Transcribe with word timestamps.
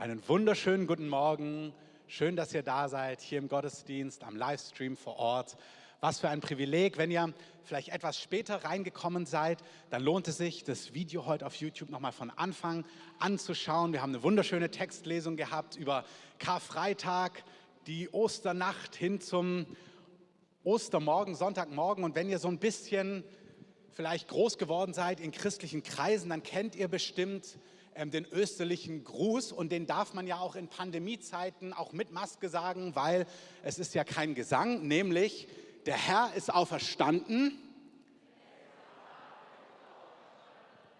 Einen 0.00 0.22
wunderschönen 0.28 0.86
guten 0.86 1.08
Morgen. 1.08 1.72
Schön, 2.06 2.36
dass 2.36 2.54
ihr 2.54 2.62
da 2.62 2.88
seid, 2.88 3.20
hier 3.20 3.38
im 3.38 3.48
Gottesdienst, 3.48 4.22
am 4.22 4.36
Livestream 4.36 4.96
vor 4.96 5.16
Ort. 5.16 5.56
Was 5.98 6.20
für 6.20 6.28
ein 6.28 6.40
Privileg. 6.40 6.98
Wenn 6.98 7.10
ihr 7.10 7.34
vielleicht 7.64 7.88
etwas 7.88 8.16
später 8.16 8.62
reingekommen 8.62 9.26
seid, 9.26 9.58
dann 9.90 10.04
lohnt 10.04 10.28
es 10.28 10.36
sich, 10.36 10.62
das 10.62 10.94
Video 10.94 11.26
heute 11.26 11.44
auf 11.44 11.56
YouTube 11.56 11.90
nochmal 11.90 12.12
von 12.12 12.30
Anfang 12.30 12.84
anzuschauen. 13.18 13.92
Wir 13.92 14.00
haben 14.00 14.14
eine 14.14 14.22
wunderschöne 14.22 14.70
Textlesung 14.70 15.36
gehabt 15.36 15.74
über 15.74 16.04
Karfreitag, 16.38 17.42
die 17.88 18.08
Osternacht 18.10 18.94
hin 18.94 19.20
zum 19.20 19.66
Ostermorgen, 20.62 21.34
Sonntagmorgen. 21.34 22.04
Und 22.04 22.14
wenn 22.14 22.28
ihr 22.28 22.38
so 22.38 22.46
ein 22.46 22.60
bisschen 22.60 23.24
vielleicht 23.90 24.28
groß 24.28 24.58
geworden 24.58 24.94
seid 24.94 25.18
in 25.18 25.32
christlichen 25.32 25.82
Kreisen, 25.82 26.30
dann 26.30 26.44
kennt 26.44 26.76
ihr 26.76 26.86
bestimmt 26.86 27.58
ähm, 27.98 28.12
den 28.12 28.24
österlichen 28.24 29.02
Gruß 29.02 29.50
und 29.50 29.72
den 29.72 29.86
darf 29.86 30.14
man 30.14 30.26
ja 30.26 30.38
auch 30.38 30.54
in 30.54 30.68
Pandemiezeiten 30.68 31.72
auch 31.72 31.92
mit 31.92 32.12
Maske 32.12 32.48
sagen, 32.48 32.94
weil 32.94 33.26
es 33.64 33.80
ist 33.80 33.92
ja 33.92 34.04
kein 34.04 34.36
Gesang, 34.36 34.86
nämlich 34.86 35.48
der 35.84 35.96
Herr 35.96 36.32
ist 36.34 36.54
auferstanden. 36.54 37.58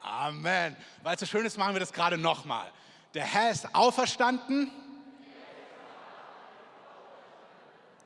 Amen. 0.00 0.76
Weil 1.04 1.14
es 1.14 1.20
so 1.20 1.26
schön 1.26 1.46
ist, 1.46 1.56
machen 1.56 1.74
wir 1.74 1.80
das 1.80 1.92
gerade 1.92 2.18
nochmal. 2.18 2.66
Der 3.14 3.24
Herr 3.24 3.52
ist 3.52 3.74
auferstanden. 3.76 4.72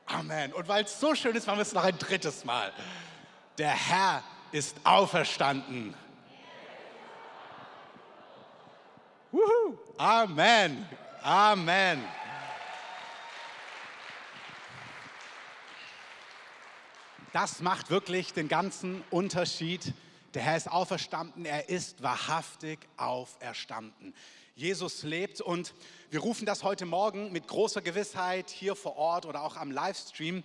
Amen. 0.05 0.53
Und 0.53 0.67
weil 0.67 0.83
es 0.83 0.99
so 0.99 1.15
schön 1.15 1.35
ist, 1.35 1.47
machen 1.47 1.57
wir 1.57 1.63
es 1.63 1.73
noch 1.73 1.83
ein 1.83 1.97
drittes 1.97 2.45
Mal. 2.45 2.71
Der 3.57 3.71
Herr 3.71 4.23
ist 4.51 4.77
auferstanden. 4.83 5.95
Wuhu. 9.33 9.79
Amen. 9.97 10.87
Amen. 11.23 12.03
Das 17.31 17.61
macht 17.61 17.89
wirklich 17.89 18.33
den 18.33 18.47
ganzen 18.47 19.03
Unterschied. 19.09 19.95
Der 20.35 20.43
Herr 20.43 20.55
ist 20.55 20.69
auferstanden, 20.69 21.45
er 21.45 21.67
ist 21.67 22.03
wahrhaftig 22.03 22.77
auferstanden. 22.95 24.13
Jesus 24.55 25.01
lebt 25.01 25.41
und 25.41 25.73
wir 26.11 26.19
rufen 26.19 26.45
das 26.45 26.61
heute 26.61 26.85
Morgen 26.85 27.31
mit 27.31 27.47
großer 27.47 27.81
Gewissheit 27.81 28.51
hier 28.51 28.75
vor 28.75 28.97
Ort 28.97 29.25
oder 29.25 29.41
auch 29.41 29.57
am 29.57 29.71
Livestream, 29.71 30.43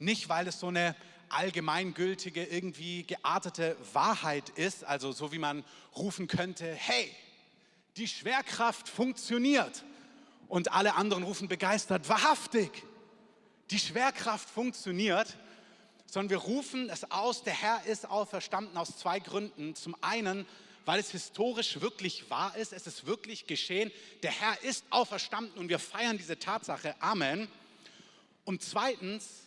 nicht 0.00 0.28
weil 0.28 0.48
es 0.48 0.58
so 0.58 0.66
eine 0.66 0.96
allgemeingültige, 1.28 2.42
irgendwie 2.42 3.04
geartete 3.04 3.76
Wahrheit 3.92 4.48
ist, 4.48 4.82
also 4.82 5.12
so 5.12 5.30
wie 5.30 5.38
man 5.38 5.64
rufen 5.96 6.26
könnte, 6.26 6.66
hey, 6.74 7.14
die 7.96 8.08
Schwerkraft 8.08 8.88
funktioniert. 8.88 9.84
Und 10.48 10.72
alle 10.72 10.94
anderen 10.94 11.22
rufen 11.22 11.48
begeistert, 11.48 12.08
wahrhaftig, 12.08 12.70
die 13.70 13.78
Schwerkraft 13.78 14.48
funktioniert. 14.48 15.36
Sondern 16.06 16.30
wir 16.30 16.38
rufen 16.38 16.90
es 16.90 17.10
aus, 17.10 17.42
der 17.42 17.54
Herr 17.54 17.84
ist 17.86 18.08
auferstanden 18.08 18.76
aus 18.76 18.96
zwei 18.98 19.18
Gründen. 19.18 19.74
Zum 19.74 19.96
einen, 20.00 20.46
weil 20.84 21.00
es 21.00 21.10
historisch 21.10 21.80
wirklich 21.80 22.30
wahr 22.30 22.56
ist, 22.56 22.72
es 22.72 22.86
ist 22.86 23.06
wirklich 23.06 23.46
geschehen. 23.46 23.90
Der 24.22 24.30
Herr 24.30 24.62
ist 24.62 24.84
auferstanden 24.90 25.58
und 25.58 25.68
wir 25.68 25.78
feiern 25.78 26.18
diese 26.18 26.38
Tatsache. 26.38 26.94
Amen. 27.00 27.48
Und 28.44 28.62
zweitens, 28.62 29.44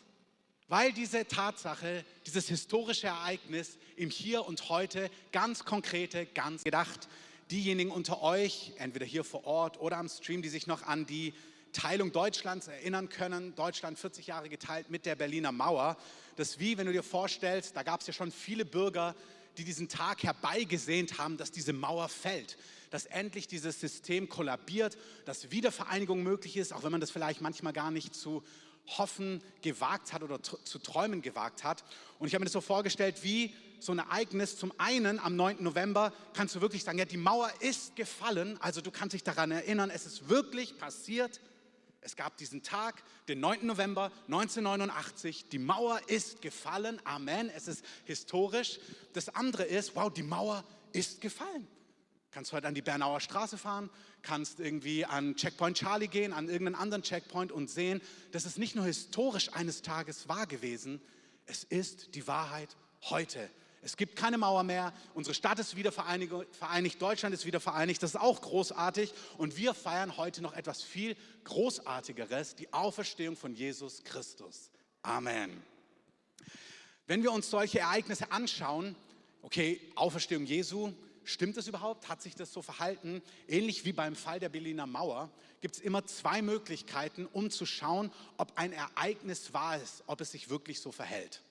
weil 0.68 0.92
diese 0.92 1.26
Tatsache, 1.28 2.04
dieses 2.26 2.48
historische 2.48 3.08
Ereignis 3.08 3.78
im 3.96 4.10
Hier 4.10 4.46
und 4.46 4.68
Heute 4.68 5.10
ganz 5.32 5.64
konkrete, 5.64 6.26
ganz 6.26 6.64
gedacht 6.64 7.08
diejenigen 7.52 7.92
unter 7.92 8.22
euch, 8.22 8.74
entweder 8.78 9.06
hier 9.06 9.24
vor 9.24 9.46
Ort 9.46 9.80
oder 9.80 9.98
am 9.98 10.10
Stream, 10.10 10.42
die 10.42 10.50
sich 10.50 10.68
noch 10.68 10.84
an 10.84 11.06
die 11.06 11.34
Teilung 11.74 12.12
Deutschlands 12.12 12.68
erinnern 12.68 13.10
können, 13.10 13.56
Deutschland 13.56 14.00
40 14.00 14.28
Jahre 14.28 14.50
geteilt 14.50 14.90
mit 14.90 15.06
der 15.06 15.16
Berliner 15.16 15.52
Mauer. 15.52 15.98
Das 16.36 16.60
wie, 16.60 16.78
wenn 16.78 16.88
du 16.88 16.94
dir 16.94 17.04
vorstellst, 17.04 17.76
da 17.76 17.84
gab 17.84 18.02
es 18.02 18.08
ja 18.08 18.14
schon 18.14 18.32
viele 18.32 18.66
Bürger, 18.66 19.16
die 19.58 19.64
diesen 19.64 19.90
Tag 19.90 20.24
herbeigesehnt 20.24 21.18
haben, 21.18 21.38
dass 21.38 21.52
diese 21.52 21.74
Mauer 21.74 22.10
fällt, 22.10 22.58
dass 22.90 23.06
endlich 23.06 23.48
dieses 23.48 23.80
System 23.80 24.30
kollabiert, 24.30 24.98
dass 25.26 25.52
Wiedervereinigung 25.52 26.24
möglich 26.24 26.58
ist, 26.58 26.74
auch 26.74 26.84
wenn 26.84 26.92
man 26.92 27.02
das 27.02 27.12
vielleicht 27.12 27.42
manchmal 27.42 27.74
gar 27.74 27.92
nicht 27.92 28.16
zu 28.16 28.44
hoffen 28.98 29.42
gewagt 29.62 30.14
hat 30.14 30.24
oder 30.24 30.42
zu 30.42 30.80
träumen 30.80 31.22
gewagt 31.22 31.64
hat. 31.64 31.84
Und 32.20 32.28
ich 32.28 32.34
habe 32.34 32.42
mir 32.42 32.46
das 32.46 32.54
so 32.54 32.62
vorgestellt, 32.62 33.24
wie 33.24 33.54
so 33.80 33.92
ein 33.92 34.00
Ereignis. 34.00 34.58
Zum 34.58 34.74
einen 34.78 35.20
am 35.20 35.36
9. 35.36 35.64
November 35.64 36.14
kannst 36.34 36.56
du 36.56 36.62
wirklich 36.62 36.84
sagen, 36.84 36.98
ja, 36.98 37.06
die 37.06 37.18
Mauer 37.18 37.52
ist 37.60 37.96
gefallen. 37.96 38.58
Also 38.62 38.82
du 38.82 38.92
kannst 38.92 39.14
dich 39.14 39.24
daran 39.24 39.52
erinnern, 39.52 39.90
es 39.90 40.06
ist 40.06 40.30
wirklich 40.30 40.78
passiert. 40.78 41.40
Es 42.02 42.16
gab 42.16 42.38
diesen 42.38 42.64
Tag, 42.64 43.04
den 43.28 43.40
9. 43.40 43.66
November 43.66 44.12
1989. 44.28 45.50
Die 45.50 45.60
Mauer 45.60 46.00
ist 46.08 46.42
gefallen. 46.42 47.02
Amen. 47.04 47.50
Es 47.50 47.68
ist 47.68 47.84
historisch. 48.06 48.80
Das 49.14 49.30
andere 49.30 49.64
ist, 49.64 49.96
wow, 49.96 50.12
die 50.12 50.24
Mauer 50.24 50.64
ist 50.94 51.22
gefallen. 51.22 51.68
Kannst 52.32 52.54
heute 52.54 52.68
an 52.68 52.76
die 52.76 52.82
Bernauer 52.82 53.20
Straße 53.20 53.58
fahren, 53.58 53.90
kannst 54.22 54.60
irgendwie 54.60 55.06
an 55.06 55.36
Checkpoint 55.36 55.78
Charlie 55.78 56.08
gehen, 56.08 56.34
an 56.34 56.50
irgendeinen 56.50 56.76
anderen 56.76 57.02
Checkpoint 57.02 57.52
und 57.52 57.70
sehen, 57.70 58.02
das 58.32 58.46
ist 58.46 58.58
nicht 58.58 58.76
nur 58.76 58.86
historisch 58.86 59.54
eines 59.54 59.82
Tages 59.82 60.28
wahr 60.28 60.46
gewesen, 60.46 61.02
es 61.46 61.64
ist 61.64 62.14
die 62.16 62.28
Wahrheit 62.28 62.76
heute. 63.04 63.50
Es 63.88 63.96
gibt 63.96 64.18
keine 64.18 64.38
Mauer 64.38 64.64
mehr. 64.64 64.92
Unsere 65.14 65.34
Stadt 65.34 65.60
ist 65.60 65.78
wieder 65.78 65.94
vereinigt. 65.94 67.02
Deutschland 67.02 67.34
ist 67.34 67.46
wieder 67.46 67.62
vereinigt. 67.62 68.04
Das 68.04 68.10
ist 68.10 68.16
auch 68.18 68.42
großartig. 68.42 69.14
Und 69.38 69.56
wir 69.56 69.74
feiern 69.74 70.18
heute 70.18 70.42
noch 70.42 70.52
etwas 70.52 70.84
viel 70.84 71.16
Großartigeres, 71.46 72.56
die 72.56 72.74
Auferstehung 72.74 73.38
von 73.38 73.56
Jesus 73.56 74.04
Christus. 74.04 74.72
Amen. 75.04 75.64
Wenn 77.06 77.24
wir 77.24 77.32
uns 77.32 77.50
solche 77.50 77.80
Ereignisse 77.80 78.30
anschauen, 78.30 78.94
okay, 79.42 79.80
Auferstehung 79.96 80.46
Jesu, 80.46 80.92
stimmt 81.24 81.56
es 81.56 81.70
überhaupt? 81.70 82.10
Hat 82.10 82.22
sich 82.22 82.36
das 82.36 82.52
so 82.52 82.62
verhalten? 82.62 83.22
Ähnlich 83.48 83.86
wie 83.86 83.94
beim 83.94 84.18
Fall 84.18 84.42
der 84.42 84.50
Berliner 84.50 84.86
Mauer 84.86 85.32
gibt 85.62 85.78
es 85.78 85.82
immer 85.82 86.06
zwei 86.06 86.42
Möglichkeiten, 86.42 87.26
um 87.26 87.50
zu 87.50 87.66
schauen, 87.66 88.12
ob 88.36 88.52
ein 88.58 88.74
Ereignis 88.74 89.54
wahr 89.54 89.82
ist, 89.82 90.04
ob 90.08 90.20
es 90.20 90.34
sich 90.34 90.50
wirklich 90.50 90.82
so 90.82 90.92
verhält. 90.92 91.42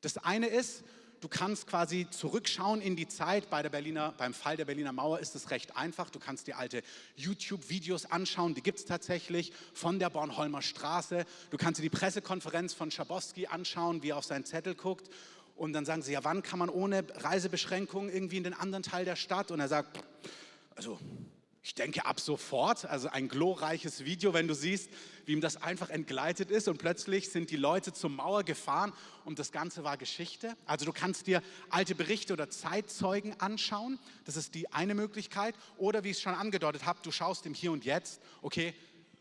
Das 0.00 0.18
eine 0.18 0.46
ist, 0.46 0.84
du 1.24 1.28
kannst 1.28 1.66
quasi 1.66 2.06
zurückschauen 2.10 2.82
in 2.82 2.96
die 2.96 3.08
Zeit. 3.08 3.48
Bei 3.48 3.62
der 3.62 3.70
Berliner, 3.70 4.12
beim 4.18 4.34
Fall 4.34 4.58
der 4.58 4.66
Berliner 4.66 4.92
Mauer 4.92 5.20
ist 5.20 5.34
es 5.34 5.50
recht 5.50 5.74
einfach. 5.74 6.10
Du 6.10 6.18
kannst 6.18 6.46
dir 6.46 6.58
alte 6.58 6.82
YouTube-Videos 7.16 8.04
anschauen, 8.04 8.54
die 8.54 8.60
gibt 8.60 8.78
es 8.78 8.84
tatsächlich 8.84 9.50
von 9.72 9.98
der 9.98 10.10
Bornholmer 10.10 10.60
Straße. 10.60 11.24
Du 11.50 11.56
kannst 11.56 11.78
dir 11.78 11.82
die 11.82 11.88
Pressekonferenz 11.88 12.74
von 12.74 12.90
Schabowski 12.90 13.46
anschauen, 13.46 14.02
wie 14.02 14.10
er 14.10 14.18
auf 14.18 14.26
seinen 14.26 14.44
Zettel 14.44 14.74
guckt. 14.74 15.08
Und 15.56 15.72
dann 15.72 15.86
sagen 15.86 16.02
sie, 16.02 16.12
ja, 16.12 16.22
wann 16.24 16.42
kann 16.42 16.58
man 16.58 16.68
ohne 16.68 17.06
Reisebeschränkungen 17.14 18.12
irgendwie 18.12 18.36
in 18.36 18.44
den 18.44 18.54
anderen 18.54 18.82
Teil 18.82 19.06
der 19.06 19.16
Stadt? 19.16 19.50
Und 19.50 19.60
er 19.60 19.68
sagt, 19.68 20.00
also 20.76 20.98
ich 21.62 21.74
denke 21.74 22.04
ab 22.04 22.20
sofort, 22.20 22.84
also 22.84 23.08
ein 23.08 23.28
glorreiches 23.28 24.04
Video, 24.04 24.34
wenn 24.34 24.46
du 24.46 24.54
siehst, 24.54 24.90
wie 25.26 25.32
ihm 25.32 25.40
das 25.40 25.60
einfach 25.62 25.90
entgleitet 25.90 26.50
ist 26.50 26.68
und 26.68 26.78
plötzlich 26.78 27.30
sind 27.30 27.50
die 27.50 27.56
Leute 27.56 27.92
zur 27.92 28.10
Mauer 28.10 28.44
gefahren 28.44 28.92
und 29.24 29.38
das 29.38 29.52
Ganze 29.52 29.84
war 29.84 29.96
Geschichte. 29.96 30.56
Also 30.66 30.84
du 30.84 30.92
kannst 30.92 31.26
dir 31.26 31.42
alte 31.70 31.94
Berichte 31.94 32.32
oder 32.32 32.50
Zeitzeugen 32.50 33.38
anschauen, 33.40 33.98
das 34.24 34.36
ist 34.36 34.54
die 34.54 34.72
eine 34.72 34.94
Möglichkeit. 34.94 35.54
Oder 35.76 36.04
wie 36.04 36.10
ich 36.10 36.18
es 36.18 36.22
schon 36.22 36.34
angedeutet 36.34 36.84
habe, 36.84 36.98
du 37.02 37.10
schaust 37.10 37.46
im 37.46 37.54
Hier 37.54 37.72
und 37.72 37.84
Jetzt, 37.84 38.20
okay, 38.42 38.74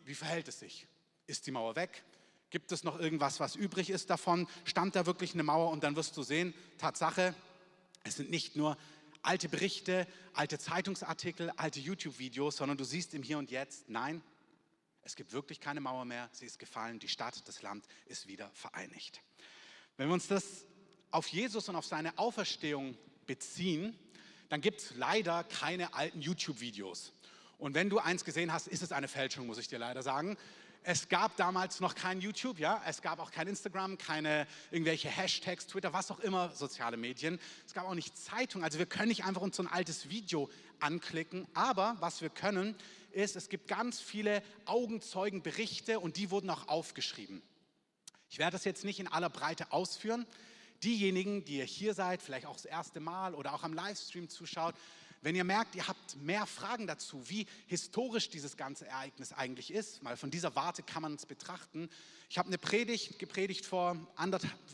wie 0.05 0.15
verhält 0.15 0.47
es 0.47 0.59
sich? 0.59 0.87
Ist 1.27 1.47
die 1.47 1.51
Mauer 1.51 1.75
weg? 1.75 2.03
Gibt 2.49 2.71
es 2.71 2.83
noch 2.83 2.99
irgendwas, 2.99 3.39
was 3.39 3.55
übrig 3.55 3.89
ist 3.89 4.09
davon? 4.09 4.47
Stand 4.65 4.95
da 4.95 5.05
wirklich 5.05 5.33
eine 5.33 5.43
Mauer? 5.43 5.71
Und 5.71 5.83
dann 5.83 5.95
wirst 5.95 6.15
du 6.17 6.23
sehen, 6.23 6.53
Tatsache, 6.77 7.33
es 8.03 8.17
sind 8.17 8.29
nicht 8.29 8.55
nur 8.55 8.77
alte 9.23 9.49
Berichte, 9.49 10.05
alte 10.33 10.59
Zeitungsartikel, 10.59 11.49
alte 11.55 11.79
YouTube-Videos, 11.79 12.57
sondern 12.57 12.77
du 12.77 12.83
siehst 12.83 13.13
im 13.13 13.23
Hier 13.23 13.37
und 13.37 13.49
Jetzt, 13.49 13.89
nein, 13.89 14.21
es 15.03 15.15
gibt 15.15 15.33
wirklich 15.33 15.59
keine 15.59 15.81
Mauer 15.81 16.05
mehr, 16.05 16.29
sie 16.31 16.45
ist 16.45 16.59
gefallen, 16.59 16.99
die 16.99 17.07
Stadt, 17.07 17.47
das 17.47 17.61
Land 17.61 17.85
ist 18.05 18.27
wieder 18.27 18.49
vereinigt. 18.53 19.21
Wenn 19.97 20.07
wir 20.07 20.13
uns 20.13 20.27
das 20.27 20.65
auf 21.11 21.27
Jesus 21.27 21.69
und 21.69 21.75
auf 21.75 21.85
seine 21.85 22.17
Auferstehung 22.17 22.97
beziehen, 23.25 23.97
dann 24.49 24.61
gibt 24.61 24.81
es 24.81 24.95
leider 24.95 25.43
keine 25.43 25.93
alten 25.93 26.21
YouTube-Videos. 26.21 27.13
Und 27.57 27.75
wenn 27.75 27.89
du 27.89 27.99
eins 27.99 28.25
gesehen 28.25 28.51
hast, 28.51 28.67
ist 28.67 28.83
es 28.83 28.91
eine 28.91 29.07
Fälschung, 29.07 29.47
muss 29.47 29.57
ich 29.57 29.67
dir 29.67 29.79
leider 29.79 30.03
sagen. 30.03 30.37
Es 30.85 31.07
gab 31.07 31.37
damals 31.37 31.79
noch 31.79 31.95
kein 31.95 32.19
YouTube, 32.19 32.59
ja, 32.59 32.81
es 32.85 33.01
gab 33.01 33.19
auch 33.19 33.31
kein 33.31 33.47
Instagram, 33.47 33.97
keine 33.97 34.47
irgendwelche 34.69 35.07
Hashtags, 35.07 35.65
Twitter, 35.67 35.93
was 35.93 36.11
auch 36.11 36.19
immer, 36.19 36.49
soziale 36.51 36.97
Medien. 36.97 37.39
Es 37.65 37.73
gab 37.73 37.85
auch 37.85 37.93
nicht 37.93 38.17
Zeitung, 38.17 38.65
also 38.65 38.79
wir 38.79 38.85
können 38.85 39.07
nicht 39.07 39.23
einfach 39.23 39.41
uns 39.41 39.55
so 39.55 39.63
ein 39.63 39.69
altes 39.69 40.09
Video 40.09 40.49
anklicken, 40.81 41.47
aber 41.53 41.95
was 42.01 42.21
wir 42.21 42.29
können, 42.29 42.75
ist, 43.13 43.35
es 43.35 43.49
gibt 43.49 43.67
ganz 43.67 43.99
viele 43.99 44.43
Augenzeugenberichte 44.65 45.99
und 45.99 46.17
die 46.17 46.31
wurden 46.31 46.49
auch 46.49 46.67
aufgeschrieben. 46.67 47.41
Ich 48.29 48.39
werde 48.39 48.53
das 48.53 48.65
jetzt 48.65 48.83
nicht 48.83 48.99
in 48.99 49.07
aller 49.07 49.29
Breite 49.29 49.71
ausführen. 49.71 50.25
Diejenigen, 50.83 51.45
die 51.45 51.57
ihr 51.57 51.65
hier 51.65 51.93
seid, 51.93 52.21
vielleicht 52.21 52.45
auch 52.45 52.55
das 52.55 52.65
erste 52.65 52.99
Mal 52.99 53.35
oder 53.35 53.53
auch 53.53 53.63
am 53.63 53.73
Livestream 53.73 54.27
zuschaut, 54.29 54.75
wenn 55.23 55.35
ihr 55.35 55.45
merkt, 55.45 55.75
ihr 55.75 55.87
habt 55.87 56.17
mehr 56.17 56.45
Fragen 56.45 56.85
dazu, 56.85 57.29
wie 57.29 57.47
historisch 57.67 58.29
dieses 58.29 58.57
ganze 58.57 58.87
Ereignis 58.87 59.31
eigentlich 59.31 59.71
ist, 59.71 60.03
mal 60.03 60.17
von 60.17 60.29
dieser 60.29 60.53
Warte 60.55 60.83
kann 60.83 61.01
man 61.01 61.15
es 61.15 61.25
betrachten. 61.25 61.89
Ich 62.29 62.37
habe 62.37 62.47
eine 62.47 62.57
Predigt 62.57 63.19
gepredigt 63.19 63.65
vor, 63.65 63.95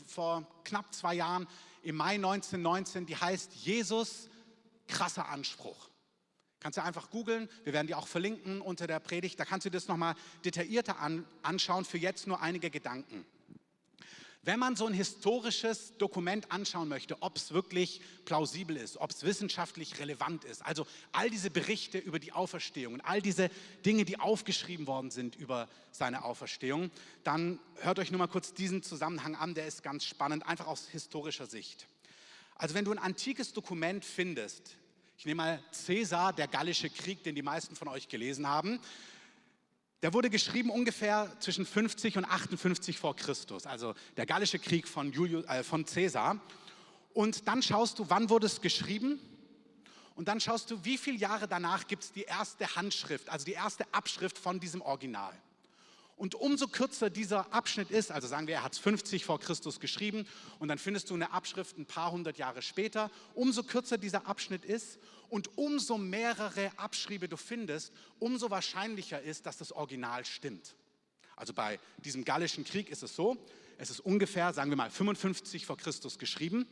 vor 0.08 0.44
knapp 0.64 0.92
zwei 0.92 1.14
Jahren 1.14 1.46
im 1.82 1.94
Mai 1.94 2.14
1919, 2.16 3.06
die 3.06 3.16
heißt 3.16 3.54
Jesus, 3.54 4.28
krasser 4.88 5.28
Anspruch. 5.28 5.88
Kannst 6.60 6.76
du 6.76 6.84
einfach 6.84 7.10
googeln, 7.10 7.48
wir 7.64 7.72
werden 7.72 7.86
die 7.86 7.94
auch 7.94 8.06
verlinken 8.06 8.60
unter 8.60 8.86
der 8.86 9.00
Predigt, 9.00 9.40
da 9.40 9.44
kannst 9.44 9.64
du 9.66 9.70
das 9.70 9.88
nochmal 9.88 10.14
detaillierter 10.44 11.00
an, 11.00 11.24
anschauen, 11.42 11.86
für 11.86 11.98
jetzt 11.98 12.26
nur 12.26 12.42
einige 12.42 12.70
Gedanken. 12.70 13.24
Wenn 14.42 14.58
man 14.58 14.74
so 14.74 14.86
ein 14.86 14.94
historisches 14.94 15.98
Dokument 15.98 16.50
anschauen 16.50 16.88
möchte, 16.88 17.20
ob 17.20 17.36
es 17.36 17.52
wirklich 17.52 18.00
plausibel 18.24 18.76
ist, 18.78 18.96
ob 18.96 19.10
es 19.10 19.22
wissenschaftlich 19.22 19.98
relevant 19.98 20.44
ist, 20.44 20.64
also 20.64 20.86
all 21.12 21.28
diese 21.28 21.50
Berichte 21.50 21.98
über 21.98 22.18
die 22.18 22.32
Auferstehung 22.32 22.94
und 22.94 23.00
all 23.02 23.20
diese 23.20 23.50
Dinge, 23.84 24.06
die 24.06 24.18
aufgeschrieben 24.18 24.86
worden 24.86 25.10
sind 25.10 25.36
über 25.36 25.68
seine 25.92 26.24
Auferstehung, 26.24 26.90
dann 27.22 27.58
hört 27.82 27.98
euch 27.98 28.10
nur 28.10 28.18
mal 28.18 28.28
kurz 28.28 28.54
diesen 28.54 28.82
Zusammenhang 28.82 29.34
an, 29.34 29.54
der 29.54 29.66
ist 29.66 29.82
ganz 29.82 30.04
spannend, 30.04 30.46
einfach 30.46 30.66
aus 30.66 30.88
historischer 30.88 31.46
Sicht. 31.46 31.86
Also 32.54 32.74
wenn 32.74 32.86
du 32.86 32.92
ein 32.92 32.98
antikes 32.98 33.52
Dokument 33.52 34.06
findest, 34.06 34.76
ich 35.20 35.26
nehme 35.26 35.42
mal 35.42 35.62
Cäsar, 35.70 36.32
der 36.32 36.48
Gallische 36.48 36.88
Krieg, 36.88 37.22
den 37.24 37.34
die 37.34 37.42
meisten 37.42 37.76
von 37.76 37.88
euch 37.88 38.08
gelesen 38.08 38.48
haben, 38.48 38.80
der 40.00 40.14
wurde 40.14 40.30
geschrieben 40.30 40.70
ungefähr 40.70 41.30
zwischen 41.40 41.66
50 41.66 42.16
und 42.16 42.24
58 42.24 42.98
vor 42.98 43.14
Christus, 43.14 43.66
also 43.66 43.94
der 44.16 44.24
Gallische 44.24 44.58
Krieg 44.58 44.88
von, 44.88 45.12
Julius, 45.12 45.44
äh, 45.44 45.62
von 45.62 45.84
Caesar. 45.84 46.40
Und 47.12 47.46
dann 47.46 47.60
schaust 47.62 47.98
du, 47.98 48.08
wann 48.08 48.30
wurde 48.30 48.46
es 48.46 48.62
geschrieben? 48.62 49.20
Und 50.14 50.26
dann 50.26 50.40
schaust 50.40 50.70
du, 50.70 50.86
wie 50.86 50.96
viele 50.96 51.18
Jahre 51.18 51.46
danach 51.46 51.86
gibt 51.86 52.04
es 52.04 52.12
die 52.12 52.22
erste 52.22 52.74
Handschrift, 52.74 53.28
also 53.28 53.44
die 53.44 53.52
erste 53.52 53.84
Abschrift 53.92 54.38
von 54.38 54.58
diesem 54.58 54.80
Original. 54.80 55.34
Und 56.20 56.34
umso 56.34 56.68
kürzer 56.68 57.08
dieser 57.08 57.50
Abschnitt 57.50 57.90
ist, 57.90 58.12
also 58.12 58.28
sagen 58.28 58.46
wir, 58.46 58.56
er 58.56 58.62
hat 58.62 58.74
es 58.74 58.78
50 58.78 59.24
vor 59.24 59.40
Christus 59.40 59.80
geschrieben 59.80 60.26
und 60.58 60.68
dann 60.68 60.76
findest 60.76 61.08
du 61.08 61.14
eine 61.14 61.32
Abschrift 61.32 61.78
ein 61.78 61.86
paar 61.86 62.12
hundert 62.12 62.36
Jahre 62.36 62.60
später, 62.60 63.10
umso 63.32 63.62
kürzer 63.62 63.96
dieser 63.96 64.26
Abschnitt 64.26 64.66
ist 64.66 64.98
und 65.30 65.56
umso 65.56 65.96
mehrere 65.96 66.72
Abschriebe 66.76 67.26
du 67.26 67.38
findest, 67.38 67.90
umso 68.18 68.50
wahrscheinlicher 68.50 69.22
ist, 69.22 69.46
dass 69.46 69.56
das 69.56 69.72
Original 69.72 70.26
stimmt. 70.26 70.74
Also 71.36 71.54
bei 71.54 71.80
diesem 72.04 72.26
Gallischen 72.26 72.64
Krieg 72.64 72.90
ist 72.90 73.02
es 73.02 73.16
so, 73.16 73.38
es 73.78 73.88
ist 73.88 74.00
ungefähr, 74.00 74.52
sagen 74.52 74.68
wir 74.68 74.76
mal, 74.76 74.90
55 74.90 75.64
vor 75.64 75.78
Christus 75.78 76.18
geschrieben. 76.18 76.66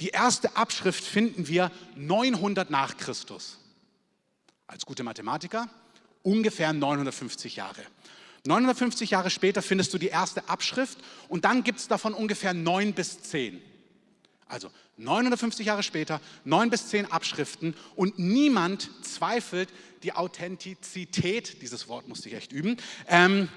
Die 0.00 0.08
erste 0.08 0.56
Abschrift 0.56 1.04
finden 1.04 1.46
wir 1.46 1.70
900 1.94 2.70
nach 2.70 2.96
Christus. 2.96 3.56
Als 4.66 4.84
gute 4.84 5.04
Mathematiker 5.04 5.70
ungefähr 6.24 6.72
950 6.72 7.54
Jahre. 7.54 7.82
950 8.44 9.10
Jahre 9.10 9.30
später 9.30 9.62
findest 9.62 9.92
du 9.92 9.98
die 9.98 10.08
erste 10.08 10.48
Abschrift 10.48 10.98
und 11.28 11.44
dann 11.44 11.62
gibt 11.62 11.78
es 11.78 11.88
davon 11.88 12.14
ungefähr 12.14 12.54
neun 12.54 12.92
bis 12.94 13.22
zehn. 13.22 13.60
Also 14.48 14.70
950 14.96 15.66
Jahre 15.66 15.82
später, 15.82 16.20
neun 16.44 16.70
bis 16.70 16.88
zehn 16.88 17.10
Abschriften 17.10 17.74
und 17.96 18.18
niemand 18.18 18.90
zweifelt 19.02 19.68
die 20.02 20.12
Authentizität, 20.12 21.62
dieses 21.62 21.88
Wort 21.88 22.08
musste 22.08 22.28
ich 22.28 22.34
echt 22.34 22.52
üben, 22.52 22.76
ähm, 23.08 23.48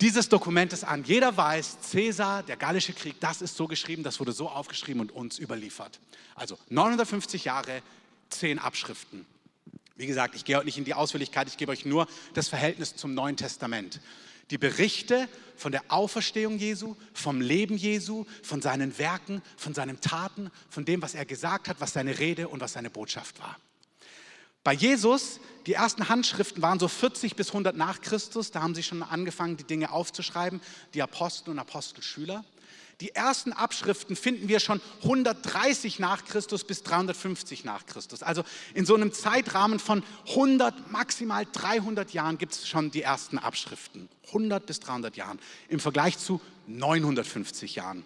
dieses 0.00 0.28
Dokumentes 0.28 0.84
an. 0.84 1.04
Jeder 1.04 1.36
weiß, 1.36 1.80
Cäsar, 1.80 2.42
der 2.42 2.56
Gallische 2.56 2.92
Krieg, 2.92 3.16
das 3.20 3.42
ist 3.42 3.56
so 3.56 3.66
geschrieben, 3.66 4.02
das 4.02 4.20
wurde 4.20 4.32
so 4.32 4.48
aufgeschrieben 4.48 5.00
und 5.00 5.12
uns 5.12 5.38
überliefert. 5.38 6.00
Also 6.34 6.58
950 6.68 7.44
Jahre, 7.44 7.82
zehn 8.28 8.58
Abschriften. 8.58 9.26
Wie 9.96 10.06
gesagt, 10.06 10.34
ich 10.34 10.44
gehe 10.44 10.56
heute 10.56 10.66
nicht 10.66 10.78
in 10.78 10.84
die 10.84 10.94
Ausführlichkeit, 10.94 11.46
ich 11.48 11.56
gebe 11.56 11.70
euch 11.70 11.84
nur 11.84 12.08
das 12.34 12.48
Verhältnis 12.48 12.96
zum 12.96 13.14
Neuen 13.14 13.36
Testament. 13.36 14.00
Die 14.50 14.58
Berichte 14.58 15.28
von 15.56 15.70
der 15.70 15.82
Auferstehung 15.88 16.58
Jesu, 16.58 16.96
vom 17.12 17.40
Leben 17.40 17.76
Jesu, 17.76 18.26
von 18.42 18.60
seinen 18.60 18.98
Werken, 18.98 19.40
von 19.56 19.72
seinen 19.72 20.00
Taten, 20.00 20.50
von 20.68 20.84
dem, 20.84 21.00
was 21.00 21.14
er 21.14 21.24
gesagt 21.24 21.68
hat, 21.68 21.80
was 21.80 21.92
seine 21.92 22.18
Rede 22.18 22.48
und 22.48 22.60
was 22.60 22.72
seine 22.72 22.90
Botschaft 22.90 23.38
war. 23.38 23.56
Bei 24.64 24.72
Jesus, 24.72 25.40
die 25.66 25.74
ersten 25.74 26.08
Handschriften 26.08 26.62
waren 26.62 26.80
so 26.80 26.88
40 26.88 27.36
bis 27.36 27.48
100 27.48 27.76
nach 27.76 28.00
Christus, 28.00 28.50
da 28.50 28.62
haben 28.62 28.74
sie 28.74 28.82
schon 28.82 29.02
angefangen, 29.02 29.56
die 29.56 29.64
Dinge 29.64 29.92
aufzuschreiben, 29.92 30.60
die 30.94 31.02
Apostel 31.02 31.50
und 31.50 31.58
Apostelschüler. 31.58 32.44
Die 33.00 33.14
ersten 33.14 33.52
Abschriften 33.52 34.16
finden 34.16 34.48
wir 34.48 34.60
schon 34.60 34.80
130 35.02 35.98
nach 35.98 36.24
Christus 36.24 36.64
bis 36.64 36.82
350 36.82 37.64
nach 37.64 37.86
Christus. 37.86 38.22
Also 38.22 38.44
in 38.74 38.86
so 38.86 38.94
einem 38.94 39.12
Zeitrahmen 39.12 39.78
von 39.78 40.02
100, 40.28 40.92
maximal 40.92 41.46
300 41.50 42.12
Jahren 42.12 42.38
gibt 42.38 42.52
es 42.52 42.68
schon 42.68 42.90
die 42.90 43.02
ersten 43.02 43.38
Abschriften. 43.38 44.08
100 44.28 44.64
bis 44.64 44.80
300 44.80 45.16
Jahren 45.16 45.40
im 45.68 45.80
Vergleich 45.80 46.18
zu 46.18 46.40
950 46.66 47.74
Jahren. 47.74 48.04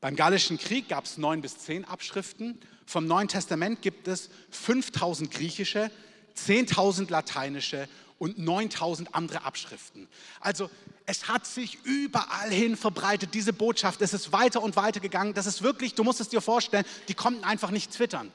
Beim 0.00 0.16
Gallischen 0.16 0.58
Krieg 0.58 0.88
gab 0.88 1.06
es 1.06 1.16
neun 1.16 1.40
bis 1.40 1.58
zehn 1.58 1.86
Abschriften. 1.86 2.60
Vom 2.84 3.06
Neuen 3.06 3.28
Testament 3.28 3.80
gibt 3.80 4.06
es 4.06 4.28
5000 4.50 5.30
griechische, 5.30 5.90
10.000 6.36 7.10
lateinische 7.10 7.88
und 8.24 8.38
9000 8.38 9.14
andere 9.14 9.44
Abschriften. 9.44 10.08
Also 10.40 10.70
es 11.04 11.28
hat 11.28 11.44
sich 11.44 11.78
überall 11.84 12.50
hin 12.50 12.74
verbreitet, 12.74 13.34
diese 13.34 13.52
Botschaft. 13.52 14.00
Es 14.00 14.14
ist 14.14 14.32
weiter 14.32 14.62
und 14.62 14.76
weiter 14.76 14.98
gegangen. 14.98 15.34
Das 15.34 15.44
ist 15.44 15.60
wirklich, 15.60 15.94
du 15.94 16.04
musst 16.04 16.22
es 16.22 16.30
dir 16.30 16.40
vorstellen, 16.40 16.86
die 17.08 17.14
konnten 17.14 17.44
einfach 17.44 17.70
nicht 17.70 17.92
twittern. 17.92 18.32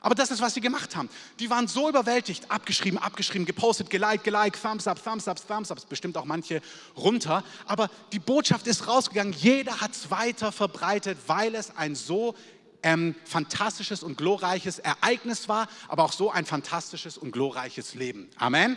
Aber 0.00 0.14
das 0.14 0.30
ist, 0.30 0.40
was 0.40 0.54
sie 0.54 0.60
gemacht 0.60 0.94
haben. 0.94 1.08
Die 1.40 1.50
waren 1.50 1.66
so 1.66 1.88
überwältigt, 1.88 2.50
abgeschrieben, 2.50 2.98
abgeschrieben, 2.98 3.46
gepostet, 3.46 3.90
geliked, 3.90 4.22
geliked, 4.22 4.62
Thumbs 4.62 4.86
up, 4.86 5.02
Thumbs 5.02 5.26
up, 5.26 5.44
Thumbs 5.44 5.72
up, 5.72 5.88
bestimmt 5.88 6.16
auch 6.16 6.26
manche 6.26 6.60
runter. 6.96 7.42
Aber 7.66 7.90
die 8.12 8.20
Botschaft 8.20 8.68
ist 8.68 8.86
rausgegangen. 8.86 9.32
Jeder 9.32 9.80
hat 9.80 9.90
es 9.90 10.12
weiter 10.12 10.52
verbreitet, 10.52 11.18
weil 11.26 11.56
es 11.56 11.76
ein 11.76 11.96
so 11.96 12.36
ähm, 12.84 13.16
fantastisches 13.24 14.04
und 14.04 14.16
glorreiches 14.16 14.78
Ereignis 14.78 15.48
war, 15.48 15.68
aber 15.88 16.04
auch 16.04 16.12
so 16.12 16.30
ein 16.30 16.46
fantastisches 16.46 17.18
und 17.18 17.32
glorreiches 17.32 17.94
Leben. 17.94 18.28
Amen. 18.36 18.76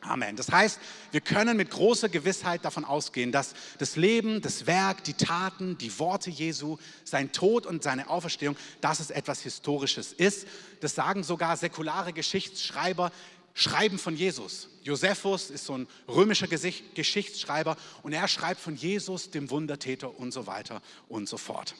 Amen. 0.00 0.36
Das 0.36 0.52
heißt, 0.52 0.78
wir 1.10 1.20
können 1.20 1.56
mit 1.56 1.70
großer 1.70 2.08
Gewissheit 2.08 2.64
davon 2.64 2.84
ausgehen, 2.84 3.32
dass 3.32 3.54
das 3.78 3.96
Leben, 3.96 4.40
das 4.40 4.66
Werk, 4.66 5.02
die 5.02 5.14
Taten, 5.14 5.76
die 5.78 5.98
Worte 5.98 6.30
Jesu, 6.30 6.78
sein 7.02 7.32
Tod 7.32 7.66
und 7.66 7.82
seine 7.82 8.08
Auferstehung, 8.08 8.56
dass 8.80 9.00
es 9.00 9.10
etwas 9.10 9.40
Historisches 9.40 10.12
ist. 10.12 10.46
Das 10.80 10.94
sagen 10.94 11.24
sogar 11.24 11.56
säkulare 11.56 12.12
Geschichtsschreiber, 12.12 13.10
schreiben 13.54 13.98
von 13.98 14.14
Jesus. 14.14 14.68
Josephus 14.84 15.50
ist 15.50 15.64
so 15.64 15.76
ein 15.76 15.88
römischer 16.06 16.46
Geschichtsschreiber 16.46 17.76
und 18.04 18.12
er 18.12 18.28
schreibt 18.28 18.60
von 18.60 18.76
Jesus, 18.76 19.30
dem 19.30 19.50
Wundertäter 19.50 20.16
und 20.16 20.30
so 20.32 20.46
weiter 20.46 20.80
und 21.08 21.28
so 21.28 21.38
fort. 21.38 21.74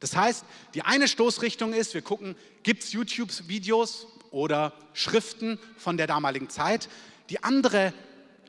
Das 0.00 0.16
heißt, 0.16 0.44
die 0.74 0.82
eine 0.82 1.08
Stoßrichtung 1.08 1.72
ist, 1.72 1.94
wir 1.94 2.02
gucken, 2.02 2.36
gibt 2.62 2.84
es 2.84 2.92
YouTube-Videos 2.92 4.06
oder 4.30 4.72
Schriften 4.92 5.58
von 5.76 5.96
der 5.96 6.06
damaligen 6.06 6.48
Zeit. 6.48 6.88
Die 7.30 7.42
andere 7.42 7.92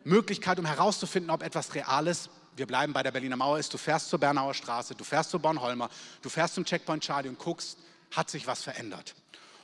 Möglichkeit, 0.03 0.59
um 0.59 0.65
herauszufinden, 0.65 1.31
ob 1.31 1.43
etwas 1.43 1.75
real 1.75 2.07
ist, 2.07 2.29
wir 2.55 2.67
bleiben 2.67 2.93
bei 2.93 3.03
der 3.03 3.11
Berliner 3.11 3.35
Mauer, 3.35 3.59
ist, 3.59 3.73
du 3.73 3.77
fährst 3.77 4.09
zur 4.09 4.19
Bernauer 4.19 4.53
Straße, 4.53 4.95
du 4.95 5.03
fährst 5.03 5.31
zur 5.31 5.41
Bornholmer, 5.41 5.89
du 6.21 6.29
fährst 6.29 6.55
zum 6.55 6.63
Checkpoint 6.63 7.03
Charlie 7.03 7.29
und 7.29 7.37
guckst, 7.37 7.77
hat 8.11 8.29
sich 8.29 8.47
was 8.47 8.63
verändert. 8.63 9.13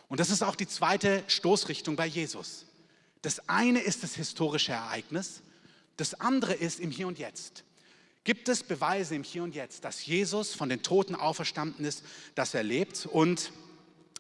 Und 0.10 0.20
das 0.20 0.30
ist 0.30 0.44
auch 0.44 0.56
die 0.56 0.68
zweite 0.68 1.24
Stoßrichtung 1.28 1.96
bei 1.96 2.06
Jesus. 2.06 2.66
Das 3.22 3.48
eine 3.48 3.80
ist 3.80 4.04
das 4.04 4.16
historische 4.16 4.74
Ereignis, 4.74 5.42
das 5.96 6.20
andere 6.20 6.54
ist 6.54 6.80
im 6.80 6.92
Hier 6.92 7.08
und 7.08 7.18
Jetzt. 7.18 7.64
Gibt 8.24 8.50
es 8.50 8.64
Beweise 8.64 9.16
im 9.16 9.24
Hier 9.24 9.42
und 9.44 9.56
Jetzt, 9.56 9.84
dass 9.84 10.06
Jesus 10.06 10.54
von 10.54 10.70
den 10.70 10.84
Toten 10.84 11.16
auferstanden 11.16 11.86
ist, 11.86 12.04
dass 12.36 12.54
er 12.54 12.62
lebt? 12.62 13.08
Und 13.08 13.52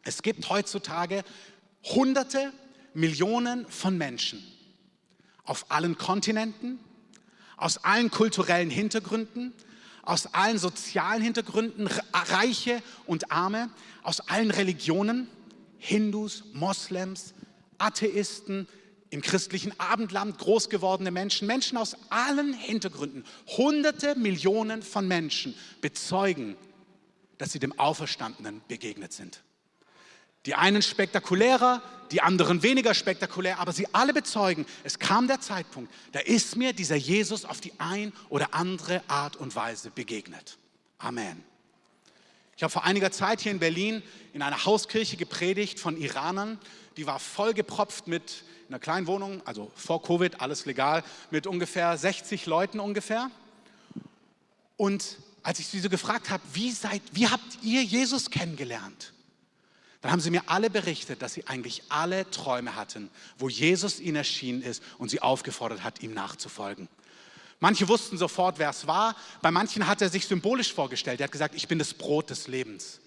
es 0.03 0.23
gibt 0.23 0.49
heutzutage 0.49 1.23
Hunderte, 1.83 2.51
Millionen 2.93 3.65
von 3.67 3.97
Menschen 3.97 4.43
auf 5.43 5.69
allen 5.69 5.97
Kontinenten, 5.97 6.79
aus 7.57 7.83
allen 7.83 8.09
kulturellen 8.09 8.69
Hintergründen, 8.69 9.53
aus 10.01 10.33
allen 10.33 10.57
sozialen 10.57 11.21
Hintergründen, 11.21 11.87
Reiche 12.13 12.81
und 13.05 13.31
Arme, 13.31 13.69
aus 14.01 14.19
allen 14.21 14.51
Religionen, 14.51 15.27
Hindus, 15.77 16.43
Moslems, 16.53 17.33
Atheisten, 17.77 18.67
im 19.11 19.21
christlichen 19.21 19.77
Abendland 19.77 20.39
groß 20.39 20.69
gewordene 20.69 21.11
Menschen, 21.11 21.45
Menschen 21.45 21.77
aus 21.77 21.95
allen 22.09 22.53
Hintergründen, 22.53 23.25
hunderte 23.45 24.15
Millionen 24.15 24.81
von 24.81 25.07
Menschen 25.07 25.53
bezeugen, 25.81 26.55
dass 27.37 27.51
sie 27.51 27.59
dem 27.59 27.77
Auferstandenen 27.77 28.61
begegnet 28.67 29.11
sind. 29.11 29.43
Die 30.45 30.55
einen 30.55 30.81
spektakulärer, 30.81 31.83
die 32.11 32.21
anderen 32.21 32.63
weniger 32.63 32.93
spektakulär, 32.93 33.59
aber 33.59 33.73
sie 33.73 33.93
alle 33.93 34.13
bezeugen, 34.13 34.65
es 34.83 34.97
kam 34.97 35.27
der 35.27 35.41
Zeitpunkt, 35.41 35.93
da 36.13 36.19
ist 36.19 36.55
mir 36.55 36.73
dieser 36.73 36.95
Jesus 36.95 37.43
auf 37.45 37.61
die 37.61 37.73
ein 37.79 38.13
oder 38.29 38.53
andere 38.53 39.03
Art 39.07 39.35
und 39.35 39.55
Weise 39.55 39.91
begegnet. 39.91 40.57
Amen. 40.97 41.43
Ich 42.55 42.63
habe 42.63 42.71
vor 42.71 42.85
einiger 42.85 43.11
Zeit 43.11 43.41
hier 43.41 43.51
in 43.51 43.59
Berlin 43.59 44.03
in 44.33 44.41
einer 44.41 44.65
Hauskirche 44.65 45.17
gepredigt 45.17 45.79
von 45.79 45.97
Iranern. 45.97 46.59
Die 46.95 47.07
war 47.07 47.19
vollgepropft 47.19 48.07
mit 48.07 48.43
einer 48.71 48.79
kleinen 48.79 49.05
Wohnung, 49.05 49.41
also 49.45 49.69
vor 49.75 50.01
Covid, 50.01 50.39
alles 50.39 50.65
legal, 50.65 51.03
mit 51.29 51.45
ungefähr 51.45 51.97
60 51.97 52.45
Leuten 52.45 52.79
ungefähr. 52.79 53.29
Und 54.77 55.17
als 55.43 55.59
ich 55.59 55.67
sie 55.67 55.81
so 55.81 55.89
gefragt 55.89 56.29
habe, 56.29 56.41
wie, 56.53 56.71
seid, 56.71 57.01
wie 57.11 57.27
habt 57.27 57.63
ihr 57.63 57.83
Jesus 57.83 58.29
kennengelernt? 58.29 59.11
Dann 59.99 60.11
haben 60.11 60.21
sie 60.21 60.31
mir 60.31 60.43
alle 60.47 60.69
berichtet, 60.69 61.21
dass 61.21 61.33
sie 61.33 61.45
eigentlich 61.47 61.83
alle 61.89 62.29
Träume 62.31 62.75
hatten, 62.75 63.09
wo 63.37 63.49
Jesus 63.49 63.99
ihnen 63.99 64.15
erschienen 64.15 64.61
ist 64.61 64.81
und 64.97 65.09
sie 65.09 65.21
aufgefordert 65.21 65.83
hat, 65.83 66.01
ihm 66.01 66.13
nachzufolgen. 66.13 66.87
Manche 67.59 67.87
wussten 67.89 68.17
sofort, 68.17 68.57
wer 68.57 68.69
es 68.69 68.87
war. 68.87 69.15
Bei 69.41 69.51
manchen 69.51 69.85
hat 69.85 70.01
er 70.01 70.09
sich 70.09 70.25
symbolisch 70.25 70.73
vorgestellt. 70.73 71.19
Er 71.19 71.25
hat 71.25 71.31
gesagt, 71.31 71.55
ich 71.55 71.67
bin 71.67 71.77
das 71.77 71.93
Brot 71.93 72.29
des 72.29 72.47
Lebens. 72.47 72.99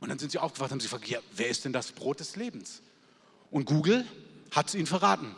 Und 0.00 0.08
dann 0.08 0.18
sind 0.18 0.32
sie 0.32 0.38
aufgewacht 0.38 0.70
und 0.70 0.72
haben 0.72 0.80
sie 0.80 0.88
gefragt, 0.88 1.06
ja, 1.06 1.20
wer 1.36 1.48
ist 1.48 1.64
denn 1.66 1.74
das 1.74 1.92
Brot 1.92 2.20
des 2.20 2.36
Lebens? 2.36 2.80
Und 3.50 3.66
Google 3.66 4.04
hat 4.54 4.68
es 4.68 4.74
ihnen 4.74 4.86
verraten. 4.86 5.34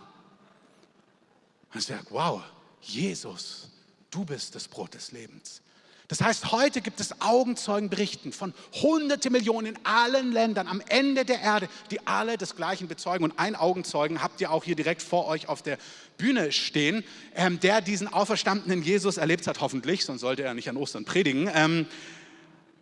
Und 1.73 1.80
ich 1.80 1.87
sage, 1.87 2.06
wow, 2.11 2.42
Jesus, 2.80 3.68
du 4.11 4.25
bist 4.25 4.54
das 4.54 4.68
Brot 4.68 4.94
des 4.94 5.12
Lebens. 5.12 5.62
Das 6.08 6.20
heißt, 6.20 6.52
heute 6.52 6.82
gibt 6.82 7.00
es 7.00 7.20
Augenzeugenberichten 7.20 8.32
von 8.32 8.54
hunderte 8.75 9.28
Millionen 9.28 9.75
in 9.75 9.78
allen 9.85 10.30
Ländern 10.30 10.68
am 10.68 10.80
Ende 10.88 11.25
der 11.25 11.40
Erde, 11.40 11.68
die 11.90 12.06
alle 12.06 12.38
das 12.38 12.54
Gleiche 12.54 12.87
bezeugen. 12.87 13.25
Und 13.25 13.38
ein 13.40 13.56
Augenzeugen 13.56 14.23
habt 14.23 14.40
ihr 14.40 14.52
auch 14.52 14.62
hier 14.62 14.76
direkt 14.76 15.02
vor 15.02 15.26
euch 15.26 15.49
auf 15.49 15.62
der 15.62 15.78
Bühne 16.16 16.52
stehen, 16.52 17.02
ähm, 17.35 17.58
der 17.58 17.80
diesen 17.80 18.06
auferstandenen 18.06 18.82
Jesus 18.82 19.16
erlebt 19.16 19.49
hat, 19.49 19.61
hoffentlich, 19.61 20.04
sonst 20.04 20.20
sollte 20.20 20.44
er 20.44 20.54
nicht 20.54 20.68
an 20.68 20.76
Ostern 20.76 21.04
predigen. 21.04 21.50
Ähm, 21.52 21.87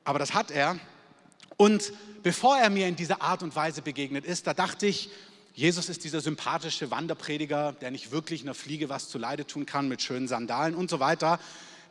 aber 0.04 0.18
das 0.18 0.34
hat 0.34 0.50
er. 0.50 0.78
Und 1.56 1.94
bevor 2.22 2.58
er 2.58 2.68
mir 2.68 2.88
in 2.88 2.96
dieser 2.96 3.22
Art 3.22 3.42
und 3.42 3.56
Weise 3.56 3.80
begegnet 3.80 4.26
ist, 4.26 4.46
da 4.46 4.52
dachte 4.52 4.86
ich, 4.86 5.08
Jesus 5.54 5.88
ist 5.88 6.04
dieser 6.04 6.20
sympathische 6.20 6.90
Wanderprediger, 6.90 7.72
der 7.80 7.90
nicht 7.90 8.10
wirklich 8.10 8.42
einer 8.42 8.54
Fliege 8.54 8.88
was 8.88 9.08
zu 9.08 9.18
Leide 9.18 9.46
tun 9.46 9.66
kann 9.66 9.88
mit 9.88 10.02
schönen 10.02 10.28
Sandalen 10.28 10.74
und 10.74 10.90
so 10.90 11.00
weiter 11.00 11.38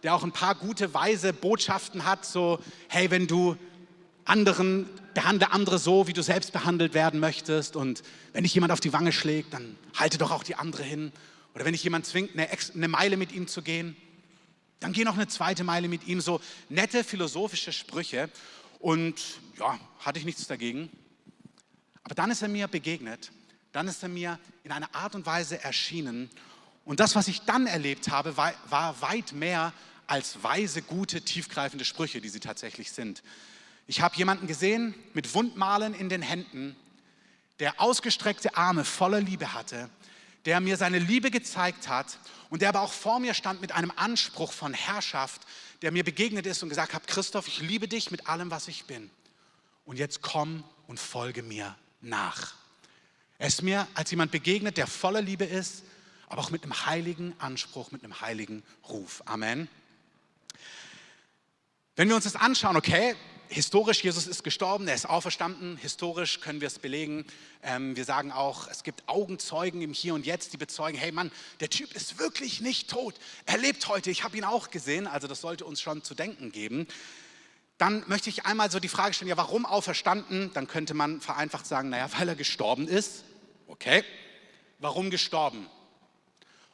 der 0.03 0.13
auch 0.13 0.23
ein 0.23 0.33
paar 0.33 0.55
gute, 0.55 0.93
weise 0.93 1.33
Botschaften 1.33 2.05
hat, 2.05 2.25
so, 2.25 2.59
hey, 2.89 3.09
wenn 3.09 3.25
du 3.25 3.55
anderen, 4.25 4.87
behandle 5.13 5.51
andere 5.51 5.79
so, 5.79 6.07
wie 6.07 6.13
du 6.13 6.21
selbst 6.21 6.51
behandelt 6.51 6.93
werden 6.93 7.19
möchtest 7.19 7.75
und 7.75 8.03
wenn 8.33 8.43
dich 8.43 8.53
jemand 8.53 8.71
auf 8.71 8.79
die 8.79 8.93
Wange 8.93 9.11
schlägt, 9.11 9.53
dann 9.53 9.77
halte 9.95 10.17
doch 10.17 10.31
auch 10.31 10.43
die 10.43 10.55
andere 10.55 10.83
hin. 10.83 11.11
Oder 11.55 11.65
wenn 11.65 11.73
dich 11.73 11.83
jemand 11.83 12.05
zwingt, 12.05 12.31
eine, 12.33 12.47
eine 12.49 12.87
Meile 12.87 13.17
mit 13.17 13.31
ihm 13.31 13.47
zu 13.47 13.61
gehen, 13.61 13.95
dann 14.79 14.91
geh 14.91 15.03
noch 15.03 15.15
eine 15.15 15.27
zweite 15.27 15.63
Meile 15.63 15.87
mit 15.87 16.07
ihm. 16.07 16.19
So 16.19 16.41
nette 16.67 17.03
philosophische 17.03 17.71
Sprüche. 17.71 18.29
Und 18.79 19.21
ja, 19.57 19.79
hatte 19.99 20.19
ich 20.19 20.25
nichts 20.25 20.47
dagegen. 20.47 20.89
Aber 22.03 22.15
dann 22.15 22.31
ist 22.31 22.41
er 22.41 22.49
mir 22.49 22.67
begegnet. 22.67 23.31
Dann 23.73 23.87
ist 23.87 24.01
er 24.03 24.09
mir 24.09 24.39
in 24.63 24.71
einer 24.71 24.93
Art 24.95 25.15
und 25.15 25.25
Weise 25.25 25.61
erschienen. 25.63 26.29
Und 26.85 26.99
das, 26.99 27.15
was 27.15 27.27
ich 27.27 27.41
dann 27.41 27.67
erlebt 27.67 28.09
habe, 28.09 28.37
war, 28.37 28.53
war 28.69 29.01
weit 29.01 29.33
mehr 29.33 29.73
als 30.07 30.41
weise, 30.43 30.81
gute, 30.81 31.21
tiefgreifende 31.21 31.85
Sprüche, 31.85 32.21
die 32.21 32.29
sie 32.29 32.39
tatsächlich 32.39 32.91
sind. 32.91 33.23
Ich 33.87 34.01
habe 34.01 34.15
jemanden 34.15 34.47
gesehen 34.47 34.93
mit 35.13 35.33
Wundmalen 35.33 35.93
in 35.93 36.07
den 36.07 36.21
Händen, 36.21 36.75
der 37.59 37.81
ausgestreckte 37.81 38.55
Arme 38.55 38.85
voller 38.85 39.21
Liebe 39.21 39.53
hatte, 39.53 39.89
der 40.45 40.59
mir 40.59 40.77
seine 40.77 40.99
Liebe 40.99 41.31
gezeigt 41.31 41.87
hat 41.87 42.17
und 42.49 42.61
der 42.61 42.69
aber 42.69 42.81
auch 42.81 42.93
vor 42.93 43.19
mir 43.19 43.33
stand 43.33 43.61
mit 43.61 43.71
einem 43.71 43.91
Anspruch 43.95 44.51
von 44.51 44.73
Herrschaft, 44.73 45.41
der 45.81 45.91
mir 45.91 46.03
begegnet 46.03 46.45
ist 46.45 46.63
und 46.63 46.69
gesagt 46.69 46.93
hat, 46.93 47.07
Christoph, 47.07 47.47
ich 47.47 47.61
liebe 47.61 47.87
dich 47.87 48.11
mit 48.11 48.27
allem, 48.27 48.51
was 48.51 48.67
ich 48.67 48.85
bin. 48.85 49.09
Und 49.85 49.97
jetzt 49.97 50.21
komm 50.21 50.63
und 50.87 50.99
folge 50.99 51.43
mir 51.43 51.75
nach. 52.01 52.53
Er 53.43 53.47
ist 53.47 53.61
mir 53.61 53.89
als 53.93 54.09
jemand 54.09 54.31
begegnet, 54.31 54.77
der 54.77 54.87
voller 54.87 55.21
Liebe 55.21 55.43
ist, 55.43 55.83
aber 56.29 56.41
auch 56.41 56.49
mit 56.49 56.63
einem 56.63 56.85
heiligen 56.85 57.35
Anspruch, 57.39 57.91
mit 57.91 58.01
einem 58.01 58.21
heiligen 58.21 58.63
Ruf. 58.87 59.21
Amen. 59.25 59.67
Wenn 61.97 62.07
wir 62.07 62.15
uns 62.15 62.23
das 62.23 62.37
anschauen, 62.37 62.77
okay, 62.77 63.17
historisch, 63.49 64.01
Jesus 64.01 64.27
ist 64.27 64.45
gestorben, 64.45 64.87
er 64.87 64.95
ist 64.95 65.09
auferstanden, 65.09 65.75
historisch 65.75 66.39
können 66.39 66.61
wir 66.61 66.69
es 66.69 66.79
belegen. 66.79 67.25
Ähm, 67.63 67.97
wir 67.97 68.05
sagen 68.05 68.31
auch, 68.31 68.69
es 68.69 68.83
gibt 68.83 69.09
Augenzeugen 69.09 69.81
im 69.81 69.91
Hier 69.91 70.13
und 70.13 70.25
Jetzt, 70.25 70.53
die 70.53 70.57
bezeugen, 70.57 70.97
hey 70.97 71.11
Mann, 71.11 71.29
der 71.59 71.69
Typ 71.69 71.93
ist 71.95 72.19
wirklich 72.19 72.61
nicht 72.61 72.89
tot, 72.89 73.15
er 73.45 73.57
lebt 73.57 73.89
heute, 73.89 74.09
ich 74.09 74.23
habe 74.23 74.37
ihn 74.37 74.45
auch 74.45 74.69
gesehen, 74.69 75.05
also 75.05 75.27
das 75.27 75.41
sollte 75.41 75.65
uns 75.65 75.81
schon 75.81 76.01
zu 76.01 76.15
denken 76.15 76.53
geben. 76.53 76.87
Dann 77.77 78.05
möchte 78.07 78.29
ich 78.29 78.45
einmal 78.45 78.71
so 78.71 78.79
die 78.79 78.87
Frage 78.87 79.13
stellen, 79.13 79.27
ja, 79.27 79.35
warum 79.35 79.65
auferstanden? 79.65 80.49
Dann 80.53 80.67
könnte 80.67 80.93
man 80.93 81.19
vereinfacht 81.19 81.65
sagen, 81.65 81.89
naja, 81.89 82.07
weil 82.17 82.29
er 82.29 82.35
gestorben 82.35 82.87
ist. 82.87 83.25
Okay, 83.73 84.03
warum 84.77 85.09
gestorben? 85.09 85.65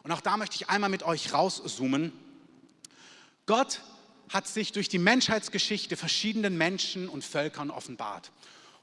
Und 0.04 0.12
auch 0.12 0.20
da 0.20 0.36
möchte 0.36 0.58
ich 0.58 0.68
einmal 0.68 0.90
mit 0.90 1.02
euch 1.04 1.32
rauszoomen. 1.34 2.12
Gott 3.46 3.80
hat 4.28 4.50
sich 4.50 4.74
durch 4.74 4.90
die 4.90 5.00
Menschheitsgeschichte 5.00 5.96
verschiedenen 5.96 6.58
Menschen 6.58 7.08
und 7.08 7.24
Völkern 7.24 7.72
offenbart. 7.72 8.34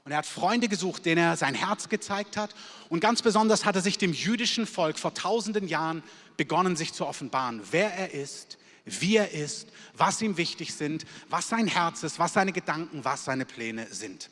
Und 0.03 0.13
er 0.13 0.17
hat 0.17 0.25
Freunde 0.25 0.67
gesucht, 0.67 1.05
denen 1.05 1.23
er 1.23 1.37
sein 1.37 1.53
Herz 1.53 1.89
gezeigt 1.89 2.37
hat. 2.37 2.55
Und 2.89 3.01
ganz 3.01 3.21
besonders 3.21 3.65
hat 3.65 3.75
er 3.75 3.83
sich 3.83 3.99
dem 3.99 4.13
jüdischen 4.13 4.65
Volk 4.65 4.97
vor 4.97 5.13
tausenden 5.13 5.67
Jahren 5.67 6.01
begonnen, 6.37 6.75
sich 6.75 6.93
zu 6.93 7.05
offenbaren, 7.05 7.61
wer 7.69 7.93
er 7.93 8.15
ist, 8.15 8.57
wie 8.83 9.17
er 9.17 9.29
ist, 9.29 9.67
was 9.93 10.23
ihm 10.23 10.37
wichtig 10.37 10.73
sind, 10.73 11.05
was 11.29 11.49
sein 11.49 11.67
Herz 11.67 12.01
ist, 12.01 12.17
was 12.17 12.33
seine 12.33 12.51
Gedanken, 12.51 13.05
was 13.05 13.25
seine 13.25 13.45
Pläne 13.45 13.85
sind. 13.93 14.31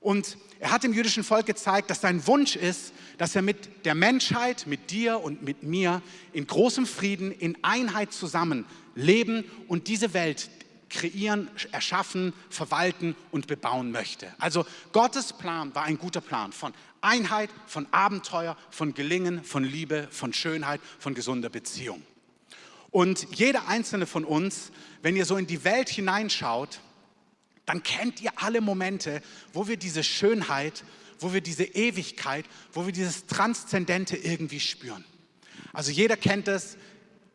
Und 0.00 0.36
er 0.60 0.70
hat 0.70 0.84
dem 0.84 0.92
jüdischen 0.92 1.24
Volk 1.24 1.46
gezeigt, 1.46 1.90
dass 1.90 2.00
sein 2.00 2.26
Wunsch 2.26 2.56
ist, 2.56 2.92
dass 3.18 3.34
er 3.34 3.42
mit 3.42 3.84
der 3.84 3.94
Menschheit, 3.94 4.66
mit 4.66 4.90
dir 4.90 5.20
und 5.20 5.42
mit 5.42 5.62
mir 5.62 6.02
in 6.32 6.46
großem 6.46 6.86
Frieden, 6.86 7.32
in 7.32 7.56
Einheit 7.62 8.12
zusammen 8.12 8.64
leben 8.94 9.44
und 9.68 9.88
diese 9.88 10.14
Welt 10.14 10.50
kreieren, 10.88 11.50
erschaffen, 11.72 12.32
verwalten 12.48 13.16
und 13.30 13.46
bebauen 13.46 13.90
möchte. 13.90 14.32
Also 14.38 14.64
Gottes 14.92 15.32
Plan 15.32 15.74
war 15.74 15.84
ein 15.84 15.98
guter 15.98 16.20
Plan 16.20 16.52
von 16.52 16.72
Einheit, 17.00 17.50
von 17.66 17.86
Abenteuer, 17.92 18.56
von 18.70 18.94
Gelingen, 18.94 19.42
von 19.44 19.64
Liebe, 19.64 20.08
von 20.10 20.32
Schönheit, 20.32 20.80
von 20.98 21.14
gesunder 21.14 21.48
Beziehung. 21.48 22.02
Und 22.90 23.26
jeder 23.34 23.68
einzelne 23.68 24.06
von 24.06 24.24
uns, 24.24 24.70
wenn 25.02 25.16
ihr 25.16 25.26
so 25.26 25.36
in 25.36 25.46
die 25.46 25.64
Welt 25.64 25.88
hineinschaut, 25.88 26.80
dann 27.66 27.82
kennt 27.82 28.20
ihr 28.22 28.30
alle 28.36 28.60
Momente, 28.60 29.20
wo 29.52 29.68
wir 29.68 29.76
diese 29.76 30.02
Schönheit, 30.04 30.84
wo 31.18 31.32
wir 31.32 31.40
diese 31.40 31.64
Ewigkeit, 31.64 32.46
wo 32.72 32.86
wir 32.86 32.92
dieses 32.92 33.26
Transzendente 33.26 34.16
irgendwie 34.16 34.60
spüren. 34.60 35.04
Also 35.72 35.90
jeder 35.90 36.16
kennt 36.16 36.48
es, 36.48 36.76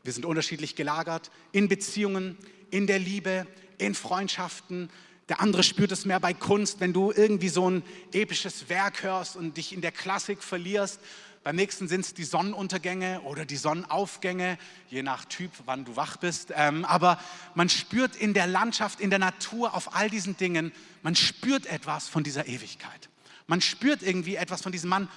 wir 0.03 0.13
sind 0.13 0.25
unterschiedlich 0.25 0.75
gelagert, 0.75 1.29
in 1.51 1.67
Beziehungen, 1.67 2.37
in 2.71 2.87
der 2.87 2.99
Liebe, 2.99 3.45
in 3.77 3.93
Freundschaften. 3.93 4.89
Der 5.29 5.41
andere 5.41 5.63
spürt 5.63 5.91
es 5.91 6.05
mehr 6.05 6.19
bei 6.19 6.33
Kunst, 6.33 6.79
wenn 6.79 6.93
du 6.93 7.11
irgendwie 7.11 7.49
so 7.49 7.69
ein 7.69 7.83
episches 8.13 8.69
Werk 8.69 9.03
hörst 9.03 9.35
und 9.35 9.57
dich 9.57 9.73
in 9.73 9.81
der 9.81 9.91
Klassik 9.91 10.43
verlierst. 10.43 10.99
Beim 11.43 11.55
nächsten 11.55 11.87
sind 11.87 12.01
es 12.01 12.13
die 12.13 12.23
Sonnenuntergänge 12.23 13.21
oder 13.21 13.45
die 13.45 13.57
Sonnenaufgänge, 13.57 14.59
je 14.89 15.01
nach 15.01 15.25
Typ, 15.25 15.51
wann 15.65 15.85
du 15.85 15.95
wach 15.95 16.17
bist. 16.17 16.53
Ähm, 16.55 16.85
aber 16.85 17.19
man 17.55 17.67
spürt 17.67 18.15
in 18.15 18.35
der 18.35 18.45
Landschaft, 18.45 18.99
in 18.99 19.09
der 19.09 19.17
Natur, 19.17 19.73
auf 19.73 19.95
all 19.95 20.09
diesen 20.09 20.37
Dingen, 20.37 20.71
man 21.01 21.15
spürt 21.15 21.65
etwas 21.65 22.07
von 22.07 22.23
dieser 22.23 22.47
Ewigkeit. 22.47 23.09
Man 23.47 23.59
spürt 23.59 24.03
irgendwie 24.03 24.35
etwas 24.35 24.61
von 24.61 24.71
diesem 24.71 24.89
Mann, 24.91 25.09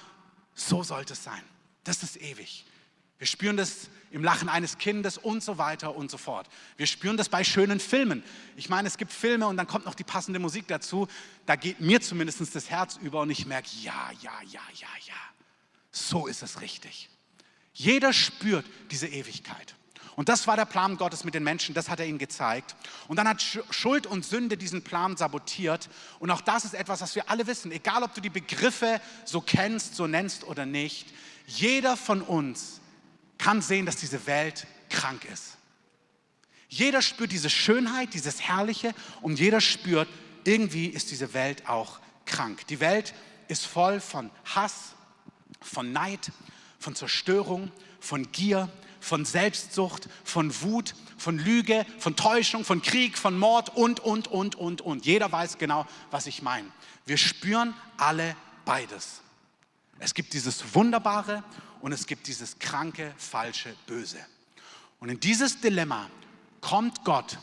so 0.55 0.81
sollte 0.81 1.13
es 1.13 1.23
sein. 1.23 1.41
Das 1.83 2.01
ist 2.01 2.19
ewig. 2.19 2.65
Wir 3.19 3.27
spüren 3.27 3.55
das 3.55 3.89
im 4.09 4.23
Lachen 4.23 4.49
eines 4.49 4.77
Kindes 4.77 5.17
und 5.17 5.43
so 5.43 5.57
weiter 5.57 5.95
und 5.95 6.09
so 6.09 6.17
fort. 6.17 6.47
Wir 6.77 6.87
spüren 6.87 7.17
das 7.17 7.29
bei 7.29 7.43
schönen 7.43 7.79
Filmen. 7.79 8.23
Ich 8.55 8.67
meine, 8.67 8.87
es 8.87 8.97
gibt 8.97 9.11
Filme 9.11 9.45
und 9.45 9.57
dann 9.57 9.67
kommt 9.67 9.85
noch 9.85 9.93
die 9.93 10.03
passende 10.03 10.39
Musik 10.39 10.67
dazu. 10.67 11.07
Da 11.45 11.55
geht 11.55 11.81
mir 11.81 12.01
zumindest 12.01 12.55
das 12.55 12.69
Herz 12.69 12.97
über 12.97 13.21
und 13.21 13.29
ich 13.29 13.45
merke, 13.45 13.69
ja, 13.81 14.09
ja, 14.21 14.31
ja, 14.41 14.61
ja, 14.73 14.87
ja. 15.05 15.34
So 15.95 16.27
ist 16.27 16.43
es 16.43 16.59
richtig. 16.59 17.09
Jeder 17.73 18.11
spürt 18.11 18.65
diese 18.91 19.07
Ewigkeit. 19.07 19.75
Und 20.17 20.27
das 20.27 20.45
war 20.45 20.57
der 20.57 20.65
Plan 20.65 20.97
Gottes 20.97 21.23
mit 21.23 21.33
den 21.33 21.43
Menschen, 21.43 21.73
das 21.73 21.89
hat 21.89 22.01
er 22.01 22.05
ihnen 22.05 22.17
gezeigt. 22.17 22.75
Und 23.07 23.15
dann 23.15 23.27
hat 23.27 23.41
Schuld 23.69 24.05
und 24.05 24.25
Sünde 24.25 24.57
diesen 24.57 24.81
Plan 24.81 25.15
sabotiert. 25.15 25.89
Und 26.19 26.31
auch 26.31 26.41
das 26.41 26.65
ist 26.65 26.73
etwas, 26.73 26.99
was 26.99 27.15
wir 27.15 27.29
alle 27.29 27.47
wissen, 27.47 27.71
egal 27.71 28.03
ob 28.03 28.13
du 28.13 28.19
die 28.19 28.29
Begriffe 28.29 28.99
so 29.23 29.39
kennst, 29.39 29.95
so 29.95 30.05
nennst 30.05 30.43
oder 30.43 30.65
nicht. 30.65 31.07
Jeder 31.47 31.95
von 31.95 32.21
uns 32.21 32.81
kann 33.37 33.61
sehen, 33.61 33.85
dass 33.85 33.95
diese 33.95 34.25
Welt 34.27 34.67
krank 34.89 35.23
ist. 35.25 35.57
Jeder 36.67 37.01
spürt 37.01 37.31
diese 37.31 37.49
Schönheit, 37.49 38.13
dieses 38.13 38.41
Herrliche 38.41 38.93
und 39.21 39.39
jeder 39.39 39.61
spürt, 39.61 40.09
irgendwie 40.43 40.87
ist 40.87 41.11
diese 41.11 41.33
Welt 41.33 41.69
auch 41.69 41.99
krank. 42.25 42.67
Die 42.67 42.81
Welt 42.81 43.13
ist 43.47 43.65
voll 43.65 44.01
von 44.01 44.29
Hass, 44.43 44.94
von 45.65 45.91
Neid, 45.91 46.31
von 46.79 46.95
Zerstörung, 46.95 47.71
von 47.99 48.31
Gier, 48.31 48.69
von 48.99 49.25
Selbstsucht, 49.25 50.09
von 50.23 50.61
Wut, 50.61 50.95
von 51.17 51.37
Lüge, 51.37 51.85
von 51.99 52.15
Täuschung, 52.15 52.65
von 52.65 52.81
Krieg, 52.81 53.17
von 53.17 53.37
Mord 53.37 53.75
und, 53.75 53.99
und, 53.99 54.27
und, 54.27 54.55
und, 54.55 54.81
und. 54.81 55.05
Jeder 55.05 55.31
weiß 55.31 55.57
genau, 55.57 55.85
was 56.11 56.27
ich 56.27 56.41
meine. 56.41 56.67
Wir 57.05 57.17
spüren 57.17 57.73
alle 57.97 58.35
beides. 58.65 59.21
Es 59.99 60.13
gibt 60.13 60.33
dieses 60.33 60.75
Wunderbare 60.75 61.43
und 61.81 61.91
es 61.91 62.07
gibt 62.07 62.27
dieses 62.27 62.59
kranke, 62.59 63.13
falsche, 63.17 63.75
böse. 63.85 64.19
Und 64.99 65.09
in 65.09 65.19
dieses 65.19 65.61
Dilemma 65.61 66.09
kommt 66.61 67.03
Gott 67.03 67.37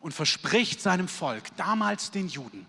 und 0.00 0.12
verspricht 0.12 0.80
seinem 0.80 1.08
Volk, 1.08 1.44
damals 1.56 2.10
den 2.10 2.28
Juden, 2.28 2.66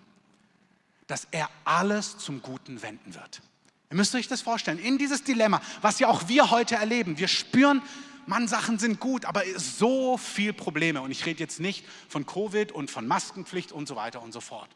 dass 1.07 1.27
er 1.31 1.49
alles 1.65 2.17
zum 2.19 2.41
Guten 2.41 2.81
wenden 2.81 3.15
wird. 3.15 3.41
Ihr 3.89 3.95
müsst 3.95 4.13
euch 4.13 4.27
das 4.27 4.41
vorstellen, 4.41 4.77
in 4.77 4.97
dieses 4.97 5.23
Dilemma, 5.23 5.61
was 5.81 5.99
ja 5.99 6.07
auch 6.07 6.27
wir 6.27 6.51
heute 6.51 6.75
erleben. 6.75 7.17
Wir 7.17 7.27
spüren, 7.27 7.81
Mann, 8.27 8.47
Sachen 8.47 8.77
sind 8.77 8.99
gut, 8.99 9.25
aber 9.25 9.41
so 9.57 10.17
viel 10.17 10.53
Probleme. 10.53 11.01
Und 11.01 11.09
ich 11.09 11.25
rede 11.25 11.39
jetzt 11.39 11.59
nicht 11.59 11.83
von 12.07 12.27
Covid 12.27 12.71
und 12.71 12.91
von 12.91 13.07
Maskenpflicht 13.07 13.71
und 13.71 13.87
so 13.87 13.95
weiter 13.95 14.21
und 14.21 14.31
so 14.31 14.41
fort. 14.41 14.69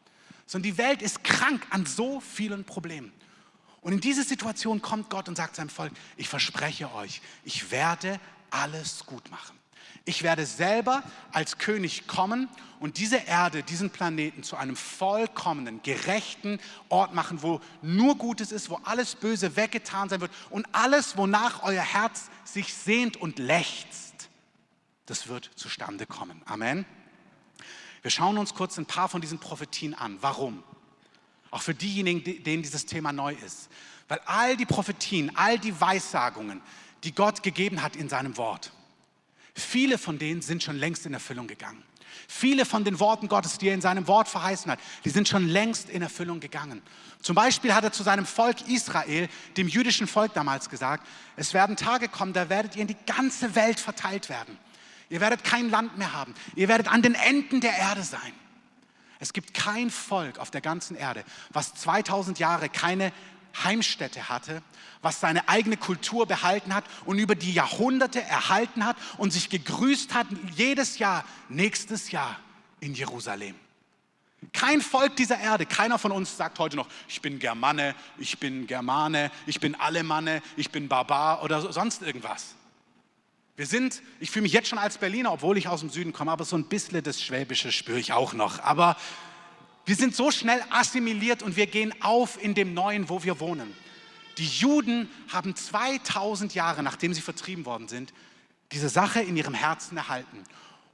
Sondern 0.46 0.72
die 0.72 0.78
Welt 0.78 1.02
ist 1.02 1.22
krank 1.22 1.64
an 1.70 1.86
so 1.86 2.20
vielen 2.20 2.64
Problemen. 2.64 3.12
Und 3.80 3.92
in 3.92 4.00
diese 4.00 4.24
Situation 4.24 4.82
kommt 4.82 5.10
Gott 5.10 5.28
und 5.28 5.36
sagt 5.36 5.54
seinem 5.54 5.68
Volk, 5.68 5.92
ich 6.16 6.28
verspreche 6.28 6.92
euch, 6.94 7.20
ich 7.44 7.70
werde 7.70 8.18
alles 8.50 9.06
gut 9.06 9.30
machen. 9.30 9.56
Ich 10.06 10.22
werde 10.22 10.44
selber 10.44 11.02
als 11.32 11.56
König 11.56 12.06
kommen 12.06 12.48
und 12.78 12.98
diese 12.98 13.16
Erde, 13.16 13.62
diesen 13.62 13.88
Planeten 13.88 14.42
zu 14.42 14.56
einem 14.56 14.76
vollkommenen, 14.76 15.82
gerechten 15.82 16.60
Ort 16.90 17.14
machen, 17.14 17.42
wo 17.42 17.60
nur 17.80 18.16
Gutes 18.16 18.52
ist, 18.52 18.68
wo 18.68 18.78
alles 18.84 19.14
Böse 19.14 19.56
weggetan 19.56 20.10
sein 20.10 20.20
wird 20.20 20.30
und 20.50 20.66
alles, 20.72 21.16
wonach 21.16 21.62
euer 21.62 21.82
Herz 21.82 22.28
sich 22.44 22.74
sehnt 22.74 23.16
und 23.16 23.38
lechzt, 23.38 24.28
das 25.06 25.28
wird 25.28 25.50
zustande 25.56 26.04
kommen. 26.04 26.42
Amen. 26.44 26.84
Wir 28.02 28.10
schauen 28.10 28.36
uns 28.36 28.52
kurz 28.52 28.76
ein 28.76 28.84
paar 28.84 29.08
von 29.08 29.22
diesen 29.22 29.38
Prophetien 29.38 29.94
an. 29.94 30.18
Warum? 30.20 30.62
Auch 31.50 31.62
für 31.62 31.74
diejenigen, 31.74 32.44
denen 32.44 32.62
dieses 32.62 32.84
Thema 32.84 33.12
neu 33.12 33.32
ist. 33.46 33.70
Weil 34.08 34.20
all 34.26 34.58
die 34.58 34.66
Prophetien, 34.66 35.34
all 35.36 35.58
die 35.58 35.80
Weissagungen, 35.80 36.60
die 37.04 37.14
Gott 37.14 37.42
gegeben 37.42 37.82
hat 37.82 37.96
in 37.96 38.10
seinem 38.10 38.36
Wort, 38.36 38.72
Viele 39.54 39.98
von 39.98 40.18
denen 40.18 40.42
sind 40.42 40.62
schon 40.62 40.76
längst 40.76 41.06
in 41.06 41.14
Erfüllung 41.14 41.46
gegangen. 41.46 41.82
Viele 42.28 42.64
von 42.64 42.84
den 42.84 43.00
Worten 43.00 43.28
Gottes, 43.28 43.58
die 43.58 43.68
er 43.68 43.74
in 43.74 43.80
seinem 43.80 44.06
Wort 44.06 44.28
verheißen 44.28 44.70
hat, 44.70 44.78
die 45.04 45.10
sind 45.10 45.28
schon 45.28 45.48
längst 45.48 45.90
in 45.90 46.02
Erfüllung 46.02 46.40
gegangen. 46.40 46.82
Zum 47.20 47.34
Beispiel 47.34 47.74
hat 47.74 47.84
er 47.84 47.92
zu 47.92 48.02
seinem 48.02 48.26
Volk 48.26 48.68
Israel, 48.68 49.28
dem 49.56 49.68
jüdischen 49.68 50.06
Volk 50.06 50.34
damals 50.34 50.70
gesagt, 50.70 51.06
es 51.36 51.54
werden 51.54 51.76
Tage 51.76 52.08
kommen, 52.08 52.32
da 52.32 52.48
werdet 52.48 52.76
ihr 52.76 52.82
in 52.82 52.88
die 52.88 52.96
ganze 53.06 53.54
Welt 53.54 53.80
verteilt 53.80 54.28
werden. 54.28 54.58
Ihr 55.10 55.20
werdet 55.20 55.44
kein 55.44 55.70
Land 55.70 55.98
mehr 55.98 56.12
haben. 56.12 56.34
Ihr 56.54 56.68
werdet 56.68 56.88
an 56.88 57.02
den 57.02 57.14
Enden 57.14 57.60
der 57.60 57.76
Erde 57.76 58.02
sein. 58.02 58.32
Es 59.20 59.32
gibt 59.32 59.54
kein 59.54 59.90
Volk 59.90 60.38
auf 60.38 60.50
der 60.50 60.60
ganzen 60.60 60.96
Erde, 60.96 61.24
was 61.50 61.74
2000 61.74 62.38
Jahre 62.38 62.68
keine 62.68 63.12
Heimstätte 63.62 64.28
hatte, 64.28 64.62
was 65.02 65.20
seine 65.20 65.48
eigene 65.48 65.76
Kultur 65.76 66.26
behalten 66.26 66.74
hat 66.74 66.84
und 67.04 67.18
über 67.18 67.34
die 67.34 67.52
Jahrhunderte 67.52 68.22
erhalten 68.22 68.84
hat 68.84 68.96
und 69.18 69.32
sich 69.32 69.50
gegrüßt 69.50 70.14
hat 70.14 70.26
jedes 70.56 70.98
Jahr, 70.98 71.24
nächstes 71.48 72.10
Jahr 72.10 72.38
in 72.80 72.94
Jerusalem. 72.94 73.54
Kein 74.52 74.80
Volk 74.80 75.16
dieser 75.16 75.38
Erde, 75.38 75.66
keiner 75.66 75.98
von 75.98 76.12
uns 76.12 76.36
sagt 76.36 76.58
heute 76.58 76.76
noch, 76.76 76.88
ich 77.08 77.22
bin 77.22 77.38
Germane, 77.38 77.94
ich 78.18 78.38
bin 78.38 78.66
Germane, 78.66 79.30
ich 79.46 79.60
bin 79.60 79.74
Alemanne, 79.74 80.42
ich 80.56 80.70
bin 80.70 80.88
Barbar 80.88 81.42
oder 81.42 81.72
sonst 81.72 82.02
irgendwas. 82.02 82.54
Wir 83.56 83.66
sind, 83.66 84.02
ich 84.18 84.30
fühle 84.30 84.42
mich 84.42 84.52
jetzt 84.52 84.68
schon 84.68 84.78
als 84.78 84.98
Berliner, 84.98 85.32
obwohl 85.32 85.56
ich 85.56 85.68
aus 85.68 85.80
dem 85.80 85.88
Süden 85.88 86.12
komme, 86.12 86.32
aber 86.32 86.44
so 86.44 86.56
ein 86.56 86.64
bisschen 86.64 87.02
das 87.02 87.22
Schwäbische 87.22 87.70
spüre 87.70 88.00
ich 88.00 88.12
auch 88.12 88.32
noch. 88.32 88.58
Aber 88.58 88.96
wir 89.86 89.96
sind 89.96 90.14
so 90.14 90.30
schnell 90.30 90.62
assimiliert 90.70 91.42
und 91.42 91.56
wir 91.56 91.66
gehen 91.66 91.94
auf 92.02 92.42
in 92.42 92.54
dem 92.54 92.74
Neuen, 92.74 93.08
wo 93.08 93.22
wir 93.22 93.40
wohnen. 93.40 93.74
Die 94.38 94.46
Juden 94.46 95.08
haben 95.32 95.54
2000 95.54 96.54
Jahre, 96.54 96.82
nachdem 96.82 97.14
sie 97.14 97.20
vertrieben 97.20 97.66
worden 97.66 97.88
sind, 97.88 98.12
diese 98.72 98.88
Sache 98.88 99.20
in 99.20 99.36
ihrem 99.36 99.54
Herzen 99.54 99.96
erhalten. 99.96 100.42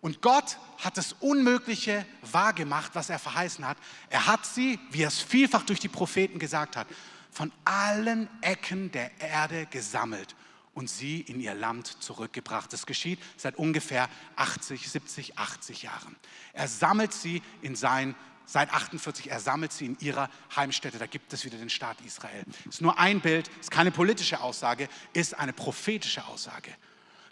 Und 0.00 0.22
Gott 0.22 0.58
hat 0.78 0.96
das 0.96 1.14
Unmögliche 1.20 2.06
wahrgemacht, 2.22 2.94
was 2.94 3.10
er 3.10 3.18
verheißen 3.18 3.66
hat. 3.66 3.76
Er 4.08 4.26
hat 4.26 4.46
sie, 4.46 4.78
wie 4.90 5.02
er 5.02 5.08
es 5.08 5.20
vielfach 5.20 5.62
durch 5.62 5.80
die 5.80 5.88
Propheten 5.88 6.38
gesagt 6.38 6.76
hat, 6.76 6.86
von 7.30 7.52
allen 7.64 8.28
Ecken 8.40 8.90
der 8.92 9.10
Erde 9.20 9.66
gesammelt 9.66 10.34
und 10.74 10.88
sie 10.88 11.20
in 11.20 11.40
ihr 11.40 11.54
Land 11.54 12.02
zurückgebracht. 12.02 12.72
Das 12.72 12.86
geschieht 12.86 13.20
seit 13.36 13.56
ungefähr 13.56 14.08
80, 14.36 14.90
70, 14.90 15.38
80 15.38 15.82
Jahren. 15.82 16.16
Er 16.52 16.68
sammelt 16.68 17.12
sie 17.12 17.42
in 17.60 17.76
sein 17.76 18.14
seit 18.50 18.72
48, 18.72 19.30
er 19.30 19.38
sammelt 19.38 19.72
sie 19.72 19.86
in 19.86 19.96
ihrer 20.00 20.28
Heimstätte. 20.56 20.98
Da 20.98 21.06
gibt 21.06 21.32
es 21.32 21.44
wieder 21.44 21.56
den 21.56 21.70
Staat 21.70 22.00
Israel. 22.04 22.44
Ist 22.68 22.80
nur 22.80 22.98
ein 22.98 23.20
Bild, 23.20 23.48
ist 23.60 23.70
keine 23.70 23.92
politische 23.92 24.40
Aussage, 24.40 24.88
ist 25.12 25.38
eine 25.38 25.52
prophetische 25.52 26.24
Aussage. 26.26 26.74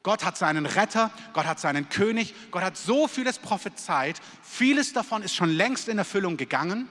Gott 0.04 0.24
hat 0.24 0.38
seinen 0.38 0.64
Retter, 0.64 1.10
Gott 1.32 1.46
hat 1.46 1.58
seinen 1.58 1.88
König, 1.88 2.34
Gott 2.52 2.62
hat 2.62 2.76
so 2.76 3.08
vieles 3.08 3.40
prophezeit. 3.40 4.20
Vieles 4.42 4.92
davon 4.92 5.22
ist 5.22 5.34
schon 5.34 5.50
längst 5.50 5.88
in 5.88 5.98
Erfüllung 5.98 6.36
gegangen. 6.36 6.88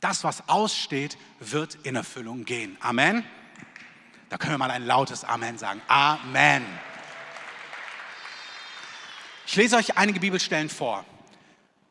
Das, 0.00 0.24
was 0.24 0.48
aussteht, 0.48 1.18
wird 1.40 1.74
in 1.82 1.94
Erfüllung 1.94 2.46
gehen. 2.46 2.78
Amen. 2.80 3.22
Da 4.30 4.38
können 4.38 4.54
wir 4.54 4.58
mal 4.58 4.70
ein 4.70 4.86
lautes 4.86 5.24
Amen 5.24 5.58
sagen. 5.58 5.82
Amen. 5.88 6.64
Ich 9.46 9.56
lese 9.56 9.76
euch 9.76 9.96
einige 9.98 10.20
Bibelstellen 10.20 10.70
vor. 10.70 11.04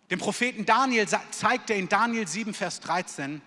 Dem 0.10 0.20
Propheten 0.20 0.66
Daniel 0.66 1.06
zeigt 1.32 1.70
er 1.70 1.76
in 1.76 1.90
Daniel 1.90 2.28
7, 2.28 2.54
Vers 2.54 2.80
13, 2.80 3.42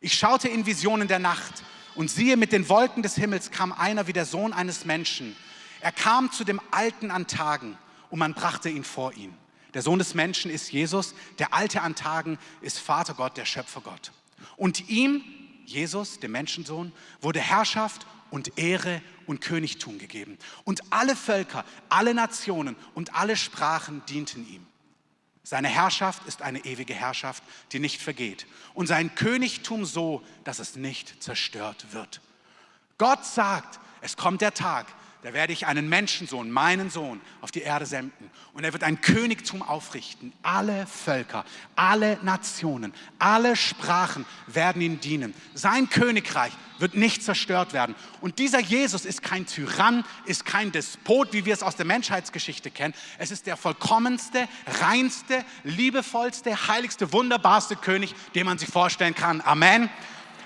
ich 0.00 0.14
schaute 0.14 0.48
in 0.48 0.64
Visionen 0.64 1.06
der 1.06 1.18
Nacht 1.18 1.62
und 1.94 2.10
siehe, 2.10 2.36
mit 2.36 2.52
den 2.52 2.68
Wolken 2.68 3.02
des 3.02 3.14
Himmels 3.14 3.50
kam 3.50 3.72
einer 3.72 4.06
wie 4.06 4.14
der 4.14 4.24
Sohn 4.24 4.52
eines 4.52 4.84
Menschen. 4.84 5.36
Er 5.80 5.92
kam 5.92 6.32
zu 6.32 6.44
dem 6.44 6.60
Alten 6.70 7.10
an 7.10 7.26
Tagen 7.26 7.76
und 8.10 8.18
man 8.18 8.34
brachte 8.34 8.70
ihn 8.70 8.84
vor 8.84 9.12
ihn. 9.12 9.34
Der 9.74 9.82
Sohn 9.82 9.98
des 9.98 10.14
Menschen 10.14 10.50
ist 10.50 10.72
Jesus, 10.72 11.14
der 11.38 11.52
Alte 11.52 11.82
an 11.82 11.94
Tagen 11.94 12.38
ist 12.62 12.78
Vater 12.78 13.14
Gott, 13.14 13.36
der 13.36 13.44
Schöpfergott. 13.44 14.12
Und 14.56 14.88
ihm, 14.88 15.22
Jesus, 15.66 16.20
dem 16.20 16.32
Menschensohn, 16.32 16.92
wurde 17.20 17.40
Herrschaft 17.40 18.06
und 18.30 18.58
Ehre 18.58 19.02
und 19.26 19.40
Königtum 19.40 19.98
gegeben. 19.98 20.38
Und 20.64 20.80
alle 20.90 21.14
Völker, 21.14 21.64
alle 21.90 22.14
Nationen 22.14 22.76
und 22.94 23.14
alle 23.14 23.36
Sprachen 23.36 24.02
dienten 24.06 24.48
ihm. 24.48 24.66
Seine 25.44 25.68
Herrschaft 25.68 26.24
ist 26.26 26.42
eine 26.42 26.64
ewige 26.64 26.94
Herrschaft, 26.94 27.42
die 27.72 27.80
nicht 27.80 28.00
vergeht. 28.00 28.46
Und 28.74 28.86
sein 28.86 29.14
Königtum 29.14 29.84
so, 29.84 30.22
dass 30.44 30.60
es 30.60 30.76
nicht 30.76 31.22
zerstört 31.22 31.86
wird. 31.92 32.20
Gott 32.98 33.24
sagt, 33.24 33.80
es 34.00 34.16
kommt 34.16 34.40
der 34.40 34.54
Tag, 34.54 34.86
da 35.22 35.32
werde 35.32 35.52
ich 35.52 35.66
einen 35.66 35.88
Menschensohn, 35.88 36.50
meinen 36.50 36.90
Sohn, 36.90 37.20
auf 37.40 37.52
die 37.52 37.62
Erde 37.62 37.86
senden. 37.86 38.28
Und 38.54 38.64
er 38.64 38.72
wird 38.72 38.82
ein 38.82 39.00
Königtum 39.00 39.62
aufrichten. 39.62 40.32
Alle 40.42 40.84
Völker, 40.86 41.44
alle 41.76 42.18
Nationen, 42.22 42.92
alle 43.20 43.54
Sprachen 43.54 44.26
werden 44.48 44.82
ihm 44.82 45.00
dienen. 45.00 45.32
Sein 45.54 45.88
Königreich 45.88 46.52
wird 46.82 46.94
nicht 46.94 47.22
zerstört 47.22 47.72
werden. 47.72 47.94
Und 48.20 48.38
dieser 48.38 48.60
Jesus 48.60 49.06
ist 49.06 49.22
kein 49.22 49.46
Tyrann, 49.46 50.04
ist 50.26 50.44
kein 50.44 50.72
Despot, 50.72 51.32
wie 51.32 51.46
wir 51.46 51.54
es 51.54 51.62
aus 51.62 51.76
der 51.76 51.86
Menschheitsgeschichte 51.86 52.70
kennen. 52.70 52.92
Es 53.18 53.30
ist 53.30 53.46
der 53.46 53.56
vollkommenste, 53.56 54.46
reinste, 54.80 55.44
liebevollste, 55.64 56.68
heiligste, 56.68 57.12
wunderbarste 57.12 57.76
König, 57.76 58.14
den 58.34 58.44
man 58.44 58.58
sich 58.58 58.68
vorstellen 58.68 59.14
kann. 59.14 59.40
Amen. 59.40 59.88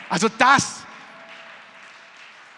Also 0.09 0.29
das 0.29 0.87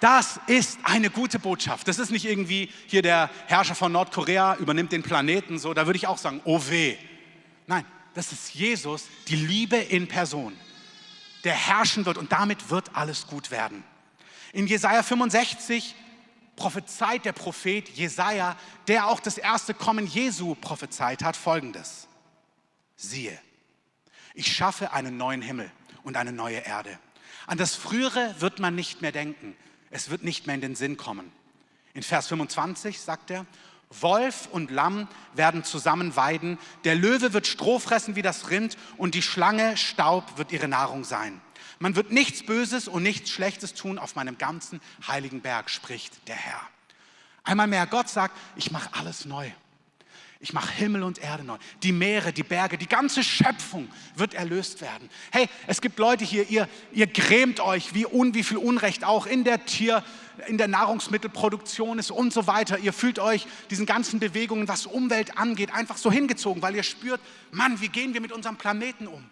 das 0.01 0.39
ist 0.47 0.79
eine 0.85 1.11
gute 1.11 1.41
Botschaft. 1.41 1.89
Das 1.89 1.99
ist 1.99 2.11
nicht 2.11 2.25
irgendwie 2.25 2.71
hier 2.87 3.03
der 3.03 3.31
Herrscher 3.47 3.75
von 3.75 3.91
Nordkorea 3.91 4.57
übernimmt 4.57 4.93
den 4.93 5.03
Planeten, 5.03 5.59
so, 5.59 5.75
da 5.75 5.87
würde 5.87 5.97
ich 5.97 6.07
auch 6.07 6.19
sagen, 6.19 6.41
oh 6.45 6.61
weh. 6.69 6.97
Nein, 7.67 7.85
das 8.15 8.31
ist 8.33 8.55
Jesus, 8.55 9.07
die 9.27 9.37
Liebe 9.37 9.77
in 9.77 10.07
Person, 10.07 10.53
der 11.45 11.55
herrschen 11.55 12.07
wird 12.07 12.19
und 12.19 12.33
damit 12.33 12.71
wird 12.71 12.95
alles 12.95 13.27
gut 13.27 13.51
werden. 13.51 13.85
In 14.53 14.67
Jesaja 14.67 15.03
65 15.03 15.95
prophezeit 16.57 17.25
der 17.25 17.33
Prophet 17.33 17.89
Jesaja, 17.91 18.57
der 18.89 19.07
auch 19.07 19.21
das 19.21 19.39
erste 19.39 19.75
Kommen 19.75 20.07
Jesu 20.07 20.55
prophezeit 20.55 21.23
hat, 21.23 21.37
folgendes: 21.37 22.09
Siehe, 22.97 23.39
ich 24.35 24.55
schaffe 24.55 24.93
einen 24.93 25.17
neuen 25.17 25.43
Himmel 25.43 25.71
und 26.03 26.17
eine 26.17 26.33
neue 26.33 26.59
Erde. 26.59 26.99
An 27.47 27.59
das 27.59 27.75
Frühere 27.75 28.35
wird 28.41 28.59
man 28.59 28.75
nicht 28.75 29.03
mehr 29.03 29.13
denken. 29.13 29.57
Es 29.91 30.11
wird 30.11 30.23
nicht 30.23 30.47
mehr 30.47 30.55
in 30.55 30.61
den 30.61 30.75
Sinn 30.75 30.97
kommen. 30.97 31.33
In 31.95 32.03
Vers 32.03 32.29
25 32.29 33.01
sagt 33.01 33.31
er, 33.31 33.47
Wolf 33.91 34.49
und 34.53 34.71
Lamm 34.71 35.09
werden 35.35 35.65
zusammen 35.65 36.15
weiden, 36.15 36.59
der 36.85 36.95
Löwe 36.95 37.33
wird 37.33 37.47
Stroh 37.47 37.79
fressen 37.79 38.17
wie 38.17 38.23
das 38.23 38.51
Rind 38.51 38.77
und 38.97 39.15
die 39.15 39.23
Schlange 39.23 39.77
Staub 39.77 40.37
wird 40.37 40.53
ihre 40.53 40.69
Nahrung 40.69 41.05
sein. 41.05 41.41
Man 41.79 41.97
wird 41.97 42.11
nichts 42.11 42.45
Böses 42.45 42.89
und 42.89 43.03
nichts 43.03 43.31
Schlechtes 43.31 43.75
tun 43.75 43.99
auf 43.99 44.17
meinem 44.17 44.37
ganzen 44.37 44.81
heiligen 45.07 45.41
Berg, 45.41 45.71
spricht 45.71 46.29
der 46.29 46.37
Herr. 46.37 46.61
Einmal 47.45 47.67
mehr, 47.67 47.87
Gott 47.87 48.09
sagt, 48.09 48.37
ich 48.57 48.71
mache 48.71 48.91
alles 48.93 49.25
neu. 49.25 49.51
Ich 50.41 50.53
mache 50.53 50.73
Himmel 50.73 51.03
und 51.03 51.19
Erde 51.19 51.43
neu. 51.43 51.57
Die 51.83 51.91
Meere, 51.91 52.33
die 52.33 52.45
Berge, 52.45 52.79
die 52.79 52.89
ganze 52.89 53.25
Schöpfung 53.25 53.89
wird 54.15 54.35
erlöst 54.35 54.81
werden. 54.81 55.11
Hey, 55.33 55.49
es 55.67 55.81
gibt 55.81 55.99
Leute 55.99 56.25
hier, 56.25 56.49
ihr, 56.49 56.69
ihr 56.93 57.09
grämt 57.09 57.59
euch, 57.59 57.93
wie, 57.93 58.07
un, 58.07 58.35
wie 58.35 58.45
viel 58.45 58.57
Unrecht 58.57 59.03
auch 59.03 59.27
in 59.27 59.43
der 59.43 59.65
Tier, 59.65 60.05
in 60.47 60.57
der 60.57 60.69
Nahrungsmittelproduktion 60.69 61.99
ist 61.99 62.13
und 62.13 62.33
so 62.33 62.47
weiter. 62.47 62.79
Ihr 62.79 62.93
fühlt 62.93 63.19
euch 63.19 63.49
diesen 63.71 63.85
ganzen 63.85 64.21
Bewegungen, 64.21 64.69
was 64.69 64.87
Umwelt 64.87 65.37
angeht, 65.37 65.75
einfach 65.75 65.97
so 65.97 66.13
hingezogen, 66.13 66.63
weil 66.63 66.77
ihr 66.77 66.85
spürt, 66.85 67.21
Mann, 67.51 67.81
wie 67.81 67.89
gehen 67.89 68.15
wir 68.15 68.21
mit 68.21 68.31
unserem 68.31 68.57
Planeten 68.57 69.09
um? 69.09 69.25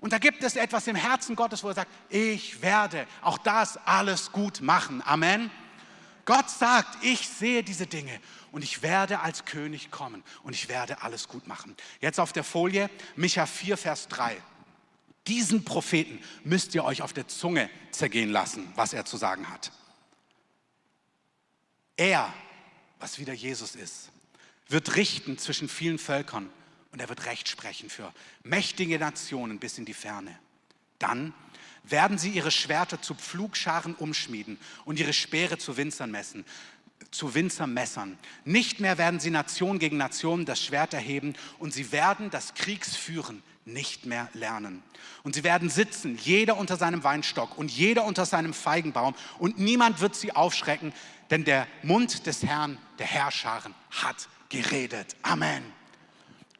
Und 0.00 0.12
da 0.12 0.18
gibt 0.18 0.44
es 0.44 0.54
etwas 0.54 0.86
im 0.86 0.94
Herzen 0.94 1.34
Gottes, 1.34 1.64
wo 1.64 1.68
er 1.68 1.74
sagt, 1.74 1.90
ich 2.10 2.62
werde 2.62 3.08
auch 3.22 3.38
das 3.38 3.76
alles 3.86 4.30
gut 4.30 4.60
machen. 4.60 5.02
Amen. 5.04 5.50
Gott 6.26 6.48
sagt, 6.48 7.02
ich 7.02 7.28
sehe 7.28 7.62
diese 7.62 7.86
Dinge 7.86 8.20
und 8.54 8.62
ich 8.62 8.82
werde 8.82 9.18
als 9.18 9.44
König 9.46 9.90
kommen 9.90 10.22
und 10.44 10.52
ich 10.52 10.68
werde 10.68 11.02
alles 11.02 11.26
gut 11.26 11.48
machen. 11.48 11.76
Jetzt 12.00 12.20
auf 12.20 12.32
der 12.32 12.44
Folie, 12.44 12.88
Micha 13.16 13.46
4, 13.46 13.76
Vers 13.76 14.06
3. 14.06 14.40
Diesen 15.26 15.64
Propheten 15.64 16.20
müsst 16.44 16.72
ihr 16.76 16.84
euch 16.84 17.02
auf 17.02 17.12
der 17.12 17.26
Zunge 17.26 17.68
zergehen 17.90 18.30
lassen, 18.30 18.72
was 18.76 18.92
er 18.92 19.04
zu 19.04 19.16
sagen 19.16 19.50
hat. 19.50 19.72
Er, 21.96 22.32
was 23.00 23.18
wieder 23.18 23.32
Jesus 23.32 23.74
ist, 23.74 24.12
wird 24.68 24.94
richten 24.94 25.36
zwischen 25.36 25.68
vielen 25.68 25.98
Völkern 25.98 26.48
und 26.92 27.00
er 27.00 27.08
wird 27.08 27.26
Recht 27.26 27.48
sprechen 27.48 27.90
für 27.90 28.14
mächtige 28.44 29.00
Nationen 29.00 29.58
bis 29.58 29.78
in 29.78 29.84
die 29.84 29.94
Ferne. 29.94 30.38
Dann 31.00 31.34
werden 31.82 32.18
sie 32.18 32.30
ihre 32.30 32.52
Schwerter 32.52 33.02
zu 33.02 33.16
Pflugscharen 33.16 33.96
umschmieden 33.96 34.58
und 34.84 35.00
ihre 35.00 35.12
Speere 35.12 35.58
zu 35.58 35.76
Winzern 35.76 36.12
messen 36.12 36.44
zu 37.10 37.34
Winzermessern. 37.34 38.18
Nicht 38.44 38.80
mehr 38.80 38.98
werden 38.98 39.20
sie 39.20 39.30
Nation 39.30 39.78
gegen 39.78 39.96
Nation 39.96 40.44
das 40.44 40.62
Schwert 40.62 40.94
erheben 40.94 41.34
und 41.58 41.72
sie 41.72 41.92
werden 41.92 42.30
das 42.30 42.54
Kriegsführen 42.54 43.42
nicht 43.64 44.04
mehr 44.04 44.28
lernen. 44.34 44.82
Und 45.22 45.34
sie 45.34 45.44
werden 45.44 45.70
sitzen, 45.70 46.18
jeder 46.22 46.56
unter 46.56 46.76
seinem 46.76 47.02
Weinstock 47.04 47.56
und 47.56 47.70
jeder 47.70 48.04
unter 48.04 48.26
seinem 48.26 48.52
Feigenbaum 48.52 49.14
und 49.38 49.58
niemand 49.58 50.00
wird 50.00 50.16
sie 50.16 50.34
aufschrecken, 50.34 50.92
denn 51.30 51.44
der 51.44 51.66
Mund 51.82 52.26
des 52.26 52.42
Herrn, 52.42 52.78
der 52.98 53.06
Herrscharen, 53.06 53.74
hat 53.90 54.28
geredet. 54.48 55.16
Amen. 55.22 55.62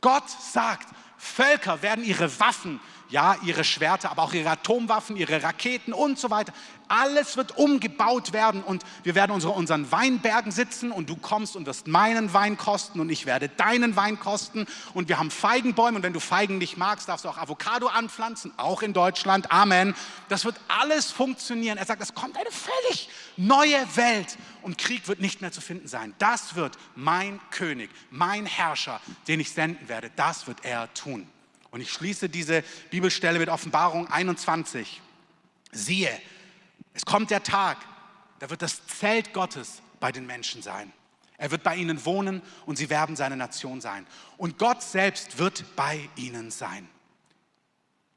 Gott 0.00 0.28
sagt, 0.28 0.88
Völker 1.18 1.82
werden 1.82 2.04
ihre 2.04 2.38
Waffen 2.40 2.80
ja, 3.14 3.36
ihre 3.44 3.62
Schwerter, 3.62 4.10
aber 4.10 4.24
auch 4.24 4.32
ihre 4.32 4.50
Atomwaffen, 4.50 5.16
ihre 5.16 5.40
Raketen 5.40 5.92
und 5.92 6.18
so 6.18 6.30
weiter. 6.30 6.52
Alles 6.88 7.36
wird 7.36 7.56
umgebaut 7.56 8.32
werden 8.32 8.60
und 8.60 8.82
wir 9.04 9.14
werden 9.14 9.30
unsere, 9.30 9.52
unseren 9.52 9.92
Weinbergen 9.92 10.50
sitzen 10.50 10.90
und 10.90 11.08
du 11.08 11.14
kommst 11.14 11.54
und 11.54 11.64
wirst 11.64 11.86
meinen 11.86 12.34
Wein 12.34 12.56
kosten 12.56 12.98
und 12.98 13.10
ich 13.10 13.24
werde 13.24 13.48
deinen 13.48 13.94
Wein 13.94 14.18
kosten 14.18 14.66
und 14.94 15.08
wir 15.08 15.20
haben 15.20 15.30
Feigenbäume 15.30 15.98
und 15.98 16.02
wenn 16.02 16.12
du 16.12 16.18
Feigen 16.18 16.58
nicht 16.58 16.76
magst, 16.76 17.08
darfst 17.08 17.24
du 17.24 17.28
auch 17.28 17.38
Avocado 17.38 17.86
anpflanzen, 17.86 18.52
auch 18.56 18.82
in 18.82 18.92
Deutschland. 18.92 19.52
Amen. 19.52 19.94
Das 20.28 20.44
wird 20.44 20.56
alles 20.66 21.12
funktionieren. 21.12 21.78
Er 21.78 21.86
sagt, 21.86 22.02
es 22.02 22.14
kommt 22.14 22.36
eine 22.36 22.50
völlig 22.50 23.08
neue 23.36 23.78
Welt 23.94 24.36
und 24.62 24.76
Krieg 24.76 25.06
wird 25.06 25.20
nicht 25.20 25.40
mehr 25.40 25.52
zu 25.52 25.60
finden 25.60 25.86
sein. 25.86 26.14
Das 26.18 26.56
wird 26.56 26.76
mein 26.96 27.38
König, 27.52 27.90
mein 28.10 28.44
Herrscher, 28.44 29.00
den 29.28 29.38
ich 29.38 29.52
senden 29.52 29.88
werde. 29.88 30.10
Das 30.16 30.48
wird 30.48 30.64
er 30.64 30.92
tun. 30.94 31.28
Und 31.74 31.80
ich 31.80 31.90
schließe 31.90 32.28
diese 32.28 32.62
Bibelstelle 32.90 33.40
mit 33.40 33.48
Offenbarung 33.48 34.06
21. 34.06 35.02
Siehe, 35.72 36.20
es 36.92 37.04
kommt 37.04 37.32
der 37.32 37.42
Tag, 37.42 37.78
da 38.38 38.48
wird 38.48 38.62
das 38.62 38.86
Zelt 38.86 39.32
Gottes 39.32 39.82
bei 39.98 40.12
den 40.12 40.24
Menschen 40.24 40.62
sein. 40.62 40.92
Er 41.36 41.50
wird 41.50 41.64
bei 41.64 41.74
ihnen 41.74 42.04
wohnen 42.04 42.42
und 42.64 42.76
sie 42.76 42.90
werden 42.90 43.16
seine 43.16 43.36
Nation 43.36 43.80
sein. 43.80 44.06
Und 44.36 44.56
Gott 44.56 44.84
selbst 44.84 45.38
wird 45.38 45.64
bei 45.74 46.08
ihnen 46.14 46.52
sein. 46.52 46.88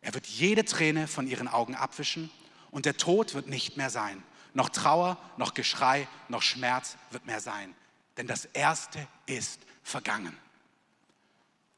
Er 0.02 0.13
wird 0.13 0.28
jede 0.28 0.63
Träne 0.63 1.08
von 1.08 1.26
ihren 1.26 1.48
Augen 1.48 1.74
abwischen 1.74 2.30
und 2.70 2.86
der 2.86 2.98
Tod 2.98 3.34
wird 3.34 3.48
nicht 3.48 3.76
mehr 3.76 3.89
sein. 3.89 4.22
Noch 4.54 4.70
Trauer, 4.70 5.17
noch 5.38 5.56
Geschrei, 5.56 6.08
noch 6.30 6.43
Schmerz 6.43 6.96
wird 7.10 7.26
mehr 7.26 7.41
sein. 7.41 7.74
Denn 8.17 8.28
das 8.28 8.46
Erste 8.46 9.08
ist 9.26 9.62
vergangen. 9.82 10.38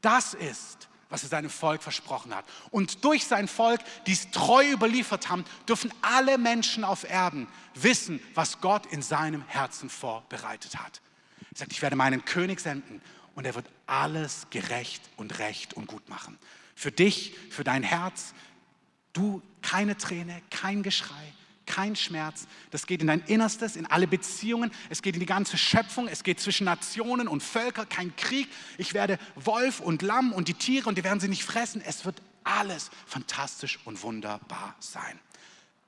Das 0.02 0.34
ist 0.34 0.89
was 1.10 1.24
er 1.24 1.30
seinem 1.30 1.50
Volk 1.50 1.82
versprochen 1.82 2.36
hat. 2.36 2.46
Und 2.72 3.04
durch 3.04 3.26
sein 3.26 3.48
Volk, 3.48 3.82
die 4.06 4.14
es 4.14 4.32
treu 4.32 4.64
überliefert 4.72 5.30
haben, 5.30 5.44
dürfen 5.68 5.92
alle 6.02 6.38
Menschen 6.38 6.84
auf 6.84 7.04
Erden 7.04 7.48
wissen, 7.74 8.20
was 8.36 8.62
Gott 8.62 8.86
in 8.88 9.02
seinem 9.02 9.44
Herzen 9.48 9.90
vorbereitet 9.90 10.78
hat. 10.78 11.02
Er 11.52 11.58
sagt, 11.58 11.72
ich 11.72 11.82
werde 11.82 11.96
meinen 11.96 12.26
König 12.26 12.60
senden 12.60 13.02
und 13.36 13.46
er 13.46 13.56
wird 13.56 13.66
alles 13.88 14.48
gerecht 14.52 15.02
und 15.18 15.40
recht 15.40 15.74
und 15.74 15.88
gut 15.88 16.08
machen. 16.10 16.38
Für 16.76 16.92
dich, 16.92 17.36
für 17.50 17.64
dein 17.64 17.84
Herz, 17.84 18.34
du 19.14 19.42
keine 19.62 19.98
Träne, 19.98 20.42
kein 20.50 20.84
Geschrei, 20.84 21.34
kein 21.70 21.96
Schmerz. 21.96 22.48
Das 22.72 22.88
geht 22.88 23.02
in 23.02 23.08
dein 23.08 23.22
Innerstes, 23.22 23.76
in 23.76 23.86
alle 23.86 24.08
Beziehungen. 24.08 24.72
Es 24.90 25.02
geht 25.02 25.14
in 25.14 25.20
die 25.20 25.26
ganze 25.26 25.58
Schöpfung. 25.58 26.08
Es 26.08 26.24
geht 26.24 26.40
zwischen 26.40 26.66
Nationen 26.66 27.28
und 27.28 27.44
Völkern. 27.44 27.88
Kein 27.88 28.16
Krieg. 28.16 28.50
Ich 28.78 28.94
werde 28.94 29.20
Wolf 29.36 29.80
und 29.80 30.02
Lamm 30.02 30.34
und 30.34 30.48
die 30.48 30.56
Tiere 30.56 30.90
und 30.90 30.98
die 30.98 31.04
werden 31.04 31.20
sie 31.20 31.28
nicht 31.28 31.44
fressen. 31.44 31.82
Es 31.82 32.06
wird 32.06 32.22
alles 32.44 32.90
fantastisch 33.06 33.80
und 33.86 34.02
wunderbar 34.02 34.76
sein. 34.80 35.20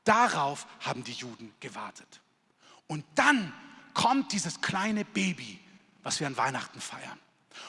Darauf 0.04 0.68
haben 0.80 1.04
die 1.04 1.14
Juden 1.14 1.52
gewartet. 1.60 2.22
Und 2.88 3.04
dann 3.16 3.52
kommt 3.94 4.32
dieses 4.32 4.62
kleine 4.62 5.04
Baby, 5.04 5.60
was 6.04 6.20
wir 6.20 6.28
an 6.28 6.38
Weihnachten 6.38 6.80
feiern. 6.80 7.20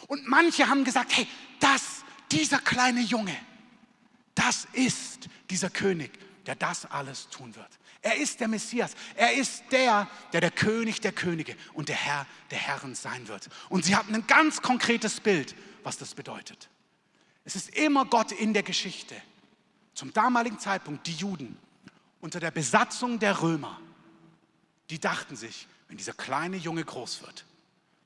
Und 0.07 0.29
manche 0.29 0.69
haben 0.69 0.85
gesagt, 0.85 1.17
hey, 1.17 1.27
das, 1.61 2.05
dieser 2.31 2.59
kleine 2.59 3.01
Junge, 3.01 3.37
das 4.35 4.67
ist 4.73 5.29
dieser 5.51 5.71
König, 5.71 6.19
der 6.47 6.57
das 6.57 6.87
alles 6.87 7.29
tun 7.29 7.55
wird. 7.55 7.79
Er 8.03 8.17
ist 8.17 8.41
der 8.41 8.49
Messias. 8.49 8.95
Er 9.15 9.33
ist 9.33 9.63
der, 9.71 10.11
der 10.33 10.41
der 10.41 10.51
König 10.51 11.01
der 11.01 11.13
Könige 11.13 11.57
und 11.73 11.89
der 11.89 11.97
Herr 11.97 12.27
der 12.51 12.59
Herren 12.59 12.97
sein 12.97 13.29
wird. 13.29 13.49
Und 13.69 13.85
sie 13.85 13.95
hatten 13.95 14.15
ein 14.15 14.27
ganz 14.27 14.61
konkretes 14.61 15.21
Bild, 15.21 15.55
was 15.85 15.99
das 15.99 16.15
bedeutet. 16.15 16.69
Es 17.45 17.55
ist 17.55 17.71
immer 17.71 18.05
Gott 18.05 18.33
in 18.33 18.53
der 18.53 18.65
Geschichte. 18.65 19.15
Zum 19.95 20.13
damaligen 20.13 20.59
Zeitpunkt 20.59 21.07
die 21.07 21.15
Juden 21.15 21.57
unter 22.21 22.41
der 22.41 22.51
Besatzung 22.51 23.19
der 23.19 23.41
Römer, 23.41 23.81
die 24.91 24.99
dachten 24.99 25.37
sich, 25.37 25.69
wenn 25.89 25.97
dieser 25.97 26.13
kleine 26.13 26.57
Junge 26.57 26.85
groß 26.85 27.23
wird, 27.23 27.45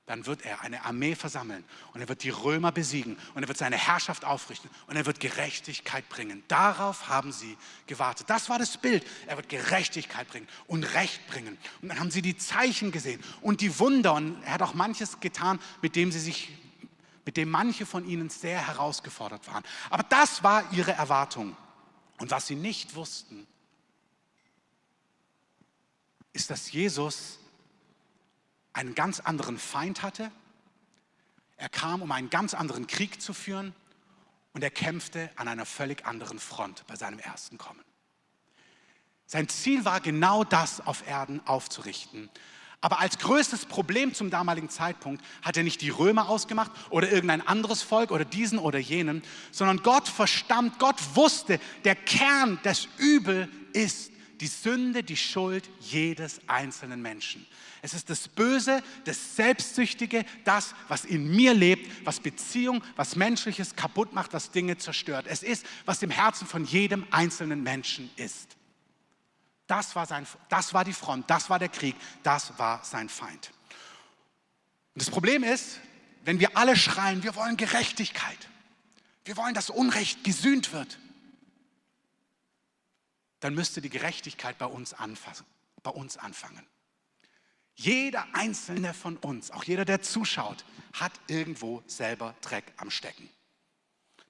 dann 0.07 0.25
wird 0.25 0.42
er 0.42 0.61
eine 0.61 0.85
Armee 0.85 1.16
versammeln 1.16 1.64
und 1.92 2.01
er 2.01 2.09
wird 2.09 2.23
die 2.23 2.31
Römer 2.31 2.71
besiegen 2.71 3.19
und 3.35 3.42
er 3.42 3.49
wird 3.49 3.59
seine 3.59 3.77
Herrschaft 3.77 4.25
aufrichten 4.25 4.71
und 4.87 4.95
er 4.95 5.05
wird 5.05 5.19
Gerechtigkeit 5.19 6.09
bringen. 6.09 6.45
Darauf 6.47 7.09
haben 7.09 7.33
sie 7.33 7.59
gewartet. 7.88 8.31
Das 8.31 8.49
war 8.49 8.59
das 8.61 8.77
Bild. 8.79 9.05
Er 9.27 9.37
wird 9.37 9.49
Gerechtigkeit 9.49 10.29
bringen 10.29 10.47
und 10.69 10.85
Recht 10.95 11.27
bringen. 11.27 11.59
Und 11.83 11.88
dann 11.88 11.99
haben 11.99 12.12
sie 12.12 12.23
die 12.23 12.37
Zeichen 12.37 12.92
gesehen 12.92 13.21
und 13.42 13.61
die 13.61 13.79
Wunder 13.81 14.14
und 14.14 14.40
er 14.45 14.55
hat 14.55 14.62
auch 14.62 14.75
manches 14.75 15.19
getan, 15.19 15.59
mit 15.83 15.97
dem 15.97 16.12
sie 16.12 16.21
sich 16.21 16.51
mit 17.25 17.37
dem 17.37 17.51
manche 17.51 17.85
von 17.85 18.09
ihnen 18.09 18.31
sehr 18.31 18.64
herausgefordert 18.64 19.49
waren. 19.49 19.64
Aber 19.90 20.05
das 20.05 20.45
war 20.45 20.73
ihre 20.73 20.92
Erwartung. 20.92 21.57
Und 22.19 22.31
was 22.31 22.47
sie 22.47 22.55
nicht 22.55 22.95
wussten, 22.95 23.49
ist, 26.33 26.51
dass 26.51 26.71
Jesus 26.71 27.40
einen 28.77 28.95
ganz 28.95 29.21
anderen 29.21 29.59
Feind 29.59 30.03
hatte. 30.03 30.31
Er 31.57 31.69
kam, 31.69 32.03
um 32.03 32.12
einen 32.12 32.31
ganz 32.31 32.53
anderen 32.55 32.87
Krieg 32.87 33.21
zu 33.21 33.33
führen 33.33 33.75
und 34.53 34.62
er 34.62 34.71
kämpfte 34.71 35.31
an 35.37 35.49
einer 35.49 35.65
völlig 35.65 36.07
anderen 36.07 36.39
Front 36.39 36.87
bei 36.87 36.97
seinem 36.97 37.19
ersten 37.19 37.57
Kommen. 37.57 37.83
Sein 39.27 39.49
Ziel 39.49 39.85
war 39.85 40.01
genau 40.01 40.45
das 40.45 40.87
auf 40.87 41.07
Erden 41.09 41.41
aufzurichten. 41.47 42.31
Aber 42.83 43.01
als 43.01 43.19
größtes 43.19 43.65
Problem 43.65 44.12
zum 44.12 44.31
damaligen 44.31 44.69
Zeitpunkt 44.69 45.25
hat 45.43 45.57
er 45.57 45.65
nicht 45.65 45.81
die 45.81 45.89
Römer 45.89 46.29
ausgemacht 46.29 46.71
oder 46.91 47.11
irgendein 47.11 47.45
anderes 47.45 47.83
Volk 47.83 48.11
oder 48.11 48.27
diesen 48.27 48.59
oder 48.59 48.79
jenen, 48.79 49.23
sondern 49.51 49.83
Gott 49.83 50.07
verstand, 50.07 50.79
Gott 50.79 51.01
wusste, 51.15 51.59
der 51.85 51.97
Kern 51.97 52.61
des 52.62 52.87
Übel 52.99 53.49
ist 53.73 54.12
die 54.40 54.46
Sünde, 54.46 55.03
die 55.03 55.16
Schuld 55.16 55.68
jedes 55.81 56.40
einzelnen 56.46 57.01
Menschen. 57.01 57.46
Es 57.83 57.94
ist 57.94 58.11
das 58.11 58.29
Böse, 58.29 58.83
das 59.05 59.37
Selbstsüchtige, 59.37 60.25
das, 60.44 60.75
was 60.88 61.05
in 61.05 61.35
mir 61.35 61.55
lebt, 61.55 62.05
was 62.05 62.20
Beziehung, 62.20 62.83
was 62.96 63.16
Menschliches 63.16 63.77
kaputt 63.77 64.12
macht, 64.12 64.33
was 64.33 64.51
Dinge 64.51 64.77
zerstört. 64.77 65.27
Es 65.29 65.42
ist, 65.42 65.64
was 65.85 66.03
im 66.03 66.11
Herzen 66.11 66.46
von 66.46 66.64
jedem 66.64 67.07
einzelnen 67.11 67.62
Menschen 67.62 68.11
ist. 68.16 68.57
Das 69.66 69.96
war, 69.96 70.07
sein, 70.07 70.27
das 70.49 70.75
war 70.75 70.85
die 70.85 70.92
Front, 70.92 71.29
das 71.29 71.51
war 71.51 71.59
der 71.59 71.68
Krieg, 71.68 71.96
das 72.22 72.59
war 72.59 72.85
sein 72.85 73.09
Feind. 73.09 73.53
Und 74.94 75.03
das 75.03 75.11
Problem 75.11 75.42
ist, 75.42 75.81
wenn 76.25 76.40
wir 76.40 76.57
alle 76.57 76.77
schreien, 76.77 77.22
wir 77.22 77.35
wollen 77.35 77.57
Gerechtigkeit, 77.57 78.49
wir 79.25 79.37
wollen, 79.37 79.55
dass 79.55 79.70
Unrecht 79.70 80.22
gesühnt 80.22 80.72
wird, 80.72 80.99
dann 83.47 83.55
müsste 83.55 83.81
die 83.81 83.91
Gerechtigkeit 83.91 84.59
bei 84.59 84.67
uns, 84.67 84.93
anfassen, 84.93 85.47
bei 85.85 85.93
uns 85.93 86.17
anfangen. 86.17 86.67
Jeder 87.77 88.27
einzelne 88.33 88.93
von 88.93 89.19
uns, 89.19 89.53
auch 89.53 89.63
jeder, 89.63 89.85
der 89.85 90.03
zuschaut, 90.03 90.65
hat 90.95 91.13
irgendwo 91.29 91.81
selber 91.87 92.35
Dreck 92.41 92.65
am 92.77 92.91
Stecken. 92.91 93.31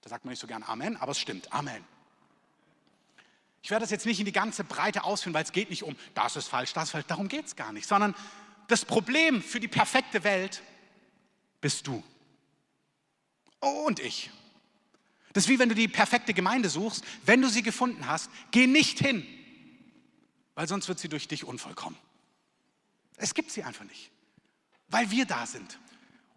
Da 0.03 0.11
sagt 0.11 0.27
man 0.27 0.33
nicht 0.33 0.41
so 0.41 0.47
gern 0.47 0.63
Amen, 0.63 0.99
aber 0.99 1.13
es 1.13 1.19
stimmt. 1.19 1.51
Amen. 1.51 1.83
Ich 3.63 3.71
werde 3.71 3.85
das 3.85 3.91
jetzt 3.91 4.05
nicht 4.05 4.19
in 4.19 4.27
die 4.27 4.33
ganze 4.33 4.65
Breite 4.65 5.05
ausführen, 5.05 5.33
weil 5.33 5.45
es 5.45 5.53
geht 5.53 5.71
nicht 5.71 5.83
um, 5.83 5.97
das 6.13 6.37
ist 6.37 6.49
falsch, 6.49 6.75
das 6.75 6.85
ist 6.85 6.91
falsch, 6.91 7.07
darum 7.07 7.29
geht 7.29 7.47
es 7.47 7.57
gar 7.57 7.73
nicht, 7.73 7.89
sondern 7.89 8.15
das 8.69 8.85
Problem 8.85 9.41
für 9.41 9.61
die 9.61 9.69
perfekte 9.69 10.25
Welt 10.25 10.63
bist 11.63 11.87
du. 11.87 12.05
und 13.61 13.99
ich. 13.99 14.31
Das 15.37 15.45
ist 15.45 15.51
wie 15.51 15.59
wenn 15.59 15.69
du 15.69 15.75
die 15.75 15.87
perfekte 15.87 16.33
Gemeinde 16.33 16.71
suchst. 16.71 17.05
Wenn 17.27 17.43
du 17.43 17.51
sie 17.51 17.63
gefunden 17.63 18.07
hast, 18.07 18.31
geh 18.53 18.67
nicht 18.67 19.01
hin, 19.01 19.23
weil 20.55 20.67
sonst 20.67 20.89
wird 20.89 20.99
sie 20.99 21.11
durch 21.11 21.29
dich 21.29 21.45
unvollkommen. 21.45 21.99
Es 23.19 23.35
gibt 23.35 23.51
sie 23.51 23.63
einfach 23.63 23.85
nicht, 23.85 24.11
weil 24.89 25.11
wir 25.11 25.27
da 25.27 25.45
sind. 25.45 25.79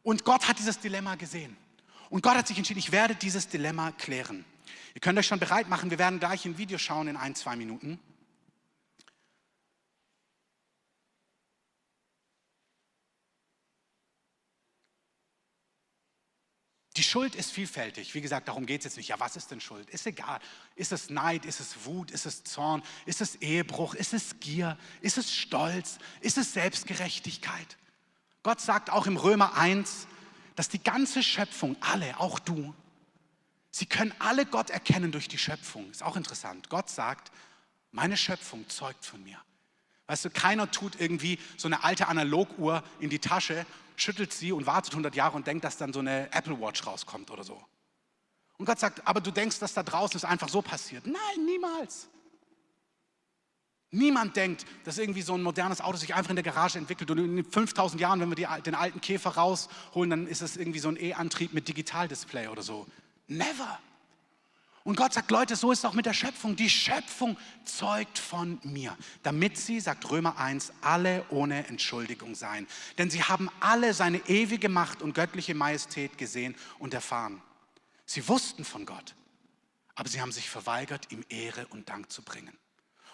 Und 0.04 0.26
Gott 0.26 0.50
hat 0.50 0.60
dieses 0.60 0.80
Dilemma 0.80 1.16
gesehen. 1.16 1.56
Und 2.10 2.24
Gott 2.24 2.36
hat 2.36 2.50
sich 2.50 2.58
entschieden, 2.58 2.80
ich 2.80 2.92
werde 2.92 3.16
dieses 3.16 3.48
Dilemma 3.48 3.94
klären. 3.94 4.44
Ihr 4.94 5.00
könnt 5.00 5.18
euch 5.18 5.28
schon 5.28 5.40
bereit 5.40 5.70
machen, 5.70 5.92
wir 5.92 5.98
werden 5.98 6.20
gleich 6.20 6.44
ein 6.44 6.58
Video 6.58 6.78
schauen 6.78 7.08
in 7.08 7.16
ein, 7.16 7.36
zwei 7.36 7.56
Minuten. 7.56 8.00
Die 17.00 17.04
Schuld 17.04 17.34
ist 17.34 17.54
vielfältig. 17.54 18.14
Wie 18.14 18.20
gesagt, 18.20 18.50
darum 18.50 18.66
geht 18.66 18.82
es 18.82 18.84
jetzt 18.84 18.98
nicht. 18.98 19.08
Ja, 19.08 19.18
was 19.22 19.38
ist 19.38 19.50
denn 19.52 19.62
Schuld? 19.62 19.90
Ist 19.90 20.06
egal. 20.06 20.38
Ist 20.76 20.92
es 20.92 21.10
Neid? 21.10 21.46
Ist 21.46 21.62
es 21.62 21.86
Wut? 21.86 22.12
Ist 22.12 22.26
es 22.26 22.44
Zorn? 22.44 22.84
Ist 23.06 23.22
es 23.22 23.36
Ehebruch? 23.36 23.94
Ist 23.94 24.14
es 24.14 24.42
Gier? 24.42 24.78
Ist 25.00 25.18
es 25.18 25.34
Stolz? 25.34 25.98
Ist 26.20 26.38
es 26.38 26.52
Selbstgerechtigkeit? 26.52 27.78
Gott 28.44 28.60
sagt 28.60 28.90
auch 28.90 29.08
im 29.08 29.16
Römer 29.16 29.56
1, 29.56 30.08
dass 30.58 30.68
die 30.68 30.84
ganze 30.84 31.24
Schöpfung, 31.24 31.78
alle, 31.80 32.20
auch 32.20 32.38
du, 32.38 32.76
sie 33.72 33.86
können 33.86 34.14
alle 34.20 34.46
Gott 34.46 34.70
erkennen 34.70 35.14
durch 35.14 35.30
die 35.30 35.38
Schöpfung. 35.38 35.90
Ist 35.92 36.04
auch 36.04 36.18
interessant. 36.18 36.68
Gott 36.68 36.90
sagt, 36.90 37.32
meine 37.94 38.18
Schöpfung 38.18 38.68
zeugt 38.68 39.06
von 39.06 39.24
mir. 39.24 39.40
Weißt 40.08 40.26
du, 40.26 40.32
keiner 40.32 40.70
tut 40.70 41.00
irgendwie 41.00 41.40
so 41.56 41.70
eine 41.70 41.82
alte 41.86 42.10
Analoguhr 42.10 42.84
in 43.00 43.10
die 43.10 43.20
Tasche 43.20 43.66
schüttelt 44.02 44.34
sie 44.34 44.52
und 44.52 44.66
wartet 44.66 44.94
100 44.94 45.16
Jahre 45.16 45.36
und 45.36 45.48
denkt, 45.48 45.64
dass 45.64 45.78
dann 45.78 45.94
so 45.94 46.00
eine 46.00 46.32
Apple 46.34 46.60
Watch 46.60 46.86
rauskommt 46.86 47.32
oder 47.32 47.44
so. 47.44 47.62
Und 48.58 48.66
Gott 48.66 48.80
sagt, 48.80 49.08
aber 49.08 49.22
du 49.22 49.32
denkst, 49.32 49.60
dass 49.60 49.74
da 49.74 49.84
draußen 49.84 50.18
es 50.18 50.26
einfach 50.26 50.50
so 50.50 50.62
passiert. 50.62 51.06
Nein, 51.08 51.46
niemals. 51.46 52.10
Niemand 53.92 54.36
denkt, 54.36 54.66
dass 54.84 55.00
irgendwie 55.00 55.24
so 55.24 55.34
ein 55.34 55.42
modernes 55.42 55.82
Auto 55.82 55.98
sich 55.98 56.14
einfach 56.14 56.30
in 56.30 56.36
der 56.36 56.44
Garage 56.44 56.78
entwickelt 56.78 57.10
und 57.10 57.18
in 57.18 57.44
5000 57.44 58.00
Jahren, 58.00 58.20
wenn 58.20 58.30
wir 58.30 58.36
die, 58.36 58.48
den 58.64 58.76
alten 58.76 59.02
Käfer 59.02 59.32
rausholen, 59.32 60.10
dann 60.12 60.28
ist 60.28 60.42
es 60.42 60.58
irgendwie 60.58 60.80
so 60.80 60.90
ein 60.90 60.98
E-Antrieb 61.02 61.54
mit 61.54 61.68
Digitaldisplay 61.68 62.50
oder 62.50 62.62
so. 62.62 62.86
Never. 63.28 63.80
Und 64.84 64.96
Gott 64.96 65.14
sagt, 65.14 65.30
Leute, 65.30 65.56
so 65.56 65.72
ist 65.72 65.80
es 65.80 65.86
auch 65.86 65.94
mit 65.94 66.06
der 66.06 66.14
Schöpfung. 66.14 66.56
Die 66.56 66.70
Schöpfung 66.70 67.38
zeugt 67.66 68.18
von 68.18 68.60
mir, 68.64 68.98
damit 69.24 69.58
sie, 69.58 69.80
sagt 69.80 70.10
Römer 70.10 70.38
1, 70.38 70.72
alle 70.82 71.26
ohne 71.30 71.68
Entschuldigung 71.68 72.34
seien. 72.34 72.66
Denn 72.98 73.10
sie 73.10 73.24
haben 73.24 73.50
alle 73.60 73.94
seine 73.94 74.18
ewige 74.30 74.70
Macht 74.70 75.02
und 75.02 75.14
göttliche 75.14 75.54
Majestät 75.54 76.18
gesehen 76.18 76.56
und 76.80 76.94
erfahren. 76.94 77.42
Sie 78.06 78.28
wussten 78.28 78.64
von 78.64 78.86
Gott, 78.86 79.16
aber 79.96 80.10
sie 80.10 80.22
haben 80.22 80.32
sich 80.32 80.50
verweigert, 80.50 81.12
ihm 81.12 81.24
Ehre 81.30 81.68
und 81.68 81.90
Dank 81.90 82.12
zu 82.12 82.24
bringen. 82.24 82.58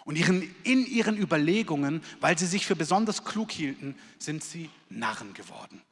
Und 0.04 0.16
ihren, 0.16 0.54
in 0.62 0.86
ihren 0.86 1.18
Überlegungen, 1.18 2.00
weil 2.20 2.38
sie 2.38 2.46
sich 2.46 2.64
für 2.64 2.76
besonders 2.76 3.24
klug 3.24 3.50
hielten, 3.50 3.98
sind 4.18 4.44
sie 4.44 4.70
Narren 4.88 5.34
geworden. 5.34 5.82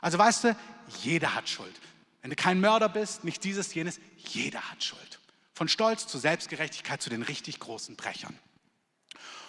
Also 0.00 0.16
weißt 0.16 0.44
du, 0.44 0.56
jeder 1.02 1.34
hat 1.34 1.48
Schuld. 1.48 1.74
Wenn 2.22 2.30
du 2.30 2.36
kein 2.36 2.60
Mörder 2.60 2.88
bist, 2.88 3.24
nicht 3.24 3.42
dieses, 3.42 3.74
jenes, 3.74 3.98
jeder 4.16 4.70
hat 4.70 4.82
Schuld. 4.82 5.20
Von 5.54 5.68
Stolz 5.68 6.06
zu 6.06 6.18
Selbstgerechtigkeit 6.18 7.00
zu 7.00 7.10
den 7.10 7.22
richtig 7.22 7.60
großen 7.60 7.96
Brechern. 7.96 8.38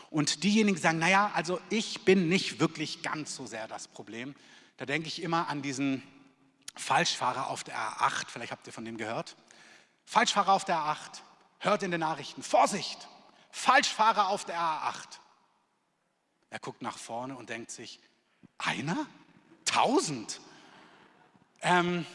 Und 0.10 0.44
diejenigen 0.44 0.78
sagen, 0.78 1.00
naja, 1.00 1.32
also 1.34 1.60
ich 1.70 2.06
bin 2.06 2.30
nicht 2.30 2.60
wirklich 2.60 3.02
ganz 3.02 3.36
so 3.36 3.46
sehr 3.46 3.68
das 3.68 3.88
Problem. 3.88 4.36
Da 4.78 4.86
denke 4.86 5.08
ich 5.08 5.22
immer 5.22 5.50
an 5.50 5.62
diesen 5.62 6.04
Falschfahrer 6.76 7.50
auf 7.50 7.64
der 7.64 7.76
A8, 7.76 8.26
vielleicht 8.28 8.52
habt 8.52 8.68
ihr 8.68 8.74
von 8.74 8.86
dem 8.86 8.98
gehört. 8.98 9.36
Falschfahrer 10.06 10.54
auf 10.54 10.66
der 10.66 10.78
A8, 10.78 11.22
hört 11.60 11.84
in 11.84 11.92
den 11.92 12.02
Nachrichten, 12.02 12.44
Vorsicht, 12.44 13.08
Falschfahrer 13.52 14.30
auf 14.30 14.46
der 14.46 14.60
A8. 14.60 15.20
Er 16.50 16.60
guckt 16.60 16.82
nach 16.82 16.98
vorne 16.98 17.36
und 17.36 17.50
denkt 17.50 17.72
sich, 17.72 18.00
einer? 18.58 19.08
Tausend? 19.66 20.40
Ähm, 21.62 22.06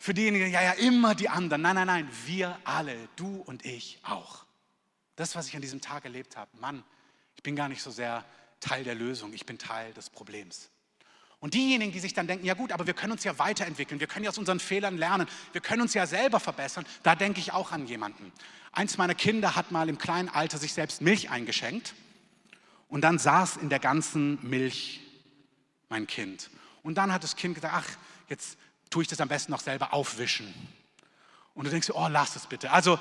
für 0.00 0.14
diejenigen, 0.14 0.50
ja, 0.50 0.62
ja, 0.62 0.72
immer 0.72 1.14
die 1.14 1.28
anderen. 1.28 1.60
Nein, 1.60 1.74
nein, 1.74 1.86
nein, 1.86 2.08
wir 2.24 2.58
alle, 2.64 2.96
du 3.16 3.42
und 3.42 3.66
ich 3.66 4.00
auch. 4.02 4.46
Das, 5.14 5.36
was 5.36 5.46
ich 5.46 5.54
an 5.54 5.60
diesem 5.60 5.82
Tag 5.82 6.06
erlebt 6.06 6.38
habe, 6.38 6.50
Mann, 6.58 6.82
ich 7.36 7.42
bin 7.42 7.54
gar 7.54 7.68
nicht 7.68 7.82
so 7.82 7.90
sehr 7.90 8.24
Teil 8.60 8.82
der 8.82 8.94
Lösung, 8.94 9.34
ich 9.34 9.44
bin 9.44 9.58
Teil 9.58 9.92
des 9.92 10.08
Problems. 10.08 10.70
Und 11.38 11.52
diejenigen, 11.52 11.92
die 11.92 12.00
sich 12.00 12.14
dann 12.14 12.26
denken, 12.26 12.46
ja 12.46 12.54
gut, 12.54 12.72
aber 12.72 12.86
wir 12.86 12.94
können 12.94 13.12
uns 13.12 13.24
ja 13.24 13.38
weiterentwickeln, 13.38 14.00
wir 14.00 14.06
können 14.06 14.24
ja 14.24 14.30
aus 14.30 14.38
unseren 14.38 14.58
Fehlern 14.58 14.96
lernen, 14.96 15.28
wir 15.52 15.60
können 15.60 15.82
uns 15.82 15.92
ja 15.92 16.06
selber 16.06 16.40
verbessern, 16.40 16.86
da 17.02 17.14
denke 17.14 17.38
ich 17.38 17.52
auch 17.52 17.70
an 17.70 17.86
jemanden. 17.86 18.32
Eins 18.72 18.96
meiner 18.96 19.14
Kinder 19.14 19.54
hat 19.54 19.70
mal 19.70 19.90
im 19.90 19.98
kleinen 19.98 20.30
Alter 20.30 20.56
sich 20.56 20.72
selbst 20.72 21.02
Milch 21.02 21.28
eingeschenkt 21.28 21.94
und 22.88 23.02
dann 23.02 23.18
saß 23.18 23.58
in 23.58 23.68
der 23.68 23.80
ganzen 23.80 24.38
Milch 24.48 25.02
mein 25.90 26.06
Kind. 26.06 26.48
Und 26.82 26.94
dann 26.94 27.12
hat 27.12 27.22
das 27.22 27.36
Kind 27.36 27.54
gesagt, 27.54 27.74
ach, 27.76 27.96
jetzt 28.28 28.56
tue 28.90 29.02
ich 29.02 29.08
das 29.08 29.20
am 29.20 29.28
besten 29.28 29.52
noch 29.52 29.60
selber 29.60 29.94
aufwischen. 29.94 30.52
Und 31.54 31.64
du 31.64 31.70
denkst, 31.70 31.90
oh, 31.90 32.08
lass 32.08 32.36
es 32.36 32.46
bitte. 32.46 32.70
Also, 32.70 32.98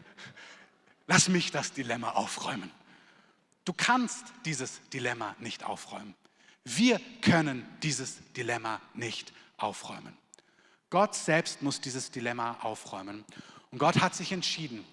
lass 1.06 1.28
mich 1.28 1.50
das 1.50 1.72
Dilemma 1.72 2.10
aufräumen. 2.10 2.70
Du 3.64 3.72
kannst 3.72 4.24
dieses 4.44 4.80
Dilemma 4.90 5.36
nicht 5.38 5.64
aufräumen. 5.64 6.14
Wir 6.64 7.00
können 7.20 7.66
dieses 7.82 8.18
Dilemma 8.32 8.80
nicht 8.94 9.32
aufräumen. 9.56 10.16
Gott 10.90 11.14
selbst 11.14 11.62
muss 11.62 11.80
dieses 11.80 12.10
Dilemma 12.10 12.58
aufräumen. 12.60 13.24
Und 13.70 13.78
Gott 13.78 14.00
hat 14.00 14.14
sich 14.14 14.32
entschieden, 14.32 14.84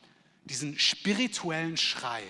diesen 0.45 0.79
spirituellen 0.79 1.77
Schrei 1.77 2.23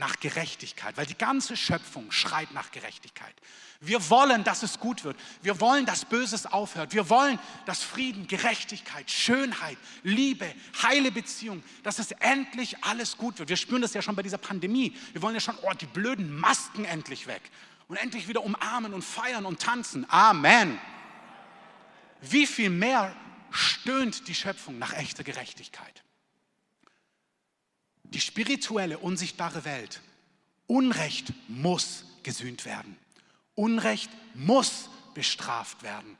nach 0.00 0.18
Gerechtigkeit, 0.18 0.96
weil 0.96 1.06
die 1.06 1.16
ganze 1.16 1.56
Schöpfung 1.56 2.10
schreit 2.10 2.52
nach 2.52 2.72
Gerechtigkeit. 2.72 3.34
Wir 3.80 4.10
wollen, 4.10 4.42
dass 4.42 4.62
es 4.62 4.80
gut 4.80 5.04
wird. 5.04 5.16
Wir 5.42 5.60
wollen, 5.60 5.86
dass 5.86 6.04
Böses 6.04 6.46
aufhört. 6.46 6.92
Wir 6.92 7.08
wollen, 7.08 7.38
dass 7.66 7.82
Frieden, 7.82 8.26
Gerechtigkeit, 8.26 9.10
Schönheit, 9.10 9.78
Liebe, 10.02 10.52
heile 10.82 11.12
Beziehung, 11.12 11.62
dass 11.82 11.98
es 11.98 12.10
endlich 12.12 12.82
alles 12.82 13.16
gut 13.16 13.38
wird. 13.38 13.48
Wir 13.48 13.56
spüren 13.56 13.82
das 13.82 13.94
ja 13.94 14.02
schon 14.02 14.16
bei 14.16 14.22
dieser 14.22 14.38
Pandemie. 14.38 14.96
Wir 15.12 15.22
wollen 15.22 15.34
ja 15.34 15.40
schon, 15.40 15.56
oh, 15.62 15.72
die 15.72 15.86
blöden 15.86 16.34
Masken 16.34 16.84
endlich 16.84 17.26
weg 17.26 17.42
und 17.88 17.96
endlich 17.96 18.26
wieder 18.26 18.42
umarmen 18.42 18.92
und 18.92 19.02
feiern 19.02 19.46
und 19.46 19.60
tanzen. 19.60 20.04
Amen. 20.10 20.78
Wie 22.22 22.46
viel 22.46 22.70
mehr 22.70 23.14
stöhnt 23.50 24.28
die 24.28 24.34
Schöpfung 24.34 24.78
nach 24.78 24.94
echter 24.94 25.24
Gerechtigkeit? 25.24 26.02
Die 28.10 28.20
spirituelle, 28.20 28.98
unsichtbare 28.98 29.64
Welt. 29.64 30.00
Unrecht 30.66 31.32
muss 31.48 32.04
gesühnt 32.22 32.64
werden. 32.64 32.96
Unrecht 33.54 34.10
muss 34.34 34.88
bestraft 35.14 35.82
werden. 35.82 36.16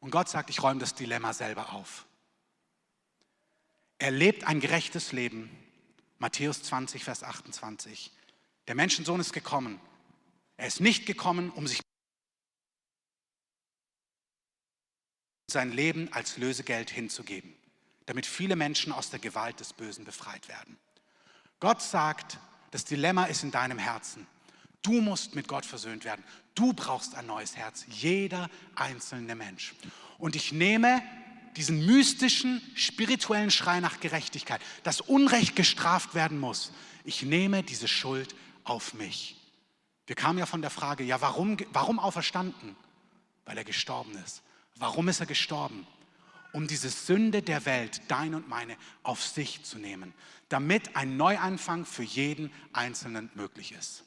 Und 0.00 0.10
Gott 0.10 0.28
sagt, 0.28 0.50
ich 0.50 0.62
räume 0.62 0.80
das 0.80 0.94
Dilemma 0.94 1.32
selber 1.32 1.72
auf. 1.72 2.06
Er 3.98 4.10
lebt 4.10 4.44
ein 4.44 4.60
gerechtes 4.60 5.12
Leben. 5.12 5.50
Matthäus 6.18 6.62
20, 6.62 7.04
Vers 7.04 7.22
28. 7.22 8.10
Der 8.66 8.74
Menschensohn 8.74 9.20
ist 9.20 9.32
gekommen. 9.32 9.80
Er 10.56 10.66
ist 10.66 10.80
nicht 10.80 11.06
gekommen, 11.06 11.50
um 11.50 11.66
sich 11.66 11.80
sein 15.50 15.72
Leben 15.72 16.12
als 16.12 16.36
Lösegeld 16.36 16.90
hinzugeben, 16.90 17.54
damit 18.06 18.24
viele 18.24 18.56
Menschen 18.56 18.92
aus 18.92 19.10
der 19.10 19.18
Gewalt 19.18 19.60
des 19.60 19.72
Bösen 19.72 20.04
befreit 20.04 20.48
werden. 20.48 20.78
Gott 21.60 21.82
sagt, 21.82 22.38
das 22.70 22.84
Dilemma 22.84 23.24
ist 23.24 23.42
in 23.42 23.50
deinem 23.50 23.78
Herzen. 23.78 24.26
Du 24.82 25.00
musst 25.00 25.34
mit 25.34 25.46
Gott 25.46 25.66
versöhnt 25.66 26.04
werden. 26.04 26.24
Du 26.54 26.72
brauchst 26.72 27.14
ein 27.14 27.26
neues 27.26 27.56
Herz, 27.56 27.84
jeder 27.88 28.48
einzelne 28.74 29.34
Mensch. 29.34 29.74
Und 30.18 30.36
ich 30.36 30.52
nehme 30.52 31.02
diesen 31.56 31.84
mystischen, 31.84 32.62
spirituellen 32.74 33.50
Schrei 33.50 33.80
nach 33.80 34.00
Gerechtigkeit, 34.00 34.60
dass 34.82 35.00
Unrecht 35.00 35.56
gestraft 35.56 36.14
werden 36.14 36.38
muss. 36.38 36.72
Ich 37.04 37.22
nehme 37.22 37.62
diese 37.62 37.88
Schuld 37.88 38.34
auf 38.64 38.94
mich. 38.94 39.36
Wir 40.06 40.16
kamen 40.16 40.38
ja 40.38 40.46
von 40.46 40.62
der 40.62 40.70
Frage, 40.70 41.04
ja, 41.04 41.20
warum, 41.20 41.56
warum 41.72 41.98
auferstanden? 41.98 42.76
Weil 43.44 43.58
er 43.58 43.64
gestorben 43.64 44.12
ist. 44.24 44.42
Warum 44.76 45.08
ist 45.08 45.20
er 45.20 45.26
gestorben? 45.26 45.86
Um 46.52 46.66
diese 46.66 46.90
Sünde 46.90 47.42
der 47.42 47.64
Welt, 47.64 48.02
dein 48.08 48.34
und 48.34 48.48
meine, 48.48 48.76
auf 49.02 49.22
sich 49.22 49.62
zu 49.62 49.78
nehmen, 49.78 50.14
damit 50.48 50.96
ein 50.96 51.16
Neuanfang 51.16 51.84
für 51.84 52.02
jeden 52.02 52.52
Einzelnen 52.72 53.30
möglich 53.34 53.72
ist. 53.72 54.04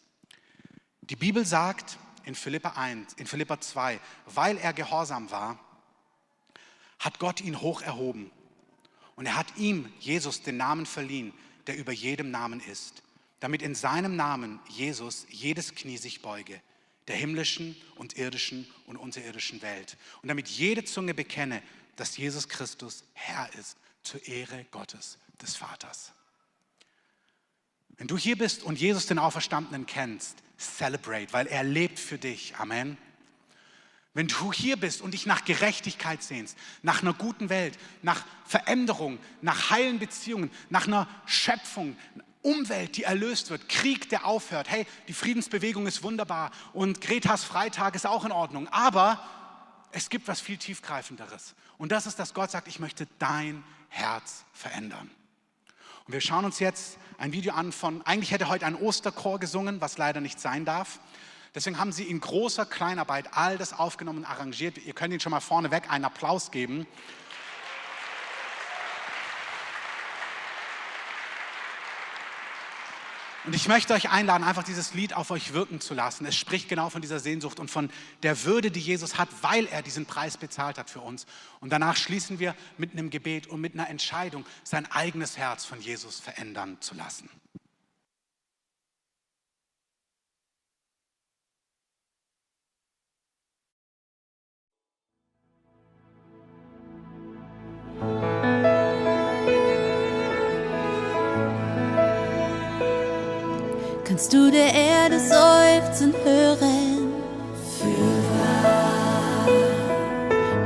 Die 1.01 1.15
Bibel 1.15 1.45
sagt 1.45 1.97
in 2.25 2.35
Philippa 2.35 2.69
1, 2.69 3.13
in 3.13 3.27
Philippa 3.27 3.59
2, 3.59 3.99
weil 4.25 4.57
er 4.57 4.73
gehorsam 4.73 5.31
war, 5.31 5.59
hat 6.99 7.19
Gott 7.19 7.41
ihn 7.41 7.59
hoch 7.59 7.81
erhoben. 7.81 8.31
Und 9.15 9.25
er 9.25 9.37
hat 9.37 9.57
ihm, 9.57 9.91
Jesus, 9.99 10.41
den 10.41 10.57
Namen 10.57 10.85
verliehen, 10.85 11.33
der 11.67 11.77
über 11.77 11.91
jedem 11.91 12.31
Namen 12.31 12.59
ist, 12.59 13.03
damit 13.39 13.61
in 13.61 13.75
seinem 13.75 14.15
Namen, 14.15 14.59
Jesus, 14.69 15.25
jedes 15.29 15.75
Knie 15.75 15.97
sich 15.97 16.21
beuge, 16.21 16.61
der 17.07 17.15
himmlischen 17.17 17.75
und 17.95 18.17
irdischen 18.17 18.65
und 18.87 18.95
unterirdischen 18.95 19.61
Welt. 19.61 19.97
Und 20.21 20.29
damit 20.29 20.47
jede 20.47 20.85
Zunge 20.85 21.13
bekenne, 21.13 21.61
dass 21.95 22.17
Jesus 22.17 22.47
Christus 22.47 23.03
Herr 23.13 23.49
ist, 23.53 23.77
zur 24.03 24.25
Ehre 24.27 24.65
Gottes, 24.71 25.17
des 25.41 25.55
Vaters. 25.55 26.11
Wenn 27.97 28.07
du 28.07 28.17
hier 28.17 28.37
bist 28.37 28.63
und 28.63 28.79
Jesus 28.79 29.05
den 29.05 29.19
Auferstandenen 29.19 29.85
kennst, 29.85 30.37
celebrate, 30.57 31.31
weil 31.31 31.47
er 31.47 31.63
lebt 31.63 31.99
für 31.99 32.17
dich. 32.17 32.55
Amen. 32.57 32.97
Wenn 34.13 34.27
du 34.27 34.53
hier 34.53 34.77
bist 34.77 35.01
und 35.01 35.13
dich 35.13 35.25
nach 35.25 35.43
Gerechtigkeit 35.43 36.21
sehnst, 36.21 36.57
nach 36.83 37.01
einer 37.01 37.13
guten 37.13 37.49
Welt, 37.49 37.77
nach 38.03 38.25
Veränderung, 38.45 39.19
nach 39.41 39.71
heilen 39.71 39.99
Beziehungen, 39.99 40.51
nach 40.69 40.87
einer 40.87 41.07
Schöpfung, 41.25 41.97
Umwelt, 42.43 42.97
die 42.97 43.03
erlöst 43.03 43.49
wird, 43.49 43.69
Krieg, 43.69 44.09
der 44.09 44.25
aufhört. 44.25 44.69
Hey, 44.69 44.85
die 45.07 45.13
Friedensbewegung 45.13 45.87
ist 45.87 46.03
wunderbar 46.03 46.51
und 46.73 46.99
Gretas 46.99 47.45
Freitag 47.45 47.95
ist 47.95 48.05
auch 48.05 48.25
in 48.25 48.33
Ordnung. 48.33 48.67
Aber 48.67 49.23
es 49.93 50.09
gibt 50.09 50.27
was 50.27 50.41
viel 50.41 50.57
tiefgreifenderes. 50.57 51.55
Und 51.77 51.91
das 51.91 52.05
ist, 52.05 52.19
dass 52.19 52.33
Gott 52.33 52.51
sagt, 52.51 52.67
ich 52.67 52.79
möchte 52.79 53.07
dein 53.19 53.63
Herz 53.89 54.43
verändern. 54.51 55.09
Und 56.05 56.13
wir 56.13 56.21
schauen 56.21 56.45
uns 56.45 56.59
jetzt 56.59 56.97
ein 57.17 57.31
Video 57.31 57.53
an 57.53 57.71
von, 57.71 58.01
eigentlich 58.05 58.31
hätte 58.31 58.49
heute 58.49 58.65
ein 58.65 58.75
Osterchor 58.75 59.39
gesungen, 59.39 59.79
was 59.79 59.97
leider 59.97 60.19
nicht 60.19 60.39
sein 60.39 60.65
darf. 60.65 60.99
Deswegen 61.55 61.77
haben 61.77 61.91
sie 61.91 62.03
in 62.03 62.19
großer 62.19 62.65
Kleinarbeit 62.65 63.37
all 63.37 63.57
das 63.57 63.73
aufgenommen 63.73 64.19
und 64.19 64.25
arrangiert. 64.25 64.79
Ihr 64.79 64.93
könnt 64.93 65.11
ihnen 65.11 65.19
schon 65.19 65.31
mal 65.31 65.39
vorneweg 65.39 65.89
einen 65.91 66.05
Applaus 66.05 66.49
geben. 66.49 66.87
Und 73.45 73.53
ich 73.53 73.67
möchte 73.67 73.93
euch 73.93 74.09
einladen, 74.09 74.45
einfach 74.45 74.63
dieses 74.63 74.93
Lied 74.93 75.13
auf 75.13 75.29
euch 75.29 75.51
wirken 75.51 75.81
zu 75.81 75.93
lassen. 75.93 76.25
Es 76.25 76.35
spricht 76.35 76.69
genau 76.69 76.89
von 76.89 77.01
dieser 77.01 77.19
Sehnsucht 77.19 77.59
und 77.59 77.69
von 77.69 77.89
der 78.23 78.45
Würde, 78.45 78.71
die 78.71 78.79
Jesus 78.79 79.17
hat, 79.17 79.27
weil 79.41 79.65
er 79.65 79.81
diesen 79.81 80.05
Preis 80.05 80.37
bezahlt 80.37 80.77
hat 80.77 80.89
für 80.89 81.01
uns. 81.01 81.25
Und 81.59 81.69
danach 81.71 81.97
schließen 81.97 82.39
wir 82.39 82.55
mit 82.77 82.93
einem 82.93 83.09
Gebet 83.09 83.47
und 83.47 83.59
mit 83.59 83.73
einer 83.73 83.89
Entscheidung, 83.89 84.45
sein 84.63 84.89
eigenes 84.89 85.37
Herz 85.37 85.65
von 85.65 85.81
Jesus 85.81 86.21
verändern 86.21 86.77
zu 86.79 86.95
lassen. 86.95 87.29
Kannst 104.23 104.33
du 104.33 104.49
der 104.51 104.73
Erde 104.73 105.19
seufzen 105.19 106.13
hören. 106.23 107.11
Fürwahr. 107.77 109.47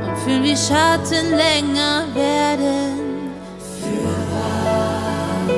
Und 0.06 0.18
fühlen, 0.18 0.44
wie 0.44 0.56
Schatten 0.56 1.30
länger 1.30 2.04
werden. 2.14 3.32
Fürwahr. 3.80 5.48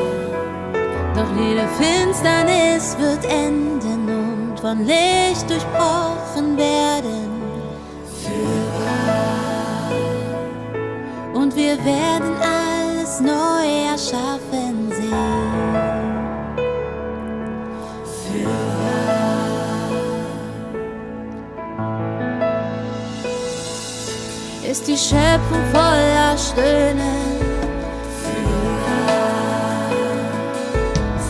Doch 1.15 1.31
jede 1.39 1.69
Finsternis 1.79 2.97
wird 2.99 3.25
enden 3.27 4.09
und 4.09 4.59
von 4.59 4.87
Licht 4.87 5.51
durchbrochen 5.51 6.57
werden. 6.57 7.29
Fürwahr. 8.23 9.93
Und 11.35 11.55
wir 11.55 11.77
werden 11.85 12.35
alles 12.41 13.21
neu 13.21 13.91
erschaffen 13.93 14.50
ist 24.71 24.87
die 24.87 24.97
Schöpfung 24.97 25.65
voller 25.73 26.39
Stöhnen. 26.39 27.41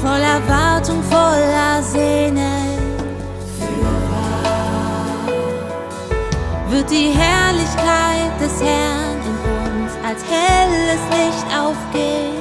Voller 0.02 0.40
Wartung, 0.46 1.02
voller 1.04 1.82
Sehnen. 1.82 2.78
Wird 6.68 6.90
die 6.90 7.12
Herrlichkeit 7.12 8.32
des 8.40 8.62
Herrn 8.62 9.16
in 9.30 9.82
uns 9.82 9.92
als 10.06 10.22
helles 10.28 11.02
Licht 11.16 11.46
aufgehen. 11.58 12.40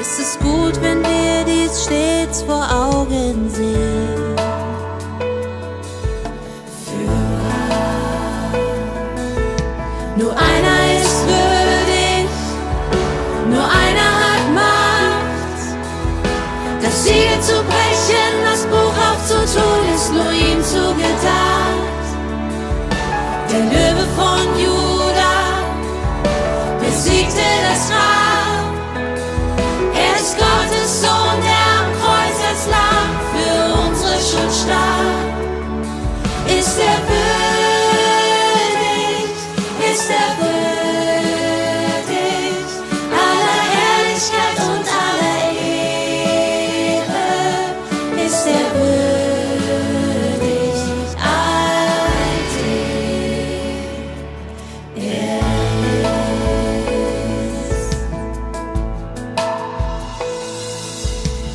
Ist 0.00 0.18
es 0.18 0.38
gut, 0.40 0.82
wenn 0.82 1.00
wir 1.02 1.44
dies 1.46 1.84
stets 1.84 2.42
vor 2.42 2.66
Augen 2.68 3.48
sehen? 3.50 3.85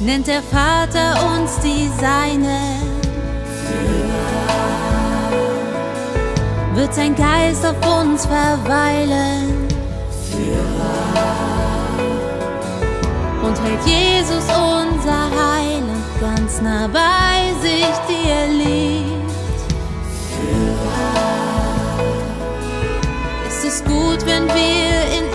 Nennt 0.02 0.28
der 0.28 0.42
Vater 0.42 1.14
uns 1.36 1.60
die 1.60 1.90
Seine. 2.00 2.92
wird 6.82 6.94
sein 6.96 7.16
Geist 7.16 7.66
auf 7.66 7.76
uns 8.02 8.26
verweilen. 8.26 9.68
Und 13.44 13.62
hält 13.64 13.86
Jesus 13.86 14.46
unser 14.46 15.30
Heiland 15.30 16.06
ganz 16.20 16.62
nah 16.62 16.88
bei 16.88 17.54
sich, 17.62 17.86
die 18.10 18.30
er 18.30 18.48
liebt. 18.48 19.62
Ist 23.48 23.66
es 23.66 23.84
gut, 23.84 24.26
wenn 24.26 24.48
wir 24.48 25.18
in 25.18 25.31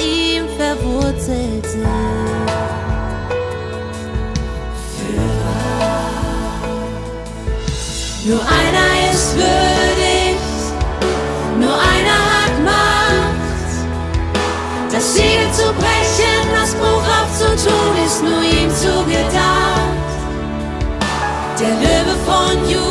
aufzutun, 17.66 18.04
ist 18.04 18.22
nur 18.22 18.42
ihm 18.42 18.70
zugedacht. 18.70 19.36
Der 21.58 21.68
Löwe 21.68 22.16
von 22.24 22.70
Juda 22.70 22.85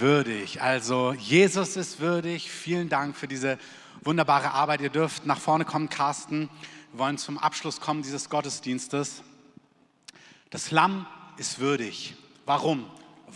würdig. 0.00 0.62
Also 0.62 1.12
Jesus 1.12 1.76
ist 1.76 2.00
würdig. 2.00 2.50
Vielen 2.50 2.88
Dank 2.88 3.16
für 3.16 3.28
diese 3.28 3.58
wunderbare 4.02 4.52
Arbeit. 4.52 4.80
Ihr 4.80 4.90
dürft 4.90 5.26
nach 5.26 5.38
vorne 5.38 5.64
kommen, 5.64 5.88
Carsten. 5.88 6.48
Wir 6.92 7.00
wollen 7.00 7.18
zum 7.18 7.38
Abschluss 7.38 7.80
kommen 7.80 8.02
dieses 8.02 8.30
Gottesdienstes. 8.30 9.22
Das 10.50 10.70
Lamm 10.70 11.06
ist 11.36 11.58
würdig. 11.58 12.14
Warum? 12.46 12.88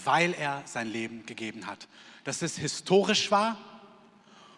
Weil 0.05 0.35
er 0.35 0.63
sein 0.65 0.89
Leben 0.89 1.27
gegeben 1.27 1.67
hat. 1.67 1.89
Das 2.25 2.43
ist 2.43 2.59
historisch 2.59 3.31
wahr 3.31 3.57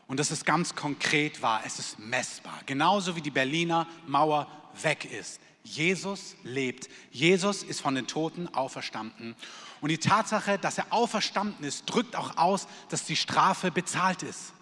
und 0.06 0.20
das 0.20 0.30
ist 0.30 0.44
ganz 0.44 0.74
konkret 0.74 1.42
wahr. 1.42 1.62
Es 1.64 1.78
ist 1.78 1.98
messbar. 1.98 2.60
Genauso 2.66 3.16
wie 3.16 3.22
die 3.22 3.30
Berliner 3.30 3.86
Mauer 4.06 4.46
weg 4.82 5.10
ist. 5.10 5.40
Jesus 5.64 6.36
lebt. 6.42 6.88
Jesus 7.10 7.62
ist 7.62 7.80
von 7.80 7.94
den 7.94 8.06
Toten 8.06 8.48
auferstanden. 8.54 9.34
Und 9.80 9.90
die 9.90 9.98
Tatsache, 9.98 10.58
dass 10.58 10.78
er 10.78 10.86
auferstanden 10.90 11.64
ist, 11.64 11.84
drückt 11.86 12.16
auch 12.16 12.36
aus, 12.36 12.66
dass 12.88 13.04
die 13.04 13.16
Strafe 13.16 13.70
bezahlt 13.70 14.22
ist. 14.22 14.52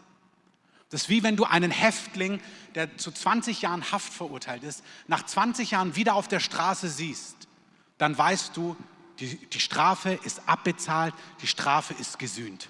Das 0.90 1.02
ist 1.02 1.08
wie 1.08 1.22
wenn 1.22 1.36
du 1.36 1.44
einen 1.44 1.70
Häftling, 1.70 2.40
der 2.74 2.98
zu 2.98 3.10
20 3.10 3.62
Jahren 3.62 3.92
Haft 3.92 4.12
verurteilt 4.12 4.62
ist, 4.62 4.84
nach 5.06 5.24
20 5.24 5.70
Jahren 5.70 5.96
wieder 5.96 6.14
auf 6.14 6.28
der 6.28 6.40
Straße 6.40 6.88
siehst. 6.88 7.48
Dann 7.96 8.16
weißt 8.16 8.56
du, 8.56 8.76
die, 9.18 9.36
die 9.36 9.60
Strafe 9.60 10.18
ist 10.24 10.46
abbezahlt, 10.46 11.14
die 11.40 11.46
Strafe 11.46 11.94
ist 11.94 12.18
gesühnt. 12.18 12.68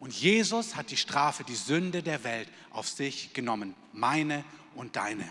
Und 0.00 0.14
Jesus 0.14 0.76
hat 0.76 0.90
die 0.90 0.96
Strafe, 0.96 1.44
die 1.44 1.56
Sünde 1.56 2.02
der 2.02 2.24
Welt 2.24 2.48
auf 2.70 2.88
sich 2.88 3.32
genommen, 3.32 3.74
meine 3.92 4.44
und 4.74 4.96
deine. 4.96 5.28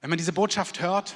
Wenn 0.00 0.10
man 0.10 0.18
diese 0.18 0.32
Botschaft 0.32 0.80
hört, 0.80 1.14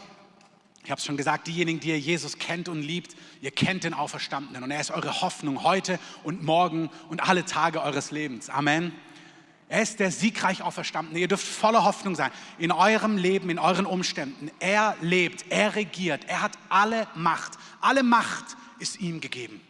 ich 0.87 0.91
habe 0.93 1.01
es 1.01 1.05
schon 1.05 1.17
gesagt, 1.17 1.49
diejenigen, 1.49 1.81
die 1.81 1.89
ihr 1.89 1.99
Jesus 1.99 2.39
kennt 2.39 2.69
und 2.69 2.81
liebt, 2.81 3.17
ihr 3.41 3.51
kennt 3.51 3.83
den 3.83 3.93
Auferstandenen 3.93 4.63
und 4.63 4.71
er 4.71 4.81
ist 4.81 4.93
eure 4.93 5.21
Hoffnung 5.21 5.65
heute 5.65 5.99
und 6.23 6.45
morgen 6.45 6.91
und 7.09 7.29
alle 7.29 7.45
Tage 7.45 7.83
eures 7.83 8.13
Lebens. 8.13 8.49
Amen. 8.49 8.93
Er 9.69 9.83
ist 9.83 9.99
der 9.99 10.13
siegreich 10.13 10.63
Auferstandene. 10.63 11.19
Ihr 11.19 11.27
dürft 11.27 11.45
voller 11.45 11.83
Hoffnung 11.83 12.15
sein 12.15 12.31
in 12.57 12.71
eurem 12.71 13.17
Leben, 13.17 13.51
in 13.51 13.59
euren 13.59 13.85
Umständen. 13.85 14.49
Er 14.61 14.97
lebt, 15.01 15.47
er 15.51 15.75
regiert, 15.75 16.25
er 16.29 16.41
hat 16.41 16.53
alle 16.69 17.09
Macht. 17.17 17.55
Alle 17.81 18.05
Macht 18.05 18.57
ist 18.79 19.01
ihm 19.01 19.21
gegeben. 19.21 19.61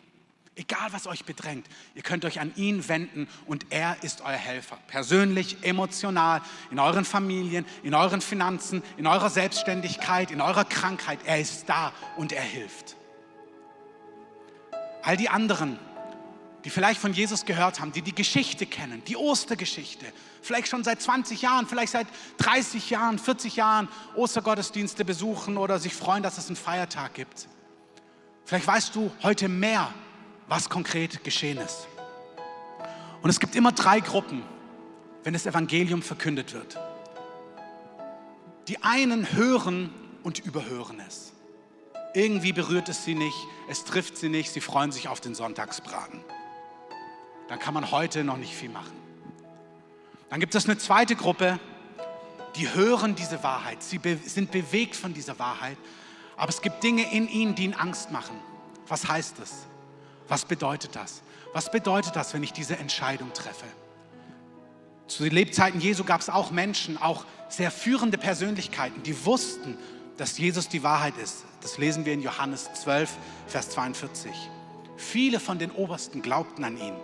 Egal 0.59 0.91
was 0.93 1.07
euch 1.07 1.27
bedrängt, 1.27 1.67
ihr 1.95 2.01
könnt 2.01 2.25
euch 2.25 2.41
an 2.41 2.51
ihn 2.57 2.89
wenden 2.89 3.29
und 3.45 3.67
er 3.69 4.03
ist 4.03 4.23
euer 4.23 4.31
Helfer. 4.31 4.79
Persönlich, 4.87 5.59
emotional, 5.61 6.41
in 6.71 6.79
euren 6.79 7.05
Familien, 7.05 7.67
in 7.83 7.93
euren 7.93 8.23
Finanzen, 8.23 8.83
in 8.97 9.07
eurer 9.07 9.29
Selbstständigkeit, 9.29 10.31
in 10.31 10.41
eurer 10.41 10.65
Krankheit. 10.65 11.19
Er 11.27 11.39
ist 11.39 11.69
da 11.69 11.93
und 12.17 12.33
er 12.33 12.43
hilft. 12.43 12.97
All 15.03 15.19
die 15.19 15.29
anderen, 15.29 15.79
die 16.65 16.71
vielleicht 16.71 17.03
von 17.03 17.13
Jesus 17.13 17.45
gehört 17.45 17.79
haben, 17.79 17.93
die 17.93 18.01
die 18.01 18.15
Geschichte 18.15 18.65
kennen, 18.65 19.05
die 19.05 19.17
Ostergeschichte, 19.19 20.07
vielleicht 20.41 20.69
schon 20.69 20.85
seit 20.85 21.03
20 21.03 21.43
Jahren, 21.43 21.67
vielleicht 21.67 21.93
seit 21.93 22.07
30 22.39 22.89
Jahren, 22.89 23.19
40 23.19 23.57
Jahren 23.57 23.89
Ostergottesdienste 24.15 25.05
besuchen 25.05 25.59
oder 25.59 25.79
sich 25.79 25.93
freuen, 25.93 26.23
dass 26.23 26.39
es 26.39 26.47
einen 26.47 26.57
Feiertag 26.57 27.13
gibt. 27.13 27.47
Vielleicht 28.47 28.67
weißt 28.67 28.95
du 28.95 29.13
heute 29.23 29.51
mehr, 29.51 29.93
was 30.49 30.69
konkret 30.69 31.25
geschehen 31.25 31.59
ist. 31.59 31.89
Und 33.23 33.31
es 33.31 33.41
gibt 33.41 33.57
immer 33.57 33.73
drei 33.73 34.01
Gruppen, 34.01 34.43
wenn 35.25 35.33
das 35.33 35.47
Evangelium 35.47 36.03
verkündet 36.03 36.53
wird. 36.55 36.79
Die 38.69 38.83
einen 38.83 39.33
hören 39.33 39.93
und 40.23 40.39
überhören 40.41 41.01
es. 41.07 41.33
Irgendwie 42.15 42.53
berührt 42.53 42.89
es 42.89 43.05
sie 43.05 43.15
nicht, 43.15 43.37
es 43.69 43.85
trifft 43.85 44.17
sie 44.17 44.29
nicht, 44.29 44.51
sie 44.51 44.61
freuen 44.61 44.93
sich 44.93 45.09
auf 45.09 45.21
den 45.21 45.35
Sonntagsbraten. 45.35 46.21
Dann 47.49 47.59
kann 47.59 47.75
man 47.75 47.91
heute 47.91 48.25
noch 48.25 48.37
nicht 48.37 48.55
viel 48.55 48.71
machen. 48.71 48.97
Dann 50.31 50.41
gibt 50.41 50.55
es 50.55 50.65
eine 50.65 50.79
zweite 50.79 51.15
Gruppe, 51.15 51.61
die 52.57 52.73
hören 52.73 53.15
diese 53.15 53.43
Wahrheit, 53.43 53.83
sie 53.83 53.99
be 53.99 54.19
sind 54.25 54.51
bewegt 54.51 54.97
von 54.97 55.13
dieser 55.13 55.39
Wahrheit, 55.39 55.77
aber 56.37 56.49
es 56.49 56.63
gibt 56.63 56.83
Dinge 56.83 57.13
in 57.13 57.29
ihnen, 57.29 57.55
die 57.55 57.65
ihnen 57.65 57.75
Angst 57.75 58.11
machen. 58.11 58.37
Was 58.89 59.07
heißt 59.07 59.39
das? 59.39 59.67
Was 60.29 60.45
bedeutet 60.45 60.97
das? 60.97 61.23
Was 61.53 61.71
bedeutet 61.71 62.17
das, 62.17 62.35
wenn 62.35 62.43
ich 62.43 62.53
diese 62.53 62.77
Entscheidung 62.77 63.33
treffe? 63.33 63.67
Zu 65.07 65.23
den 65.23 65.33
Lebzeiten 65.33 65.81
Jesu 65.81 66.05
gab 66.05 66.21
es 66.21 66.29
auch 66.29 66.51
Menschen, 66.51 67.01
auch 67.01 67.25
sehr 67.49 67.71
führende 67.71 68.19
Persönlichkeiten, 68.19 69.03
die 69.05 69.25
wussten, 69.25 69.79
dass 70.17 70.37
Jesus 70.37 70.69
die 70.69 70.83
Wahrheit 70.83 71.17
ist. 71.19 71.45
Das 71.61 71.79
lesen 71.79 72.05
wir 72.05 72.13
in 72.13 72.23
Johannes 72.23 72.69
12, 72.75 73.17
Vers 73.47 73.71
42. 73.71 74.33
Viele 74.97 75.39
von 75.39 75.59
den 75.59 75.71
Obersten 75.71 76.23
glaubten 76.23 76.65
an 76.65 76.77
ihn, 76.77 76.95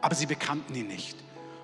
aber 0.00 0.14
sie 0.14 0.26
bekannten 0.26 0.74
ihn 0.74 0.86
nicht, 0.86 1.16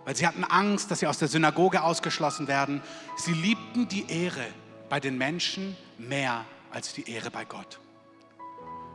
weil 0.04 0.16
sie 0.16 0.26
hatten 0.26 0.44
Angst, 0.44 0.90
dass 0.90 1.00
sie 1.00 1.06
aus 1.06 1.18
der 1.18 1.28
Synagoge 1.28 1.82
ausgeschlossen 1.82 2.48
werden. 2.48 2.82
Sie 3.16 3.32
liebten 3.32 3.88
die 3.88 4.10
Ehre 4.10 4.46
bei 4.88 5.00
den 5.00 5.16
Menschen 5.16 5.76
mehr 5.98 6.44
als 6.70 6.92
die 6.92 7.08
Ehre 7.08 7.30
bei 7.30 7.44
Gott. 7.44 7.80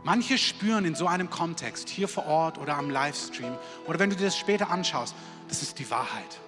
Manche 0.06 0.38
spüren 0.38 0.86
in 0.86 0.94
so 0.94 1.08
einem 1.08 1.32
Kontext, 1.32 1.90
hier 1.90 2.08
vor 2.08 2.28
Ort 2.28 2.60
oder 2.60 2.78
am 2.78 2.92
Livestream, 2.92 3.58
oder 3.88 3.98
wenn 3.98 4.12
du 4.12 4.16
dir 4.16 4.26
das 4.26 4.38
später 4.38 4.70
anschaust, 4.70 5.16
das 5.48 5.64
ist 5.64 5.80
die 5.80 5.90
Wahrheit. 5.90 6.40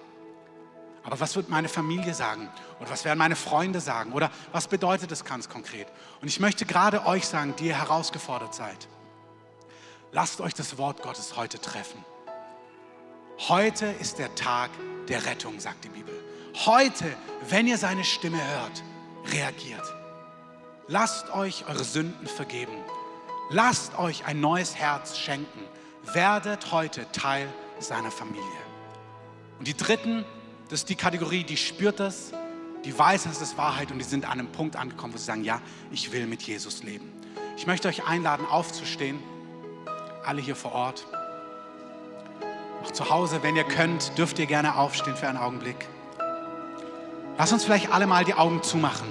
Aber 1.02 1.18
was 1.18 1.34
wird 1.34 1.48
meine 1.48 1.68
Familie 1.68 2.14
sagen? 2.14 2.48
Oder 2.78 2.90
was 2.90 3.04
werden 3.04 3.18
meine 3.18 3.34
Freunde 3.34 3.80
sagen? 3.80 4.12
Oder 4.12 4.30
was 4.52 4.68
bedeutet 4.68 5.10
das 5.10 5.24
ganz 5.24 5.48
konkret? 5.48 5.88
Und 6.20 6.28
ich 6.28 6.38
möchte 6.38 6.66
gerade 6.66 7.04
euch 7.04 7.26
sagen, 7.26 7.56
die 7.58 7.66
ihr 7.66 7.76
herausgefordert 7.76 8.54
seid, 8.54 8.86
lasst 10.12 10.40
euch 10.40 10.54
das 10.54 10.78
Wort 10.78 11.02
Gottes 11.02 11.36
heute 11.36 11.60
treffen. 11.60 12.04
Heute 13.48 13.86
ist 13.86 14.20
der 14.20 14.32
Tag 14.36 14.70
der 15.08 15.26
Rettung, 15.26 15.58
sagt 15.58 15.82
die 15.82 15.88
Bibel. 15.88 16.14
Heute, 16.64 17.12
wenn 17.48 17.66
ihr 17.66 17.76
seine 17.76 18.04
Stimme 18.04 18.38
hört, 18.38 18.84
reagiert. 19.32 19.92
Lasst 20.86 21.30
euch 21.30 21.66
eure 21.66 21.82
Sünden 21.82 22.28
vergeben. 22.28 22.76
Lasst 23.50 23.98
euch 23.98 24.26
ein 24.26 24.40
neues 24.40 24.76
Herz 24.76 25.16
schenken. 25.16 25.60
Werdet 26.12 26.70
heute 26.70 27.10
Teil 27.12 27.48
seiner 27.78 28.10
Familie. 28.10 28.44
Und 29.58 29.66
die 29.66 29.76
dritten, 29.76 30.24
das 30.68 30.80
ist 30.80 30.90
die 30.90 30.96
Kategorie, 30.96 31.44
die 31.44 31.56
spürt 31.56 31.98
das, 31.98 32.32
die 32.84 32.96
weiß, 32.96 33.26
es 33.26 33.40
ist 33.40 33.56
Wahrheit 33.56 33.90
und 33.90 33.98
die 33.98 34.04
sind 34.04 34.26
an 34.26 34.32
einem 34.32 34.52
Punkt 34.52 34.76
angekommen, 34.76 35.14
wo 35.14 35.18
sie 35.18 35.24
sagen, 35.24 35.44
ja, 35.44 35.62
ich 35.90 36.12
will 36.12 36.26
mit 36.26 36.42
Jesus 36.42 36.82
leben. 36.82 37.10
Ich 37.56 37.66
möchte 37.66 37.88
euch 37.88 38.06
einladen, 38.06 38.46
aufzustehen, 38.46 39.18
alle 40.24 40.42
hier 40.42 40.54
vor 40.54 40.72
Ort. 40.72 41.06
Auch 42.84 42.90
zu 42.90 43.08
Hause, 43.08 43.42
wenn 43.42 43.56
ihr 43.56 43.64
könnt, 43.64 44.16
dürft 44.18 44.38
ihr 44.38 44.46
gerne 44.46 44.76
aufstehen 44.76 45.16
für 45.16 45.26
einen 45.26 45.38
Augenblick. 45.38 45.88
Lass 47.38 47.52
uns 47.52 47.64
vielleicht 47.64 47.90
alle 47.92 48.06
mal 48.06 48.24
die 48.24 48.34
Augen 48.34 48.62
zumachen. 48.62 49.08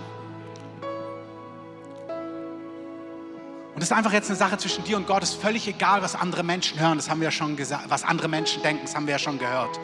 Und 3.78 3.82
das 3.82 3.92
ist 3.92 3.96
einfach 3.96 4.12
jetzt 4.12 4.28
eine 4.32 4.40
Sache 4.40 4.58
zwischen 4.58 4.84
dir 4.86 4.98
und 4.98 5.06
Gott. 5.06 5.22
Es 5.22 5.34
ist 5.34 5.40
völlig 5.40 5.68
egal, 5.68 6.02
was 6.02 6.16
andere 6.16 6.42
Menschen 6.42 6.80
hören. 6.80 6.98
Das 6.98 7.12
haben 7.12 7.22
wir 7.22 7.26
ja 7.26 7.32
schon 7.32 7.56
gesagt. 7.56 7.84
Was 7.90 8.04
andere 8.04 8.28
Menschen 8.28 8.64
denken, 8.64 8.82
das 8.84 8.96
haben 8.96 9.06
wir 9.06 9.12
ja 9.12 9.20
schon 9.20 9.38
gehört. 9.38 9.80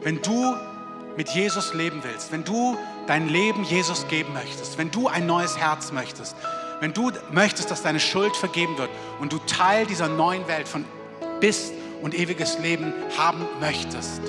Wenn 0.00 0.22
du 0.22 0.56
mit 1.18 1.28
Jesus 1.28 1.74
leben 1.74 2.02
willst, 2.02 2.32
wenn 2.32 2.42
du 2.42 2.78
dein 3.06 3.28
Leben 3.28 3.64
Jesus 3.64 4.08
geben 4.08 4.32
möchtest, 4.32 4.78
wenn 4.78 4.90
du 4.90 5.08
ein 5.08 5.26
neues 5.26 5.58
Herz 5.58 5.92
möchtest, 5.92 6.34
wenn 6.80 6.94
du 6.94 7.10
möchtest, 7.30 7.70
dass 7.70 7.82
deine 7.82 8.00
Schuld 8.00 8.34
vergeben 8.34 8.78
wird 8.78 8.88
und 9.20 9.30
du 9.30 9.36
Teil 9.40 9.84
dieser 9.84 10.08
neuen 10.08 10.48
Welt 10.48 10.66
von 10.66 10.86
bist 11.38 11.74
und 12.00 12.14
ewiges 12.14 12.60
Leben 12.60 12.94
haben 13.18 13.46
möchtest 13.60 14.22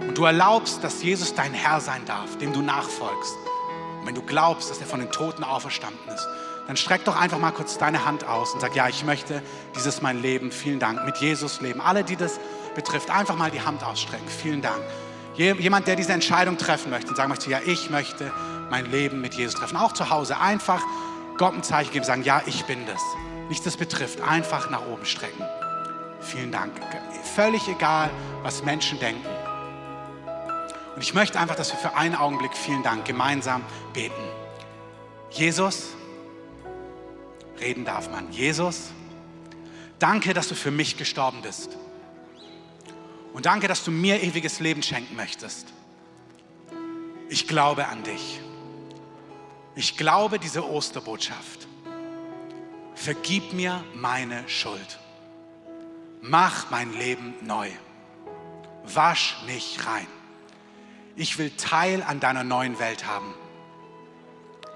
und 0.00 0.18
du 0.18 0.24
erlaubst, 0.24 0.82
dass 0.82 1.00
Jesus 1.00 1.32
dein 1.32 1.54
Herr 1.54 1.80
sein 1.80 2.04
darf, 2.06 2.36
dem 2.38 2.52
du 2.52 2.60
nachfolgst, 2.60 3.36
und 4.00 4.08
wenn 4.08 4.16
du 4.16 4.22
glaubst, 4.22 4.68
dass 4.68 4.80
er 4.80 4.86
von 4.88 4.98
den 4.98 5.12
Toten 5.12 5.44
auferstanden 5.44 6.12
ist, 6.12 6.26
dann 6.66 6.76
streck 6.76 7.04
doch 7.04 7.16
einfach 7.16 7.38
mal 7.38 7.52
kurz 7.52 7.78
deine 7.78 8.04
Hand 8.04 8.26
aus 8.26 8.52
und 8.54 8.60
sag, 8.60 8.74
ja, 8.74 8.88
ich 8.88 9.04
möchte 9.04 9.42
dieses 9.76 10.02
mein 10.02 10.20
Leben, 10.20 10.50
vielen 10.50 10.80
Dank, 10.80 11.04
mit 11.04 11.18
Jesus 11.18 11.60
leben. 11.60 11.80
Alle, 11.80 12.02
die 12.04 12.16
das 12.16 12.40
betrifft, 12.74 13.10
einfach 13.10 13.36
mal 13.36 13.50
die 13.50 13.62
Hand 13.62 13.84
ausstrecken, 13.84 14.28
vielen 14.28 14.62
Dank. 14.62 14.82
Jemand, 15.36 15.86
der 15.86 15.96
diese 15.96 16.12
Entscheidung 16.12 16.56
treffen 16.56 16.90
möchte 16.90 17.10
und 17.10 17.16
sagen 17.16 17.28
möchte, 17.28 17.50
ja, 17.50 17.60
ich 17.64 17.90
möchte 17.90 18.32
mein 18.70 18.90
Leben 18.90 19.20
mit 19.20 19.34
Jesus 19.34 19.54
treffen. 19.54 19.76
Auch 19.76 19.92
zu 19.92 20.10
Hause 20.10 20.40
einfach 20.40 20.82
Gott 21.36 21.54
ein 21.54 21.62
Zeichen 21.62 21.92
geben, 21.92 22.04
sagen, 22.04 22.22
ja, 22.22 22.42
ich 22.46 22.64
bin 22.64 22.86
das. 22.86 23.02
Nichts 23.48 23.64
das 23.64 23.76
betrifft, 23.76 24.22
einfach 24.22 24.70
nach 24.70 24.86
oben 24.86 25.04
strecken. 25.04 25.44
Vielen 26.20 26.50
Dank. 26.50 26.72
Völlig 27.34 27.68
egal, 27.68 28.10
was 28.42 28.64
Menschen 28.64 28.98
denken. 28.98 29.26
Und 30.96 31.02
ich 31.02 31.12
möchte 31.12 31.38
einfach, 31.38 31.54
dass 31.54 31.70
wir 31.70 31.78
für 31.78 31.94
einen 31.94 32.16
Augenblick, 32.16 32.56
vielen 32.56 32.82
Dank, 32.82 33.04
gemeinsam 33.04 33.62
beten. 33.92 34.14
Jesus, 35.30 35.90
reden 37.60 37.84
darf 37.84 38.10
man. 38.10 38.30
Jesus, 38.32 38.90
danke, 39.98 40.34
dass 40.34 40.48
du 40.48 40.54
für 40.54 40.70
mich 40.70 40.96
gestorben 40.96 41.42
bist. 41.42 41.76
Und 43.32 43.46
danke, 43.46 43.68
dass 43.68 43.84
du 43.84 43.90
mir 43.90 44.22
ewiges 44.22 44.60
Leben 44.60 44.82
schenken 44.82 45.14
möchtest. 45.14 45.68
Ich 47.28 47.46
glaube 47.46 47.88
an 47.88 48.02
dich. 48.02 48.40
Ich 49.74 49.96
glaube 49.96 50.38
diese 50.38 50.66
Osterbotschaft. 50.66 51.68
Vergib 52.94 53.52
mir 53.52 53.84
meine 53.94 54.48
Schuld. 54.48 54.98
Mach 56.22 56.70
mein 56.70 56.92
Leben 56.94 57.34
neu. 57.42 57.68
Wasch 58.84 59.36
mich 59.46 59.86
rein. 59.86 60.06
Ich 61.14 61.38
will 61.38 61.50
Teil 61.50 62.02
an 62.02 62.20
deiner 62.20 62.42
neuen 62.42 62.78
Welt 62.78 63.06
haben. 63.06 63.34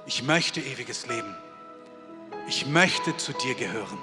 Ich 0.07 0.23
möchte 0.23 0.61
ewiges 0.61 1.07
Leben. 1.07 1.35
Ich 2.51 2.67
möchte 2.67 3.17
zu 3.17 3.33
dir 3.33 3.55
gehören. 3.55 3.97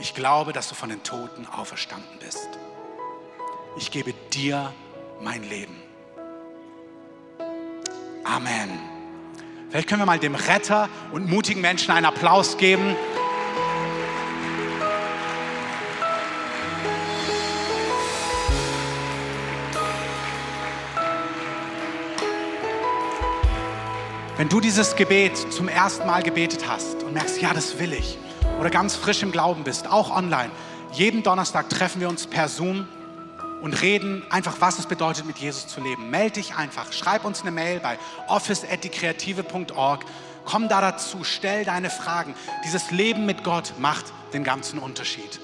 Ich 0.00 0.12
glaube, 0.12 0.52
dass 0.52 0.68
du 0.68 0.74
von 0.74 0.88
den 0.88 1.04
Toten 1.04 1.46
auferstanden 1.46 2.18
bist. 2.18 2.48
Ich 3.76 3.92
gebe 3.92 4.12
dir 4.32 4.74
mein 5.22 5.48
Leben. 5.48 5.76
Amen. 8.24 8.80
Vielleicht 9.70 9.88
können 9.88 10.00
wir 10.00 10.06
mal 10.06 10.18
dem 10.18 10.34
Retter 10.34 10.88
und 11.12 11.30
mutigen 11.30 11.60
Menschen 11.60 11.92
einen 11.92 12.06
Applaus 12.06 12.56
geben. 12.56 12.96
Wenn 24.38 24.48
du 24.48 24.60
dieses 24.60 24.94
Gebet 24.94 25.36
zum 25.52 25.66
ersten 25.66 26.06
Mal 26.06 26.22
gebetet 26.22 26.68
hast 26.68 27.02
und 27.02 27.12
merkst, 27.12 27.42
ja, 27.42 27.52
das 27.52 27.80
will 27.80 27.92
ich, 27.92 28.18
oder 28.60 28.70
ganz 28.70 28.94
frisch 28.94 29.24
im 29.24 29.32
Glauben 29.32 29.64
bist, 29.64 29.90
auch 29.90 30.16
online, 30.16 30.52
jeden 30.92 31.24
Donnerstag 31.24 31.68
treffen 31.68 32.00
wir 32.00 32.08
uns 32.08 32.28
per 32.28 32.46
Zoom 32.48 32.86
und 33.62 33.82
reden 33.82 34.22
einfach, 34.30 34.54
was 34.60 34.78
es 34.78 34.86
bedeutet, 34.86 35.26
mit 35.26 35.38
Jesus 35.38 35.66
zu 35.66 35.80
leben. 35.80 36.10
Meld 36.10 36.36
dich 36.36 36.54
einfach, 36.54 36.92
schreib 36.92 37.24
uns 37.24 37.42
eine 37.42 37.50
Mail 37.50 37.80
bei 37.80 37.98
office.dekreative.org. 38.28 40.04
Komm 40.44 40.68
da 40.68 40.82
dazu, 40.82 41.24
stell 41.24 41.64
deine 41.64 41.90
Fragen. 41.90 42.36
Dieses 42.64 42.92
Leben 42.92 43.26
mit 43.26 43.42
Gott 43.42 43.72
macht 43.80 44.04
den 44.32 44.44
ganzen 44.44 44.78
Unterschied. 44.78 45.40